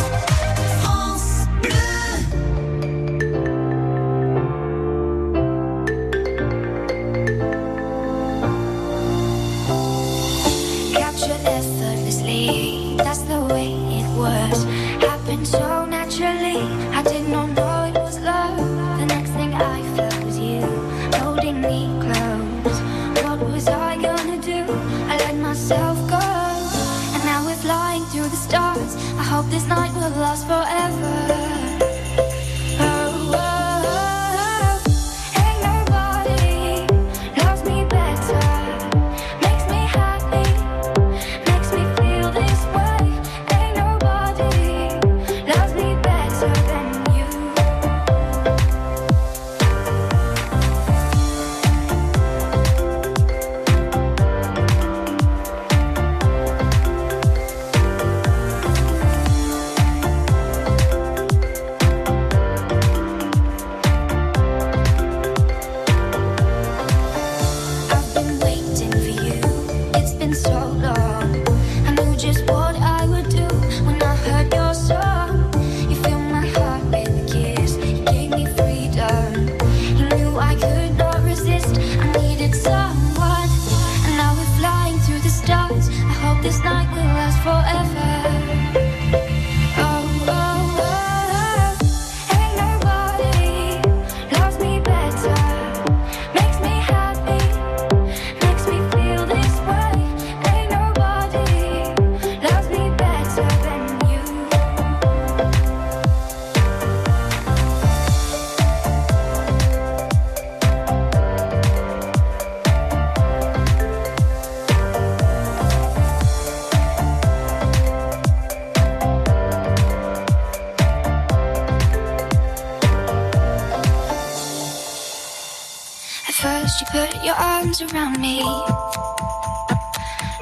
Put 126.91 127.23
your 127.23 127.35
arms 127.35 127.81
around 127.81 128.19
me. 128.19 128.41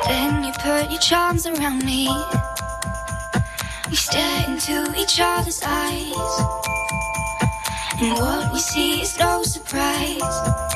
Then 0.07 0.43
you 0.43 0.53
put 0.53 0.89
your 0.89 0.99
charms 1.01 1.45
around 1.45 1.83
me. 1.83 2.07
We 3.89 3.95
stare 3.95 4.45
into 4.47 4.93
each 4.97 5.19
other's 5.19 5.61
eyes. 5.63 6.13
And 7.99 8.13
what 8.13 8.53
we 8.53 8.59
see 8.59 9.01
is 9.01 9.19
no 9.19 9.43
surprise. 9.43 10.66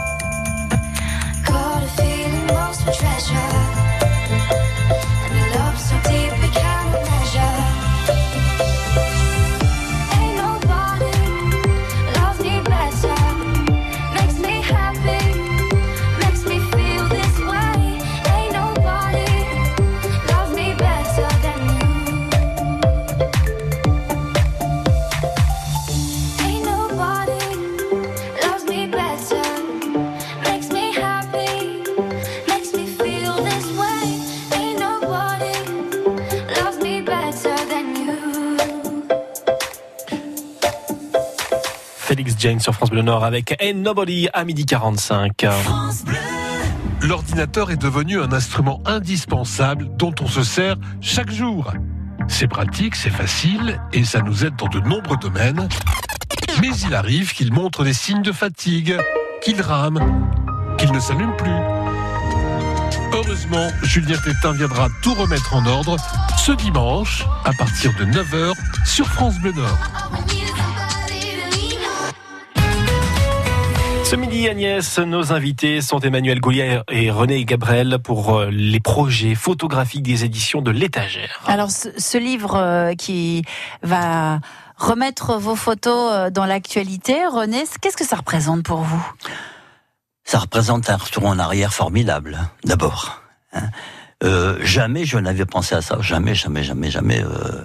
Sur 42.62 42.74
France 42.76 42.92
Bleu 42.92 43.02
Nord 43.02 43.24
avec 43.24 43.56
Ain't 43.60 43.82
Nobody 43.82 44.28
à 44.34 44.44
midi 44.44 44.66
45. 44.66 45.46
L'ordinateur 47.02 47.72
est 47.72 47.82
devenu 47.82 48.22
un 48.22 48.32
instrument 48.32 48.82
indispensable 48.86 49.90
dont 49.98 50.14
on 50.22 50.28
se 50.28 50.44
sert 50.44 50.76
chaque 51.02 51.32
jour. 51.32 51.74
C'est 52.28 52.48
pratique, 52.48 52.96
c'est 52.96 53.10
facile 53.10 53.82
et 53.94 54.04
ça 54.04 54.22
nous 54.22 54.46
aide 54.46 54.56
dans 54.58 54.68
de 54.68 54.80
nombreux 54.80 55.18
domaines. 55.18 55.68
Mais 56.62 56.70
il 56.86 56.94
arrive 56.94 57.34
qu'il 57.34 57.52
montre 57.52 57.84
des 57.84 57.94
signes 57.94 58.22
de 58.22 58.32
fatigue, 58.32 58.96
qu'il 59.44 59.60
rame, 59.62 60.00
qu'il 60.78 60.92
ne 60.92 61.00
s'allume 61.00 61.36
plus. 61.38 61.50
Heureusement, 63.14 63.68
Julien 63.82 64.18
Tétin 64.24 64.54
viendra 64.54 64.88
tout 65.02 65.16
remettre 65.16 65.56
en 65.56 65.66
ordre 65.66 65.96
ce 66.38 66.52
dimanche 66.52 67.26
à 67.44 67.54
partir 67.54 67.92
de 67.98 68.06
9h 68.06 68.54
sur 68.86 69.08
France 69.08 69.40
Bleu 69.40 69.52
Nord. 69.54 69.80
Ce 74.12 74.18
midi, 74.18 74.50
Agnès, 74.50 75.00
nos 75.00 75.32
invités 75.32 75.80
sont 75.80 76.02
Emmanuel 76.02 76.42
Goulier 76.42 76.82
et 76.90 77.10
René 77.10 77.46
Gabriel 77.46 77.98
pour 78.04 78.36
euh, 78.36 78.50
les 78.52 78.82
projets 78.82 79.36
photographiques 79.36 80.04
des 80.04 80.26
éditions 80.26 80.62
de 80.62 80.70
l'étagère. 80.70 81.40
Alors, 81.48 81.72
ce, 81.72 81.88
ce 81.98 82.18
livre 82.18 82.58
euh, 82.58 82.94
qui 82.94 83.46
va 83.84 84.42
remettre 84.76 85.38
vos 85.38 85.56
photos 85.56 86.12
euh, 86.12 86.30
dans 86.30 86.46
l'actualité, 86.46 87.26
René, 87.26 87.64
qu'est-ce 87.80 87.96
que 87.96 88.04
ça 88.04 88.18
représente 88.18 88.64
pour 88.64 88.82
vous? 88.82 89.02
Ça 90.26 90.40
représente 90.40 90.90
un 90.90 90.98
retour 90.98 91.26
en 91.26 91.40
arrière 91.40 91.74
formidable, 91.74 92.38
d'abord. 92.66 93.22
hein. 93.54 93.70
Euh, 94.26 94.58
jamais 94.62 95.06
je 95.06 95.20
n'avais 95.20 95.46
pensé 95.46 95.74
à 95.74 95.82
ça. 95.82 96.00
Jamais, 96.02 96.36
jamais, 96.36 96.64
jamais, 96.64 96.92
jamais. 96.92 97.24
euh, 97.24 97.64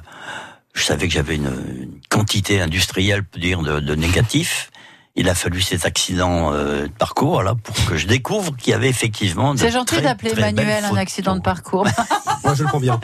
je 0.75 0.85
savais 0.85 1.09
que 1.09 1.13
j'avais 1.13 1.35
une, 1.35 1.47
une 1.47 2.01
quantité 2.09 2.61
industrielle, 2.61 3.25
peut 3.25 3.41
dire, 3.41 3.63
de, 3.63 3.81
de 3.81 3.95
négatifs. 3.97 4.71
Il 5.19 5.29
a 5.31 5.35
fallu 5.35 5.63
cet 5.63 5.87
accident 5.87 6.53
euh, 6.53 6.83
de 6.89 6.93
parcours 6.93 7.43
là 7.43 7.55
pour 7.55 7.75
que 7.87 7.97
je 7.97 8.07
découvre 8.07 8.55
qu'il 8.57 8.73
y 8.73 8.75
avait 8.75 8.91
effectivement. 8.91 9.55
de 9.55 9.59
C'est 9.59 9.71
gentil 9.71 10.01
d'appeler 10.03 10.33
Emmanuel 10.37 10.85
un 10.85 10.97
accident 10.97 11.35
de 11.37 11.41
parcours. 11.41 11.87
Moi, 12.45 12.55
je 12.55 12.63
le 12.65 12.69
prends 12.69 12.81
bien. 12.81 13.01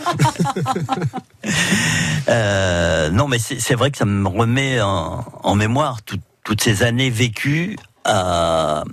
Euh, 2.28 3.10
non, 3.10 3.28
mais 3.28 3.38
c'est 3.38 3.74
vrai 3.74 3.90
que 3.90 3.98
ça 3.98 4.04
me 4.04 4.28
remet 4.28 4.80
en, 4.80 5.24
en 5.42 5.54
mémoire 5.54 6.02
tout- 6.02 6.20
toutes 6.44 6.62
ces 6.62 6.82
années 6.82 7.10
vécues 7.10 7.76
à 8.04 8.84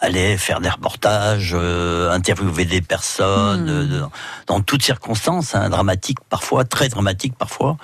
aller 0.00 0.36
faire 0.36 0.60
des 0.60 0.68
reportages, 0.68 1.52
euh, 1.54 2.10
interviewer 2.10 2.64
des 2.64 2.82
personnes, 2.82 3.68
euh, 3.68 3.84
de- 3.86 4.04
dans 4.48 4.60
toutes 4.60 4.82
circonstances, 4.82 5.54
hein, 5.54 5.68
dramatiques 5.70 6.18
parfois, 6.28 6.64
très 6.64 6.88
dramatiques 6.88 7.36
parfois. 7.38 7.76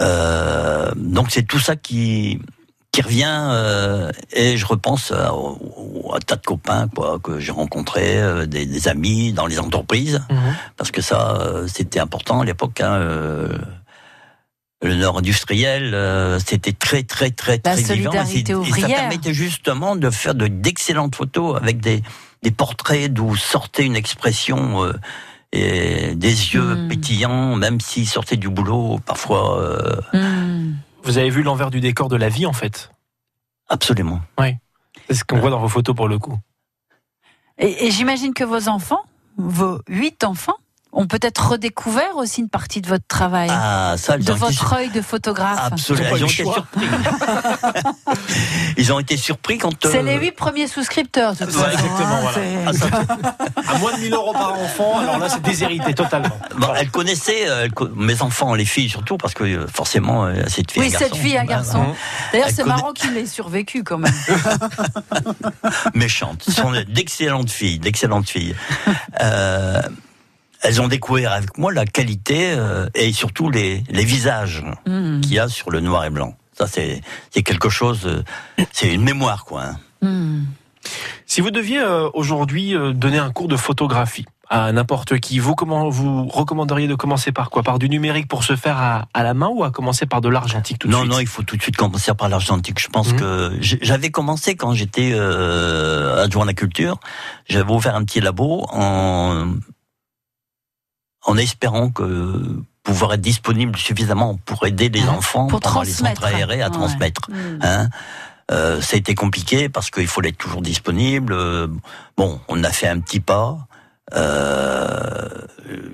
Euh, 0.00 0.92
donc 0.96 1.30
c'est 1.30 1.42
tout 1.42 1.58
ça 1.58 1.76
qui 1.76 2.40
qui 2.92 3.02
revient 3.02 3.48
euh, 3.52 4.10
et 4.32 4.56
je 4.56 4.66
repense 4.66 5.12
à, 5.12 5.32
au- 5.34 6.10
à 6.12 6.16
un 6.16 6.20
tas 6.20 6.36
de 6.36 6.42
copains 6.44 6.88
quoi 6.94 7.18
que 7.22 7.38
j'ai 7.38 7.52
rencontrés, 7.52 8.20
euh, 8.20 8.46
des, 8.46 8.66
des 8.66 8.88
amis 8.88 9.32
dans 9.32 9.46
les 9.46 9.58
entreprises 9.60 10.20
parce 10.76 10.90
que 10.90 11.00
ça 11.00 11.38
euh, 11.40 11.66
c'était 11.68 12.00
important 12.00 12.40
à 12.40 12.44
l'époque. 12.44 12.80
Hein, 12.80 12.94
euh, 12.94 13.58
le 14.82 14.94
nord 14.96 15.18
industriel, 15.18 15.92
euh, 15.94 16.38
c'était 16.44 16.72
très 16.72 17.02
très 17.02 17.30
très 17.30 17.60
La 17.64 17.72
très 17.74 17.82
vivant. 17.96 18.10
et 18.64 18.70
ça 18.80 18.86
permettait 18.96 19.34
justement 19.34 19.94
de 19.94 20.08
faire 20.10 20.34
de 20.34 20.46
d'excellentes 20.46 21.14
photos 21.14 21.56
avec 21.56 21.80
des 21.80 22.02
des 22.42 22.50
portraits 22.50 23.12
d'où 23.12 23.36
sortait 23.36 23.84
une 23.84 23.94
expression 23.96 24.82
euh, 24.84 24.94
et 25.52 26.14
des 26.14 26.54
yeux 26.54 26.76
Hmm. 26.76 26.88
pétillants, 26.88 27.56
même 27.56 27.78
s'ils 27.80 28.08
sortaient 28.08 28.38
du 28.38 28.48
boulot 28.48 28.98
parfois. 29.04 29.60
euh, 29.60 29.96
Hmm. 30.14 30.39
Vous 31.02 31.18
avez 31.18 31.30
vu 31.30 31.42
l'envers 31.42 31.70
du 31.70 31.80
décor 31.80 32.08
de 32.08 32.16
la 32.16 32.28
vie, 32.28 32.46
en 32.46 32.52
fait 32.52 32.90
Absolument. 33.68 34.20
Oui. 34.38 34.56
C'est 35.08 35.14
ce 35.14 35.24
qu'on 35.24 35.38
voit 35.38 35.50
dans 35.50 35.60
vos 35.60 35.68
photos 35.68 35.94
pour 35.94 36.08
le 36.08 36.18
coup. 36.18 36.38
Et, 37.58 37.86
et 37.86 37.90
j'imagine 37.90 38.34
que 38.34 38.44
vos 38.44 38.68
enfants, 38.68 39.04
vos 39.36 39.80
huit 39.88 40.24
enfants, 40.24 40.56
ont 40.92 41.06
peut-être 41.06 41.50
redécouvert 41.50 42.16
aussi 42.16 42.40
une 42.40 42.48
partie 42.48 42.80
de 42.80 42.88
votre 42.88 43.06
travail, 43.06 43.48
Ah, 43.50 43.94
ça, 43.96 44.16
ils 44.16 44.24
de 44.24 44.32
ont 44.32 44.36
été 44.36 44.44
votre 44.46 44.72
œil 44.72 44.88
de 44.90 45.00
photographe. 45.00 45.60
Absolument. 45.72 46.16
Ils 46.16 46.24
ont 46.24 46.26
été 46.26 46.44
surpris. 46.44 46.86
Ils 48.76 48.92
ont 48.92 48.98
été 48.98 49.16
surpris 49.16 49.58
quand. 49.58 49.70
C'est 49.82 49.98
euh, 49.98 50.02
les 50.02 50.16
huit 50.16 50.32
premiers 50.32 50.66
souscripteurs. 50.66 51.34
de 51.34 51.44
toute 51.44 51.54
Ouais, 51.54 51.72
exactement, 51.72 52.20
voilà. 52.22 52.34
c'est- 52.34 52.64
Ah, 52.66 52.72
ça- 52.72 53.72
à 53.74 53.78
moins 53.78 53.92
de 53.96 54.00
1000 54.00 54.14
euros 54.14 54.32
par 54.32 54.54
enfant, 54.58 54.98
alors 55.00 55.18
là, 55.18 55.28
c'est 55.28 55.42
déshérité 55.42 55.94
totalement. 55.94 56.36
Bon, 56.56 56.68
elle 56.76 56.90
connaissait 56.90 57.48
euh, 57.48 57.68
mes 57.94 58.20
enfants, 58.22 58.54
les 58.54 58.64
filles 58.64 58.88
surtout, 58.88 59.16
parce 59.16 59.34
que 59.34 59.44
euh, 59.44 59.66
forcément, 59.66 60.24
euh, 60.26 60.34
cette 60.48 60.70
fille. 60.72 60.82
Oui, 60.82 60.88
un 60.94 60.98
cette 60.98 61.10
garçon. 61.10 61.22
fille, 61.22 61.36
un 61.38 61.44
Bah, 61.44 61.46
garçon. 61.54 61.94
D'ailleurs, 62.32 62.48
c'est 62.54 62.64
marrant 62.64 62.92
qu'il 62.92 63.16
ait 63.16 63.26
survécu 63.26 63.84
quand 63.84 63.98
même. 63.98 64.12
méchantes. 65.94 66.42
Ce 66.44 66.52
sont 66.52 66.72
d'excellentes 66.88 67.50
filles, 67.50 67.78
d'excellentes 67.78 68.28
filles. 68.28 68.54
Euh, 69.20 69.82
elles 70.62 70.80
ont 70.80 70.88
découvert 70.88 71.32
avec 71.32 71.56
moi 71.58 71.72
la 71.72 71.84
qualité 71.86 72.52
euh, 72.52 72.88
et 72.94 73.12
surtout 73.12 73.50
les, 73.50 73.82
les 73.90 74.04
visages 74.04 74.62
Hmm. 74.86 75.20
qu'il 75.20 75.34
y 75.34 75.38
a 75.38 75.48
sur 75.48 75.70
le 75.70 75.80
noir 75.80 76.04
et 76.04 76.10
blanc. 76.10 76.34
Ça, 76.52 76.66
c'est 76.66 77.00
c'est 77.30 77.42
quelque 77.42 77.68
chose. 77.68 78.00
euh, 78.06 78.22
C'est 78.72 78.92
une 78.92 79.02
mémoire, 79.02 79.44
quoi. 79.44 79.62
hein. 79.64 79.76
Hmm. 80.02 80.44
Si 81.26 81.40
vous 81.40 81.50
deviez 81.50 81.78
euh, 81.80 82.08
aujourd'hui 82.14 82.74
euh, 82.74 82.92
donner 82.92 83.18
un 83.18 83.30
cours 83.30 83.48
de 83.48 83.56
photographie 83.56 84.26
à 84.52 84.72
n'importe 84.72 85.20
qui, 85.20 85.38
vous 85.38 85.54
comment 85.54 85.88
vous 85.90 86.26
recommanderiez 86.26 86.88
de 86.88 86.96
commencer 86.96 87.30
par 87.30 87.50
quoi? 87.50 87.62
Par 87.62 87.78
du 87.78 87.88
numérique 87.88 88.26
pour 88.26 88.42
se 88.42 88.56
faire 88.56 88.78
à, 88.78 89.06
à 89.14 89.22
la 89.22 89.32
main 89.32 89.46
ou 89.48 89.62
à 89.62 89.70
commencer 89.70 90.06
par 90.06 90.20
de 90.20 90.28
l'argentique 90.28 90.80
tout 90.80 90.88
de 90.88 90.92
non, 90.92 91.00
suite? 91.02 91.10
non, 91.12 91.20
il 91.20 91.26
faut 91.28 91.42
tout 91.44 91.56
de 91.56 91.62
suite 91.62 91.76
commencer 91.76 92.12
par 92.14 92.28
l'argentique. 92.28 92.80
Je 92.80 92.88
pense 92.88 93.12
que 93.12 93.56
j'ai- 93.60 93.78
j'avais 93.80 94.10
commencé 94.10 94.56
quand 94.56 94.72
j'étais 94.74 95.12
euh, 95.14 96.24
adjoint 96.24 96.42
à 96.42 96.46
la 96.46 96.54
culture. 96.54 96.98
J'avais 97.48 97.70
ouvert 97.72 97.94
un 97.94 98.02
petit 98.04 98.20
labo 98.20 98.66
en 98.72 99.52
en 101.26 101.36
espérant 101.36 101.90
que 101.90 102.60
pouvoir 102.82 103.12
être 103.14 103.20
disponible 103.20 103.76
suffisamment 103.78 104.38
pour 104.46 104.66
aider 104.66 104.88
les 104.88 105.06
enfants 105.08 105.46
Pour 105.46 105.60
pendant 105.60 105.82
les 105.82 105.88
transmettre. 105.90 106.22
centres 106.22 106.34
aérés 106.34 106.62
à 106.62 106.66
Ouais. 106.66 106.72
transmettre. 106.72 107.30
Mm. 107.30 107.58
Hein 107.62 107.88
euh, 108.50 108.80
ça 108.80 108.96
a 108.96 108.98
été 108.98 109.14
compliqué 109.14 109.68
parce 109.68 109.90
qu'il 109.90 110.08
fallait 110.08 110.30
être 110.30 110.38
toujours 110.38 110.62
disponible. 110.62 111.32
Euh, 111.34 111.68
Bon, 112.16 112.40
on 112.48 112.62
a 112.64 112.70
fait 112.70 112.88
un 112.88 112.98
petit 113.00 113.20
pas. 113.20 113.58
Euh, 114.14 115.28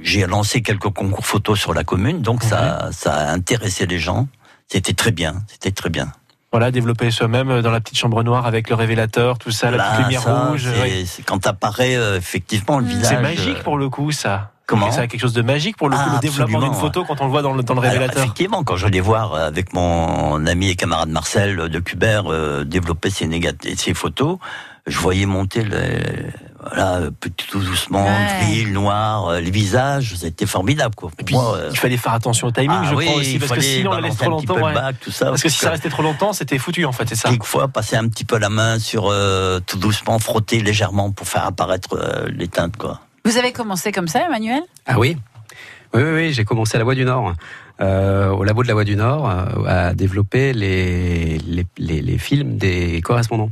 J'ai 0.02 0.26
lancé 0.26 0.62
quelques 0.62 0.88
concours 0.90 1.26
photos 1.26 1.58
sur 1.58 1.74
la 1.74 1.84
commune, 1.84 2.22
donc 2.22 2.42
ça, 2.42 2.88
ça 2.92 3.12
a 3.14 3.32
intéressé 3.32 3.86
les 3.86 3.98
gens. 3.98 4.26
C'était 4.68 4.94
très 4.94 5.10
bien, 5.10 5.42
c'était 5.48 5.70
très 5.70 5.90
bien. 5.90 6.10
Voilà, 6.52 6.70
développer 6.70 7.10
soi-même 7.10 7.50
euh, 7.50 7.62
dans 7.62 7.70
la 7.70 7.80
petite 7.80 7.98
chambre 7.98 8.22
noire 8.22 8.46
avec 8.46 8.70
le 8.70 8.74
révélateur, 8.76 9.36
tout 9.38 9.50
ça, 9.50 9.70
la 9.70 9.82
petite 9.84 10.04
lumière 10.04 10.22
ça, 10.22 10.46
rouge. 10.46 10.62
c'est- 10.74 10.82
oui. 10.82 11.06
c'est 11.06 11.22
quand 11.24 11.46
apparaît 11.46 11.94
euh, 11.96 12.16
effectivement 12.16 12.78
le 12.78 12.86
visage. 12.86 13.16
C'est 13.16 13.20
magique 13.20 13.58
euh, 13.58 13.62
pour 13.62 13.76
le 13.76 13.88
coup, 13.90 14.12
ça. 14.12 14.52
Comment 14.66 14.90
Ça 14.90 15.02
a 15.02 15.06
quelque 15.06 15.20
chose 15.20 15.32
de 15.32 15.42
magique 15.42 15.76
pour 15.76 15.88
le 15.88 15.96
coup, 15.96 16.02
Ah, 16.04 16.14
le 16.14 16.20
développement 16.20 16.60
d'une 16.60 16.74
photo 16.74 17.04
quand 17.04 17.20
on 17.20 17.26
le 17.26 17.30
voit 17.30 17.42
dans 17.42 17.52
le, 17.52 17.62
dans 17.62 17.74
le 17.74 17.80
Alors, 17.80 17.92
révélateur. 17.92 18.22
effectivement, 18.24 18.64
quand 18.64 18.76
j'allais 18.76 19.00
voir 19.00 19.32
euh, 19.34 19.46
avec 19.46 19.72
mon 19.72 20.44
ami 20.46 20.70
et 20.70 20.74
camarade 20.76 21.08
Marcel 21.08 21.56
de 21.68 21.78
Cubert 21.78 22.24
euh, 22.32 22.64
développer 22.64 23.10
ses, 23.10 23.26
négat- 23.28 23.76
ses 23.76 23.94
photos, 23.94 24.38
je 24.88 24.98
voyais 24.98 25.26
monter 25.26 25.62
les, 25.62 26.02
Voilà, 26.64 26.94
euh, 26.96 27.10
tout 27.48 27.60
doucement, 27.60 28.04
Ouais. 28.04 28.26
gris, 28.40 28.64
le 28.64 28.72
noir, 28.72 29.26
euh, 29.28 29.40
les 29.40 29.52
visages, 29.52 30.14
c'était 30.16 30.46
formidable 30.46 30.96
quoi. 30.96 31.10
Et 31.20 31.22
puis, 31.22 31.36
il 31.70 31.76
fallait 31.78 31.96
faire 31.96 32.14
attention 32.14 32.48
au 32.48 32.50
timing, 32.50 32.70
Ah 32.82 32.86
je 32.90 32.94
oui, 32.96 33.04
crois 33.06 33.20
aussi, 33.20 33.34
il 33.34 33.38
parce 33.38 33.52
que 33.52 33.60
fallait 33.60 33.76
sinon, 33.76 33.92
on 33.92 33.98
laisse 34.00 34.16
balancer 34.16 34.46
trop 34.46 34.54
longtemps. 34.56 34.66
ouais. 34.66 34.74
bac, 34.74 34.96
tout 35.00 35.12
ça, 35.12 35.26
parce 35.26 35.42
que 35.44 35.48
si 35.48 35.58
ça 35.58 35.70
restait 35.70 35.90
trop 35.90 36.02
longtemps, 36.02 36.32
c'était 36.32 36.58
foutu, 36.58 36.84
en 36.84 36.92
fait, 36.92 37.08
c'est 37.08 37.14
ça. 37.14 37.28
Quelquefois, 37.28 37.68
passer 37.68 37.94
un 37.94 38.08
petit 38.08 38.24
peu 38.24 38.36
la 38.38 38.48
main 38.48 38.80
sur 38.80 39.06
euh, 39.12 39.60
tout 39.64 39.78
doucement, 39.78 40.18
frotter 40.18 40.60
légèrement 40.60 41.12
pour 41.12 41.28
faire 41.28 41.44
apparaître 41.44 41.96
euh, 41.96 42.26
les 42.34 42.48
teintes 42.48 42.76
quoi. 42.76 42.98
Vous 43.26 43.38
avez 43.38 43.50
commencé 43.50 43.90
comme 43.90 44.06
ça, 44.06 44.24
Emmanuel? 44.24 44.62
Ah 44.86 45.00
oui 45.00 45.16
Oui, 45.92 46.00
oui, 46.00 46.12
oui, 46.14 46.32
j'ai 46.32 46.44
commencé 46.44 46.76
à 46.76 46.78
la 46.78 46.84
Voie 46.84 46.94
du 46.94 47.04
Nord, 47.04 47.34
euh, 47.80 48.30
au 48.30 48.44
labo 48.44 48.62
de 48.62 48.68
la 48.68 48.74
Voie 48.74 48.84
du 48.84 48.94
Nord, 48.94 49.28
euh, 49.28 49.64
à 49.66 49.94
développer 49.94 50.52
les, 50.52 51.38
les, 51.76 52.18
films 52.18 52.56
des 52.56 53.00
correspondants. 53.02 53.50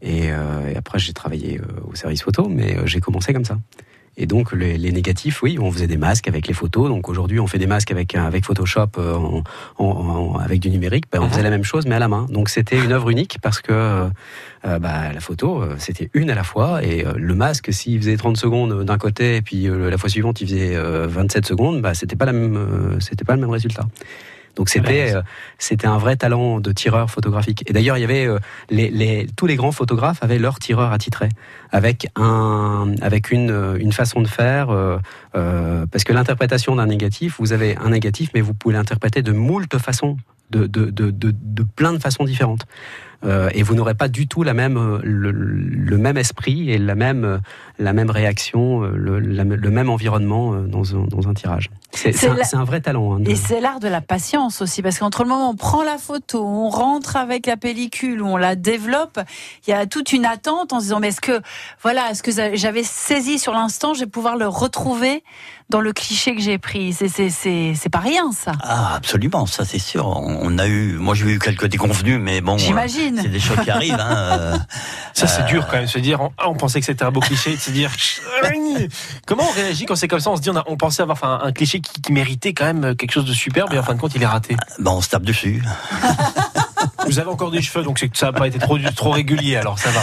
Et, 0.00 0.32
euh, 0.32 0.66
et 0.72 0.76
après, 0.78 0.98
j'ai 0.98 1.12
travaillé 1.12 1.60
au 1.86 1.94
service 1.94 2.22
photo, 2.22 2.48
mais 2.48 2.74
j'ai 2.86 3.00
commencé 3.00 3.34
comme 3.34 3.44
ça. 3.44 3.58
Et 4.16 4.26
donc, 4.26 4.52
les, 4.52 4.76
les 4.76 4.92
négatifs, 4.92 5.42
oui, 5.42 5.58
on 5.58 5.72
faisait 5.72 5.86
des 5.86 5.96
masques 5.96 6.28
avec 6.28 6.46
les 6.46 6.52
photos. 6.54 6.88
Donc 6.88 7.08
aujourd'hui, 7.08 7.40
on 7.40 7.46
fait 7.46 7.58
des 7.58 7.66
masques 7.66 7.90
avec, 7.90 8.14
avec 8.14 8.44
Photoshop, 8.44 8.88
euh, 8.98 9.18
avec 10.40 10.60
du 10.60 10.70
numérique. 10.70 11.04
Ben, 11.10 11.20
on 11.22 11.28
faisait 11.28 11.42
la 11.42 11.50
même 11.50 11.64
chose, 11.64 11.86
mais 11.86 11.94
à 11.94 11.98
la 11.98 12.08
main. 12.08 12.26
Donc 12.30 12.48
c'était 12.48 12.78
une 12.78 12.92
œuvre 12.92 13.10
unique 13.10 13.38
parce 13.40 13.60
que 13.60 13.72
euh, 13.72 14.08
euh, 14.66 14.78
bah, 14.78 15.12
la 15.12 15.20
photo, 15.20 15.62
euh, 15.62 15.74
c'était 15.78 16.10
une 16.14 16.30
à 16.30 16.34
la 16.34 16.44
fois. 16.44 16.84
Et 16.84 17.06
euh, 17.06 17.14
le 17.16 17.34
masque, 17.34 17.72
s'il 17.72 17.98
faisait 18.00 18.16
30 18.16 18.36
secondes 18.36 18.84
d'un 18.84 18.98
côté, 18.98 19.36
et 19.36 19.42
puis 19.42 19.68
euh, 19.68 19.90
la 19.90 19.98
fois 19.98 20.10
suivante, 20.10 20.40
il 20.40 20.48
faisait 20.48 20.76
euh, 20.76 21.06
27 21.08 21.46
secondes, 21.46 21.80
bah, 21.80 21.94
c'était 21.94 22.16
pas, 22.16 22.26
la 22.26 22.32
même, 22.32 22.56
euh, 22.56 23.00
c'était 23.00 23.24
pas 23.24 23.34
le 23.34 23.40
même 23.40 23.50
résultat. 23.50 23.86
Donc 24.56 24.68
c'était 24.68 25.14
euh, 25.14 25.22
c'était 25.58 25.86
un 25.86 25.98
vrai 25.98 26.16
talent 26.16 26.60
de 26.60 26.72
tireur 26.72 27.10
photographique. 27.10 27.64
Et 27.68 27.72
d'ailleurs, 27.72 27.96
il 27.96 28.02
y 28.02 28.04
avait 28.04 28.26
euh, 28.26 28.38
les, 28.70 28.90
les, 28.90 29.26
tous 29.36 29.46
les 29.46 29.56
grands 29.56 29.72
photographes 29.72 30.22
avaient 30.22 30.38
leur 30.38 30.58
tireur 30.58 30.92
attitré 30.92 31.28
avec 31.70 32.06
un 32.16 32.92
avec 33.00 33.30
une 33.30 33.50
euh, 33.50 33.76
une 33.78 33.92
façon 33.92 34.20
de 34.20 34.28
faire 34.28 34.70
euh, 34.70 34.98
euh, 35.36 35.86
parce 35.90 36.04
que 36.04 36.12
l'interprétation 36.12 36.76
d'un 36.76 36.86
négatif, 36.86 37.36
vous 37.38 37.52
avez 37.52 37.76
un 37.78 37.90
négatif, 37.90 38.30
mais 38.34 38.40
vous 38.42 38.52
pouvez 38.54 38.74
l'interpréter 38.74 39.22
de 39.22 39.32
moult 39.32 39.78
façons, 39.78 40.16
de 40.50 40.66
de, 40.66 40.90
de, 40.90 41.10
de, 41.10 41.32
de 41.34 41.62
plein 41.62 41.92
de 41.94 41.98
façons 41.98 42.24
différentes. 42.24 42.66
Euh, 43.24 43.48
et 43.54 43.62
vous 43.62 43.76
n'aurez 43.76 43.94
pas 43.94 44.08
du 44.08 44.26
tout 44.26 44.42
la 44.42 44.52
même 44.52 44.98
le, 45.04 45.30
le 45.30 45.96
même 45.96 46.16
esprit 46.18 46.70
et 46.72 46.76
la 46.78 46.96
même 46.96 47.40
la 47.78 47.92
même 47.92 48.10
réaction, 48.10 48.80
le, 48.80 49.20
la- 49.20 49.44
le 49.44 49.70
même 49.70 49.88
environnement 49.90 50.54
dans 50.56 50.96
un, 50.96 51.04
dans 51.06 51.28
un 51.28 51.34
tirage. 51.34 51.70
C'est 51.94 52.26
un, 52.28 52.34
la- 52.34 52.44
c'est 52.44 52.56
un 52.56 52.64
vrai 52.64 52.80
talent. 52.80 53.14
hein, 53.16 53.20
de- 53.20 53.30
Et 53.30 53.36
c'est 53.36 53.60
l'art 53.60 53.78
de 53.80 53.88
la 53.88 54.00
patience 54.00 54.62
aussi, 54.62 54.80
parce 54.82 54.98
qu'entre 54.98 55.22
le 55.24 55.28
moment 55.28 55.48
où 55.48 55.52
on 55.52 55.56
prend 55.56 55.82
la 55.82 55.98
photo, 55.98 56.42
on 56.44 56.68
rentre 56.70 57.16
avec 57.16 57.46
la 57.46 57.56
pellicule, 57.56 58.22
où 58.22 58.26
on 58.28 58.36
la 58.36 58.56
développe, 58.56 59.20
il 59.66 59.70
y 59.70 59.74
a 59.74 59.86
toute 59.86 60.12
une 60.12 60.24
attente 60.24 60.72
en 60.72 60.78
se 60.78 60.84
disant, 60.84 61.00
mais 61.00 61.08
est-ce 61.08 61.20
que, 61.20 61.40
voilà, 61.82 62.10
est-ce 62.10 62.22
que 62.22 62.30
j'avais 62.56 62.82
saisi 62.84 63.38
sur 63.38 63.52
l'instant, 63.52 63.94
je 63.94 64.00
vais 64.00 64.06
pouvoir 64.06 64.36
le 64.36 64.48
retrouver 64.48 65.22
dans 65.68 65.80
le 65.80 65.92
cliché 65.94 66.34
que 66.34 66.42
j'ai 66.42 66.58
pris. 66.58 66.92
C'est, 66.92 67.08
c'est, 67.08 67.30
c'est, 67.30 67.72
c'est 67.74 67.88
pas 67.88 67.98
rien, 68.00 68.30
ça. 68.32 68.52
Ah, 68.62 68.94
absolument, 68.94 69.46
ça 69.46 69.64
c'est 69.64 69.78
sûr. 69.78 70.06
On 70.06 70.58
a 70.58 70.66
eu, 70.66 70.98
moi 70.98 71.14
j'ai 71.14 71.24
eu 71.30 71.38
quelques 71.38 71.64
déconvenus, 71.66 72.18
mais 72.20 72.42
bon, 72.42 72.54
euh, 72.54 72.58
J'imagine. 72.58 73.18
c'est 73.22 73.28
des 73.28 73.40
choses 73.40 73.58
qui 73.64 73.70
arrivent. 73.70 73.96
Hein, 73.98 74.16
euh, 74.38 74.56
Ça, 75.14 75.26
c'est 75.26 75.42
euh, 75.42 75.46
dur 75.46 75.66
quand 75.70 75.78
même, 75.78 75.86
se 75.86 75.98
dire, 75.98 76.20
on, 76.20 76.30
ah, 76.36 76.50
on 76.50 76.54
pensait 76.54 76.80
que 76.80 76.84
c'était 76.86 77.04
un 77.04 77.10
beau 77.10 77.20
cliché, 77.20 77.52
de 77.56 77.60
se 77.60 77.70
dire, 77.70 77.90
comment 79.26 79.44
on 79.48 79.52
réagit 79.52 79.86
quand 79.86 79.96
c'est 79.96 80.08
comme 80.08 80.20
ça 80.20 80.30
On 80.30 80.36
se 80.36 80.42
dit, 80.42 80.50
on, 80.50 80.56
a- 80.56 80.64
on 80.66 80.76
pensait 80.76 81.02
avoir 81.02 81.16
enfin, 81.16 81.40
un 81.42 81.52
cliché 81.52 81.80
qui, 81.82 82.00
qui 82.00 82.12
méritait 82.12 82.52
quand 82.54 82.64
même 82.72 82.94
quelque 82.96 83.12
chose 83.12 83.24
de 83.26 83.32
superbe, 83.32 83.72
et 83.74 83.78
en 83.78 83.82
fin 83.82 83.94
de 83.94 84.00
compte, 84.00 84.14
il 84.14 84.22
est 84.22 84.26
raté. 84.26 84.56
Ben, 84.78 84.92
on 84.92 85.00
se 85.00 85.08
tape 85.10 85.24
dessus. 85.24 85.62
Vous 87.06 87.18
avez 87.18 87.28
encore 87.28 87.50
des 87.50 87.62
cheveux, 87.62 87.84
donc 87.84 87.98
c'est 87.98 88.08
que 88.08 88.16
ça 88.16 88.26
n'a 88.26 88.32
pas 88.38 88.46
été 88.48 88.58
trop, 88.58 88.78
trop 88.78 89.10
régulier, 89.10 89.56
alors 89.56 89.78
ça 89.78 89.90
va. 89.90 90.00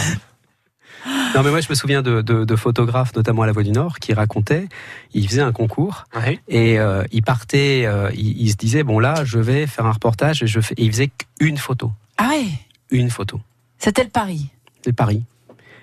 Non, 1.34 1.42
mais 1.42 1.50
moi, 1.50 1.60
je 1.60 1.68
me 1.70 1.74
souviens 1.74 2.02
de, 2.02 2.20
de- 2.20 2.44
de 2.44 2.56
photographes, 2.56 3.14
notamment 3.16 3.42
à 3.42 3.46
la 3.46 3.52
Voix 3.52 3.62
du 3.62 3.70
Nord, 3.70 3.98
qui 4.00 4.12
racontaient, 4.12 4.68
ils 5.14 5.26
faisaient 5.28 5.40
un 5.42 5.52
concours 5.52 6.04
et 6.48 6.78
euh, 6.78 7.04
ils 7.12 7.22
partaient, 7.22 7.84
euh, 7.86 8.10
ils, 8.14 8.42
ils 8.42 8.50
se 8.50 8.56
disaient, 8.56 8.82
bon 8.82 8.98
là, 8.98 9.24
je 9.24 9.38
vais 9.38 9.66
faire 9.66 9.86
un 9.86 9.92
reportage 9.92 10.42
et 10.42 10.46
je 10.46 10.60
fais, 10.60 10.74
et 10.76 10.84
ils 10.84 10.90
faisaient 10.92 11.10
qu'une 11.38 11.56
photo, 11.56 11.92
Ah 12.18 12.28
ouais, 12.30 12.46
une 12.90 13.10
photo, 13.10 13.40
c'était 13.78 14.04
le 14.04 14.10
pari. 14.10 14.50
c'est 14.84 14.92
Paris. 14.92 15.22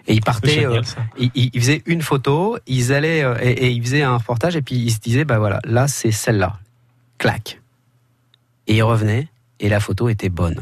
Et 0.07 0.13
ils 0.13 0.21
partaient, 0.21 0.61
Génial, 0.61 0.83
euh, 1.19 1.27
ils, 1.35 1.59
faisaient 1.59 1.83
une 1.85 2.01
photo, 2.01 2.57
ils 2.65 2.93
allaient 2.93 3.23
euh, 3.23 3.35
et, 3.41 3.51
et 3.51 3.69
ils 3.71 3.83
faisaient 3.83 4.03
un 4.03 4.17
reportage 4.17 4.55
et 4.55 4.61
puis 4.61 4.75
ils 4.75 4.91
se 4.91 4.99
disaient, 4.99 5.25
bah 5.25 5.37
voilà, 5.37 5.59
là 5.65 5.87
c'est 5.87 6.11
celle-là, 6.11 6.57
clac. 7.17 7.61
Et 8.67 8.77
ils 8.77 8.83
revenaient 8.83 9.27
et 9.59 9.69
la 9.69 9.79
photo 9.79 10.07
était 10.09 10.29
bonne. 10.29 10.61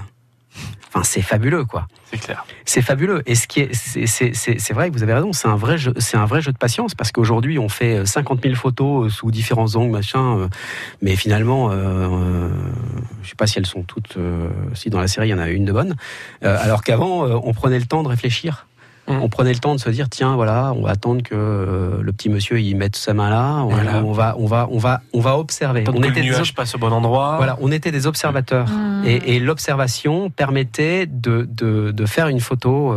Enfin, 0.88 1.04
c'est 1.04 1.22
fabuleux, 1.22 1.66
quoi. 1.66 1.88
C'est 2.10 2.18
clair. 2.18 2.46
C'est 2.64 2.82
fabuleux. 2.82 3.22
Et 3.26 3.36
ce 3.36 3.48
qui 3.48 3.60
est, 3.60 3.74
c'est, 3.74 4.08
c'est, 4.08 4.34
c'est, 4.34 4.58
c'est 4.60 4.74
vrai 4.74 4.90
que 4.90 4.96
vous 4.96 5.04
avez 5.04 5.14
raison. 5.14 5.34
C'est 5.34 5.50
un 5.50 5.58
vrai 5.58 5.78
jeu, 5.78 5.94
c'est 5.98 6.16
un 6.16 6.26
vrai 6.26 6.42
jeu 6.42 6.54
de 6.54 6.58
patience 6.58 6.96
parce 6.96 7.12
qu'aujourd'hui 7.12 7.60
on 7.60 7.68
fait 7.68 7.98
euh, 7.98 8.06
50 8.06 8.42
000 8.44 8.56
photos 8.56 9.06
euh, 9.08 9.10
sous 9.10 9.30
différents 9.30 9.76
angles, 9.76 9.92
machin. 9.92 10.38
euh, 10.38 10.48
Mais 11.02 11.18
finalement, 11.18 11.70
euh, 11.72 11.76
euh, 11.76 12.50
je 13.24 13.30
sais 13.30 13.36
pas 13.36 13.46
si 13.46 13.60
elles 13.60 13.66
sont 13.66 13.84
toutes. 13.84 14.16
euh, 14.18 14.50
si 14.74 14.90
dans 14.90 15.02
la 15.02 15.08
série 15.10 15.28
il 15.28 15.32
y 15.32 15.34
en 15.34 15.40
a 15.40 15.50
une 15.50 15.66
de 15.66 15.74
bonne. 15.74 15.96
Euh, 16.44 16.58
alors 16.62 16.82
qu'avant, 16.84 17.26
euh, 17.28 17.38
on 17.44 17.54
prenait 17.54 17.80
le 17.80 17.86
temps 17.86 18.02
de 18.02 18.08
réfléchir. 18.08 18.66
Mmh. 19.08 19.20
On 19.22 19.30
prenait 19.30 19.54
le 19.54 19.60
temps 19.60 19.76
de 19.76 19.80
se 19.80 19.90
dire 19.92 20.10
tiens 20.10 20.34
voilà 20.36 20.74
on 20.76 20.82
va 20.82 20.90
attendre 20.90 21.22
que 21.22 21.36
euh, 21.36 22.02
le 22.02 22.12
petit 22.12 22.28
monsieur 22.28 22.60
il 22.60 22.76
mette 22.76 22.96
sa 22.96 23.14
main 23.14 23.30
là 23.30 23.58
on, 23.64 23.68
Voilà. 23.68 24.04
on 24.04 24.12
va 24.14 24.36
on 24.40 24.48
va 24.48 24.68
on 24.72 24.80
va 24.80 25.02
on 25.14 25.20
va 25.20 25.38
observer 25.38 25.84
Tant 25.84 25.92
on 25.96 26.02
que 26.02 26.08
le 26.08 26.12
des 26.14 26.24
nuage 26.24 26.50
ob- 26.50 26.56
passe 26.56 26.74
au 26.74 26.80
bon 26.80 26.92
endroit. 26.92 27.36
voilà, 27.38 27.56
on 27.62 27.72
était 27.72 27.92
des 27.92 28.08
observateurs. 28.08 28.68
Mmh. 28.68 29.04
Et, 29.06 29.36
et 29.36 29.40
l'observation 29.40 30.32
permettait 30.32 31.06
de, 31.06 31.48
de, 31.48 31.92
de 31.92 32.06
faire 32.08 32.30
une 32.30 32.40
photo, 32.40 32.94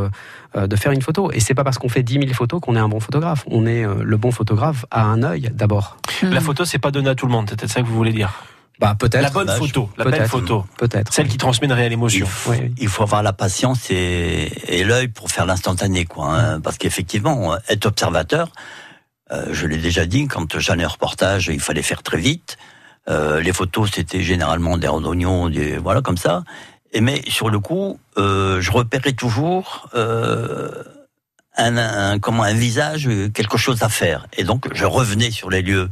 euh, 0.57 0.67
de 0.67 0.77
faire 0.77 0.93
une 0.93 1.03
photo. 1.03 1.31
Et 1.33 1.41
c'est 1.41 1.53
pas 1.55 1.65
parce 1.65 1.77
qu'on 1.77 1.91
fait 1.91 2.03
10 2.03 2.15
000 2.21 2.27
photos 2.33 2.59
qu'on 2.63 2.75
est 2.77 2.79
un 2.81 2.89
bon 2.89 3.01
photographe. 3.01 3.45
On 3.51 3.67
est 3.67 3.85
euh, 3.85 3.97
le 4.03 4.17
bon 4.17 4.31
photographe 4.31 4.87
à 4.91 5.03
un 5.05 5.23
œil 5.23 5.51
d'abord. 5.53 5.99
La 6.23 6.41
photo, 6.41 6.65
c'est 6.65 6.79
pas 6.79 6.91
donné 6.91 7.11
à 7.11 7.15
tout 7.15 7.27
le 7.27 7.33
monde, 7.33 7.47
c'est 7.51 7.59
peut-être 7.59 7.71
ça 7.73 7.83
que 7.83 7.87
vous 7.87 7.95
voulez 7.95 8.13
dire. 8.15 8.31
Bah 8.81 8.95
peut-être. 8.99 9.23
La 9.23 9.31
bonne 9.31 9.49
photo, 9.49 9.91
la 9.97 10.05
belle 10.05 10.29
photo. 10.29 10.65
Peut-être. 10.77 11.13
Celle 11.13 11.27
qui 11.29 11.37
transmet 11.37 11.67
une 11.67 11.73
réelle 11.73 11.91
Il 11.93 11.95
émotion. 11.95 12.27
faut, 12.27 12.51
Oui, 12.53 12.73
il 12.79 12.89
faut 12.89 13.03
avoir 13.03 13.23
la 13.25 13.33
patience 13.33 13.91
et, 13.91 14.53
et 14.69 14.85
l'œil 14.85 15.09
pour 15.09 15.31
faire 15.31 15.47
l'instantané, 15.47 16.05
quoi. 16.05 16.33
hein. 16.35 16.61
parce 16.61 16.79
qu'effectivement, 16.79 17.57
être 17.69 17.87
observateur, 17.87 18.53
euh, 19.33 19.47
je 19.53 19.67
l'ai 19.67 19.79
déjà 19.79 20.07
dit, 20.07 20.27
quand 20.29 20.59
j'allais 20.61 20.85
en 20.85 20.91
reportage, 20.91 21.49
il 21.49 21.61
fallait 21.61 21.83
faire 21.83 22.03
très 22.05 22.19
vite. 22.19 22.57
Euh, 23.09 23.41
les 23.41 23.53
photos, 23.53 23.91
c'était 23.93 24.23
généralement 24.23 24.77
des 24.79 24.87
ronds 24.87 25.01
d'oignons, 25.01 25.49
des 25.49 25.77
voilà 25.79 26.01
comme 26.01 26.17
ça. 26.19 26.45
Et 26.93 27.01
mais 27.01 27.21
sur 27.29 27.51
le 27.51 27.59
coup, 27.59 27.99
euh, 28.17 28.61
je 28.61 28.71
repérais 28.71 29.13
toujours 29.13 29.89
euh, 29.95 30.71
un, 31.57 31.77
un- 31.77 32.19
comment 32.21 32.45
un 32.45 32.55
visage, 32.55 33.09
quelque 33.35 33.59
chose 33.59 33.83
à 33.83 33.89
faire. 33.89 34.27
Et 34.37 34.45
donc, 34.45 34.69
je 34.73 34.85
revenais 34.85 35.31
sur 35.31 35.51
les 35.51 35.63
lieux 35.63 35.89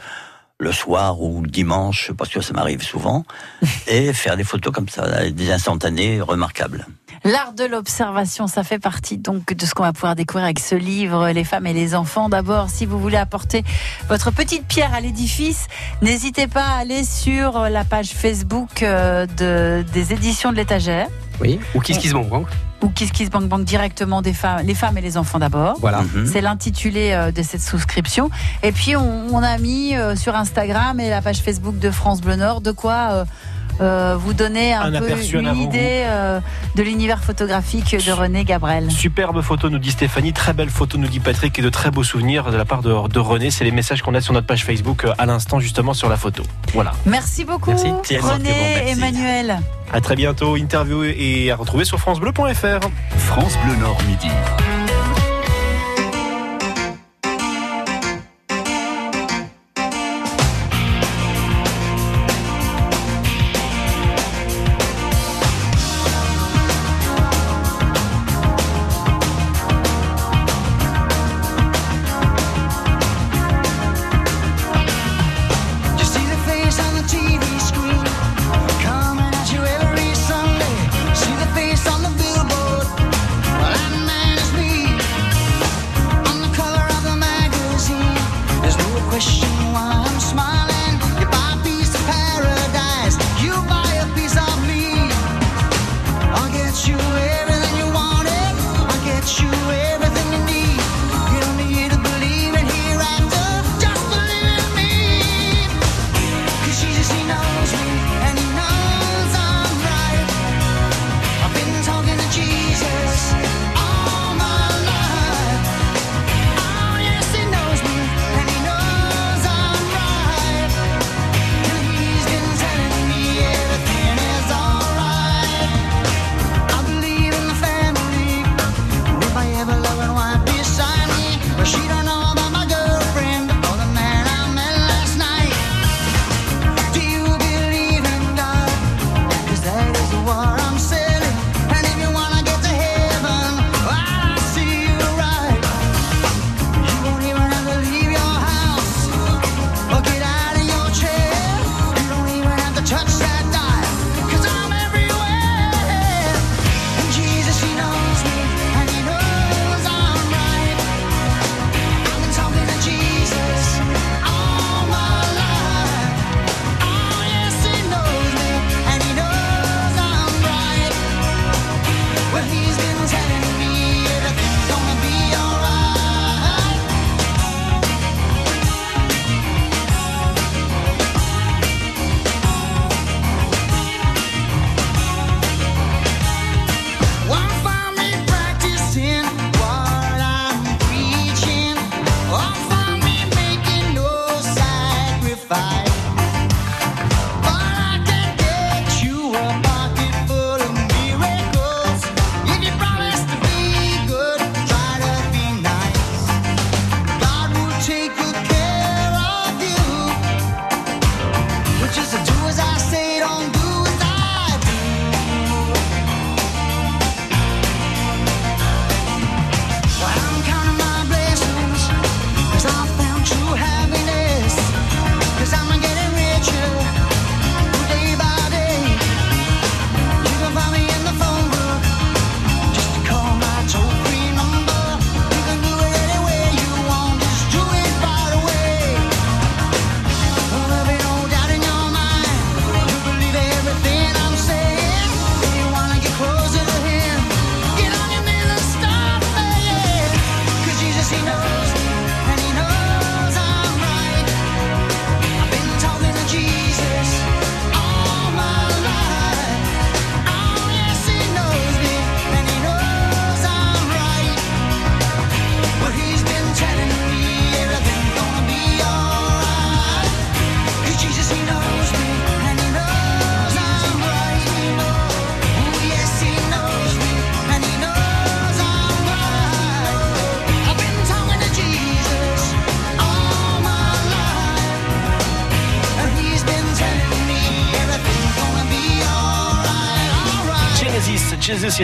le 0.58 0.72
soir 0.72 1.20
ou 1.20 1.42
le 1.42 1.48
dimanche, 1.48 2.12
parce 2.16 2.30
que 2.30 2.40
ça 2.40 2.52
m'arrive 2.54 2.82
souvent, 2.82 3.24
et 3.86 4.12
faire 4.12 4.36
des 4.36 4.44
photos 4.44 4.72
comme 4.72 4.88
ça, 4.88 5.28
des 5.30 5.50
instantanés 5.50 6.20
remarquables. 6.20 6.86
L'art 7.24 7.54
de 7.54 7.64
l'observation, 7.64 8.46
ça 8.46 8.62
fait 8.62 8.78
partie 8.78 9.18
donc 9.18 9.52
de 9.52 9.66
ce 9.66 9.74
qu'on 9.74 9.82
va 9.82 9.92
pouvoir 9.92 10.14
découvrir 10.14 10.44
avec 10.44 10.60
ce 10.60 10.74
livre, 10.76 11.30
Les 11.30 11.44
femmes 11.44 11.66
et 11.66 11.72
les 11.72 11.94
enfants. 11.94 12.28
D'abord, 12.28 12.70
si 12.70 12.86
vous 12.86 13.00
voulez 13.00 13.16
apporter 13.16 13.64
votre 14.08 14.30
petite 14.30 14.66
pierre 14.66 14.94
à 14.94 15.00
l'édifice, 15.00 15.66
n'hésitez 16.02 16.46
pas 16.46 16.62
à 16.62 16.78
aller 16.78 17.02
sur 17.04 17.58
la 17.68 17.84
page 17.84 18.10
Facebook 18.10 18.82
euh, 18.82 19.26
de, 19.26 19.84
des 19.92 20.12
éditions 20.12 20.52
de 20.52 20.56
l'étagère 20.56 21.08
Oui. 21.40 21.58
Ou 21.74 21.80
Kiss 21.80 21.98
Kiss 21.98 22.12
Bang 22.12 22.28
Bang. 22.28 22.46
ou 22.82 22.88
Kiss 22.88 23.10
Kiss 23.10 23.30
Bank 23.30 23.48
Bank 23.48 23.64
directement 23.64 24.22
des 24.22 24.32
femmes, 24.32 24.64
les 24.64 24.74
femmes 24.74 24.96
et 24.98 25.00
les 25.00 25.16
enfants 25.16 25.38
d'abord. 25.38 25.76
Voilà. 25.80 26.02
Mhm. 26.02 26.26
C'est 26.26 26.40
l'intitulé 26.40 27.12
euh, 27.12 27.30
de 27.30 27.42
cette 27.42 27.62
souscription. 27.62 28.30
Et 28.62 28.72
puis, 28.72 28.96
on, 28.96 29.26
on 29.32 29.42
a 29.42 29.58
mis 29.58 29.94
euh, 29.96 30.16
sur 30.16 30.34
Instagram 30.34 31.00
et 31.00 31.10
la 31.10 31.22
page 31.22 31.38
Facebook 31.38 31.78
de 31.78 31.90
France 31.90 32.20
Bleu 32.20 32.36
Nord 32.36 32.60
de 32.60 32.70
quoi 32.70 33.24
euh, 33.80 34.16
vous 34.18 34.32
donner 34.32 34.72
un, 34.72 34.82
Un 34.82 34.98
peu 34.98 35.06
aperçu, 35.06 35.38
une 35.38 35.54
idée 35.56 36.04
euh, 36.06 36.40
de 36.74 36.82
l'univers 36.82 37.22
photographique 37.22 37.96
de 38.04 38.12
René 38.12 38.44
Gabrel. 38.44 38.90
Superbe 38.90 39.40
photo, 39.42 39.68
nous 39.68 39.78
dit 39.78 39.90
Stéphanie. 39.90 40.32
Très 40.32 40.52
belle 40.52 40.70
photo, 40.70 40.98
nous 40.98 41.08
dit 41.08 41.20
Patrick. 41.20 41.58
Et 41.58 41.62
de 41.62 41.68
très 41.68 41.90
beaux 41.90 42.04
souvenirs 42.04 42.50
de 42.50 42.56
la 42.56 42.64
part 42.64 42.82
de, 42.82 43.08
de 43.08 43.18
René. 43.18 43.50
C'est 43.50 43.64
les 43.64 43.70
messages 43.70 44.02
qu'on 44.02 44.14
a 44.14 44.20
sur 44.20 44.32
notre 44.32 44.46
page 44.46 44.64
Facebook 44.64 45.04
euh, 45.04 45.12
à 45.18 45.26
l'instant, 45.26 45.60
justement, 45.60 45.94
sur 45.94 46.08
la 46.08 46.16
photo. 46.16 46.42
Voilà. 46.72 46.92
Merci 47.04 47.44
beaucoup, 47.44 47.70
Merci. 47.70 47.88
René, 48.18 48.50
remercie. 48.50 48.92
Emmanuel. 48.92 49.58
À 49.92 50.00
très 50.00 50.16
bientôt. 50.16 50.56
Interview 50.56 51.04
et 51.04 51.50
à 51.50 51.56
retrouver 51.56 51.84
sur 51.84 51.98
FranceBleu.fr. 51.98 52.88
France 53.18 53.58
Bleu 53.64 53.76
Nord 53.76 53.98
Midi. 54.08 54.28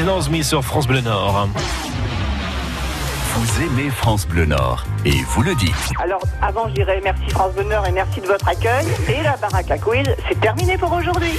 Knows 0.00 0.30
Me 0.30 0.42
sur 0.42 0.64
France 0.64 0.86
Bleu 0.86 1.02
Nord. 1.02 1.48
Vous 3.34 3.62
aimez 3.62 3.90
France 3.90 4.26
Bleu 4.26 4.46
Nord 4.46 4.84
et 5.04 5.22
vous 5.28 5.42
le 5.42 5.54
dites. 5.54 5.74
Alors, 6.02 6.22
avant, 6.40 6.66
je 6.68 6.74
dirais 6.74 7.00
merci 7.04 7.28
France 7.28 7.52
Bonheur 7.54 7.86
et 7.86 7.92
merci 7.92 8.22
de 8.22 8.26
votre 8.26 8.48
accueil. 8.48 8.86
Et 9.08 9.22
la 9.22 9.36
baraque 9.36 9.70
à 9.70 9.76
quiz, 9.76 10.08
c'est 10.28 10.40
terminé 10.40 10.78
pour 10.78 10.92
aujourd'hui. 10.92 11.32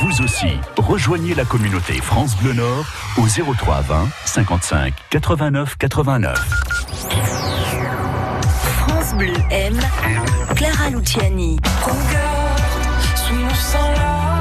Vous 0.00 0.24
aussi, 0.24 0.58
rejoignez 0.76 1.34
la 1.34 1.44
communauté 1.44 1.94
France 2.02 2.36
Bleu 2.36 2.52
Nord 2.52 2.84
au 3.16 3.26
03 3.28 3.82
20 3.82 4.08
55 4.24 4.92
89 5.10 5.76
89. 5.76 6.36
France 8.78 9.14
Bleu 9.14 9.34
aime 9.50 9.78
Clara 10.56 10.90
Luciani. 10.90 11.60
Regarde, 11.84 12.60
sous 13.14 13.34
mon 13.34 13.54
sang 13.54 13.92
la 13.94 14.31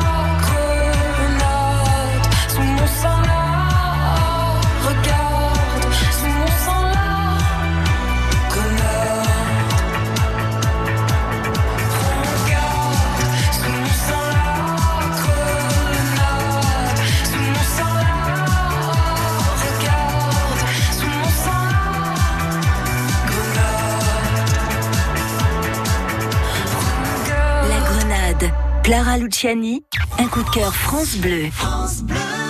Clara 28.92 29.18
Luciani. 29.18 29.86
Un 30.18 30.28
coup 30.28 30.44
de 30.44 30.50
cœur 30.50 30.76
France 30.76 31.16
Bleu. 31.16 31.50
France 31.52 32.02
Bleu 32.02 32.41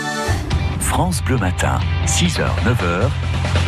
Matin, 1.39 1.79
6h, 2.05 2.43
9h, 2.65 3.09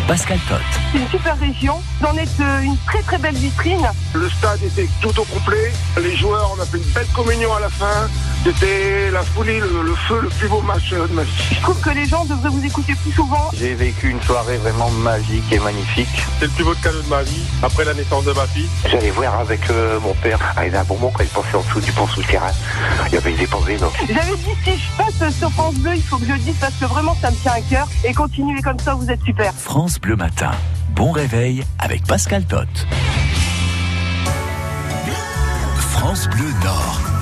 Pascal 0.08 0.38
Tot. 0.50 0.56
C'est 0.92 1.00
une 1.00 1.08
super 1.08 1.40
région. 1.40 1.82
Vous 2.02 2.08
en 2.08 2.18
êtes 2.18 2.30
euh, 2.42 2.60
une 2.60 2.78
très 2.86 3.02
très 3.02 3.18
belle 3.18 3.36
vitrine. 3.36 3.88
Le 4.14 4.30
stade 4.30 4.62
était 4.62 4.90
tout 5.02 5.18
au 5.18 5.24
complet. 5.24 5.72
Les 6.02 6.18
joueurs, 6.18 6.54
on 6.56 6.62
a 6.62 6.66
fait 6.66 6.78
une 6.78 6.92
belle 6.94 7.08
communion 7.16 7.54
à 7.54 7.62
la 7.62 7.70
fin. 7.70 8.10
C'était 8.44 9.10
la 9.12 9.24
folie, 9.24 9.58
le, 9.60 9.84
le 9.84 9.96
feu, 9.96 10.20
le 10.22 10.28
plus 10.28 10.50
beau 10.50 10.60
match 10.62 10.89
de 10.89 11.14
ma 11.14 11.24
vie. 11.24 11.32
Je 11.52 11.62
trouve 11.62 11.80
que 11.80 11.91
les 11.91 12.06
gens 12.06 12.26
devraient 12.26 12.50
vous 12.50 12.66
écouter 12.66 12.94
plus 12.96 13.14
souvent. 13.14 13.50
J'ai 13.54 13.74
vécu 13.74 14.10
une 14.10 14.22
soirée 14.22 14.58
vraiment 14.58 14.89
magique 14.89 15.50
et 15.52 15.60
magnifique. 15.60 16.10
C'est 16.39 16.46
le 16.48 16.52
plus 16.52 16.66
beau 16.66 16.74
cadeau 16.84 17.02
de 17.02 17.08
ma 17.08 17.24
vie, 17.24 17.44
après 17.62 17.86
la 17.86 17.94
naissance 17.94 18.26
de 18.26 18.34
ma 18.34 18.46
fille. 18.48 18.68
J'allais 18.91 19.12
voir 19.12 19.39
avec 19.39 19.70
euh, 19.70 19.98
mon 20.02 20.14
père. 20.16 20.39
Ah, 20.58 20.66
il 20.66 20.66
y 20.66 20.70
avait 20.70 20.80
un 20.80 20.84
bon 20.84 20.96
moment 20.96 21.14
quand 21.16 21.24
il 21.24 21.30
pensait 21.30 21.56
en 21.56 21.62
dessous 21.62 21.80
du 21.80 21.91
pont 21.94 22.08
souterrain. 22.08 22.52
Il 23.08 23.14
y 23.14 23.18
avait 23.18 23.32
des 23.32 23.48
pensées, 23.48 23.78
donc. 23.78 23.94
J'avais 24.00 24.36
dit 24.36 24.56
si 24.66 24.78
je 24.78 24.98
passe 24.98 25.38
sur 25.38 25.50
France 25.52 25.76
Bleu, 25.76 25.96
il 25.96 26.04
faut 26.04 26.18
que 26.18 26.26
je 26.26 26.34
le 26.34 26.39
dise 26.39 26.56
parce 26.60 26.74
que 26.74 26.86
vraiment 26.86 27.16
ça 27.22 27.32
me 27.32 27.38
tient 27.38 27.54
à 27.54 27.62
cœur. 27.62 27.88
Et 28.04 28.14
continuez 28.14 28.62
comme 28.62 28.80
ça, 28.80 28.94
vous 28.94 29.10
êtes 29.10 29.24
super. 29.24 29.54
France 29.54 30.02
Bleu 30.02 30.18
Matin, 30.18 30.52
bon 30.89 31.14
réveil 31.14 31.64
avec 31.80 32.06
Pascal 32.06 32.44
Tot. 32.44 32.68
France 35.78 36.28
Bleu 36.28 36.50
Nord. 36.66 37.12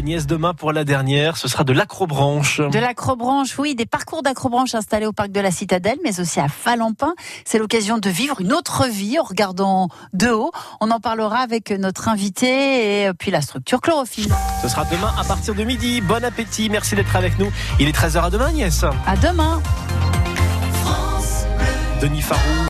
Agnès, 0.00 0.26
demain 0.26 0.54
pour 0.54 0.72
la 0.72 0.84
dernière, 0.84 1.36
ce 1.36 1.46
sera 1.46 1.62
de 1.62 1.74
l'acrobranche. 1.74 2.62
De 2.62 2.78
l'acrobranche, 2.78 3.58
oui, 3.58 3.74
des 3.74 3.84
parcours 3.84 4.22
d'acrobranche 4.22 4.74
installés 4.74 5.04
au 5.04 5.12
parc 5.12 5.30
de 5.30 5.40
la 5.40 5.50
Citadelle, 5.50 5.98
mais 6.02 6.20
aussi 6.20 6.40
à 6.40 6.48
Falampin. 6.48 7.12
C'est 7.44 7.58
l'occasion 7.58 7.98
de 7.98 8.08
vivre 8.08 8.40
une 8.40 8.54
autre 8.54 8.86
vie 8.86 9.18
en 9.18 9.24
regardant 9.24 9.88
de 10.14 10.30
haut. 10.30 10.52
On 10.80 10.90
en 10.90 11.00
parlera 11.00 11.40
avec 11.40 11.70
notre 11.70 12.08
invité 12.08 13.02
et 13.02 13.12
puis 13.12 13.30
la 13.30 13.42
structure 13.42 13.82
chlorophylle. 13.82 14.32
Ce 14.62 14.68
sera 14.68 14.86
demain 14.86 15.12
à 15.20 15.24
partir 15.24 15.54
de 15.54 15.64
midi. 15.64 16.00
Bon 16.00 16.24
appétit, 16.24 16.70
merci 16.70 16.94
d'être 16.94 17.14
avec 17.14 17.38
nous. 17.38 17.52
Il 17.78 17.86
est 17.86 17.94
13h 17.94 18.24
à 18.24 18.30
demain, 18.30 18.46
Agnès. 18.46 18.82
À 19.06 19.16
demain. 19.18 19.60
Denis 22.00 22.22
Farou. 22.22 22.40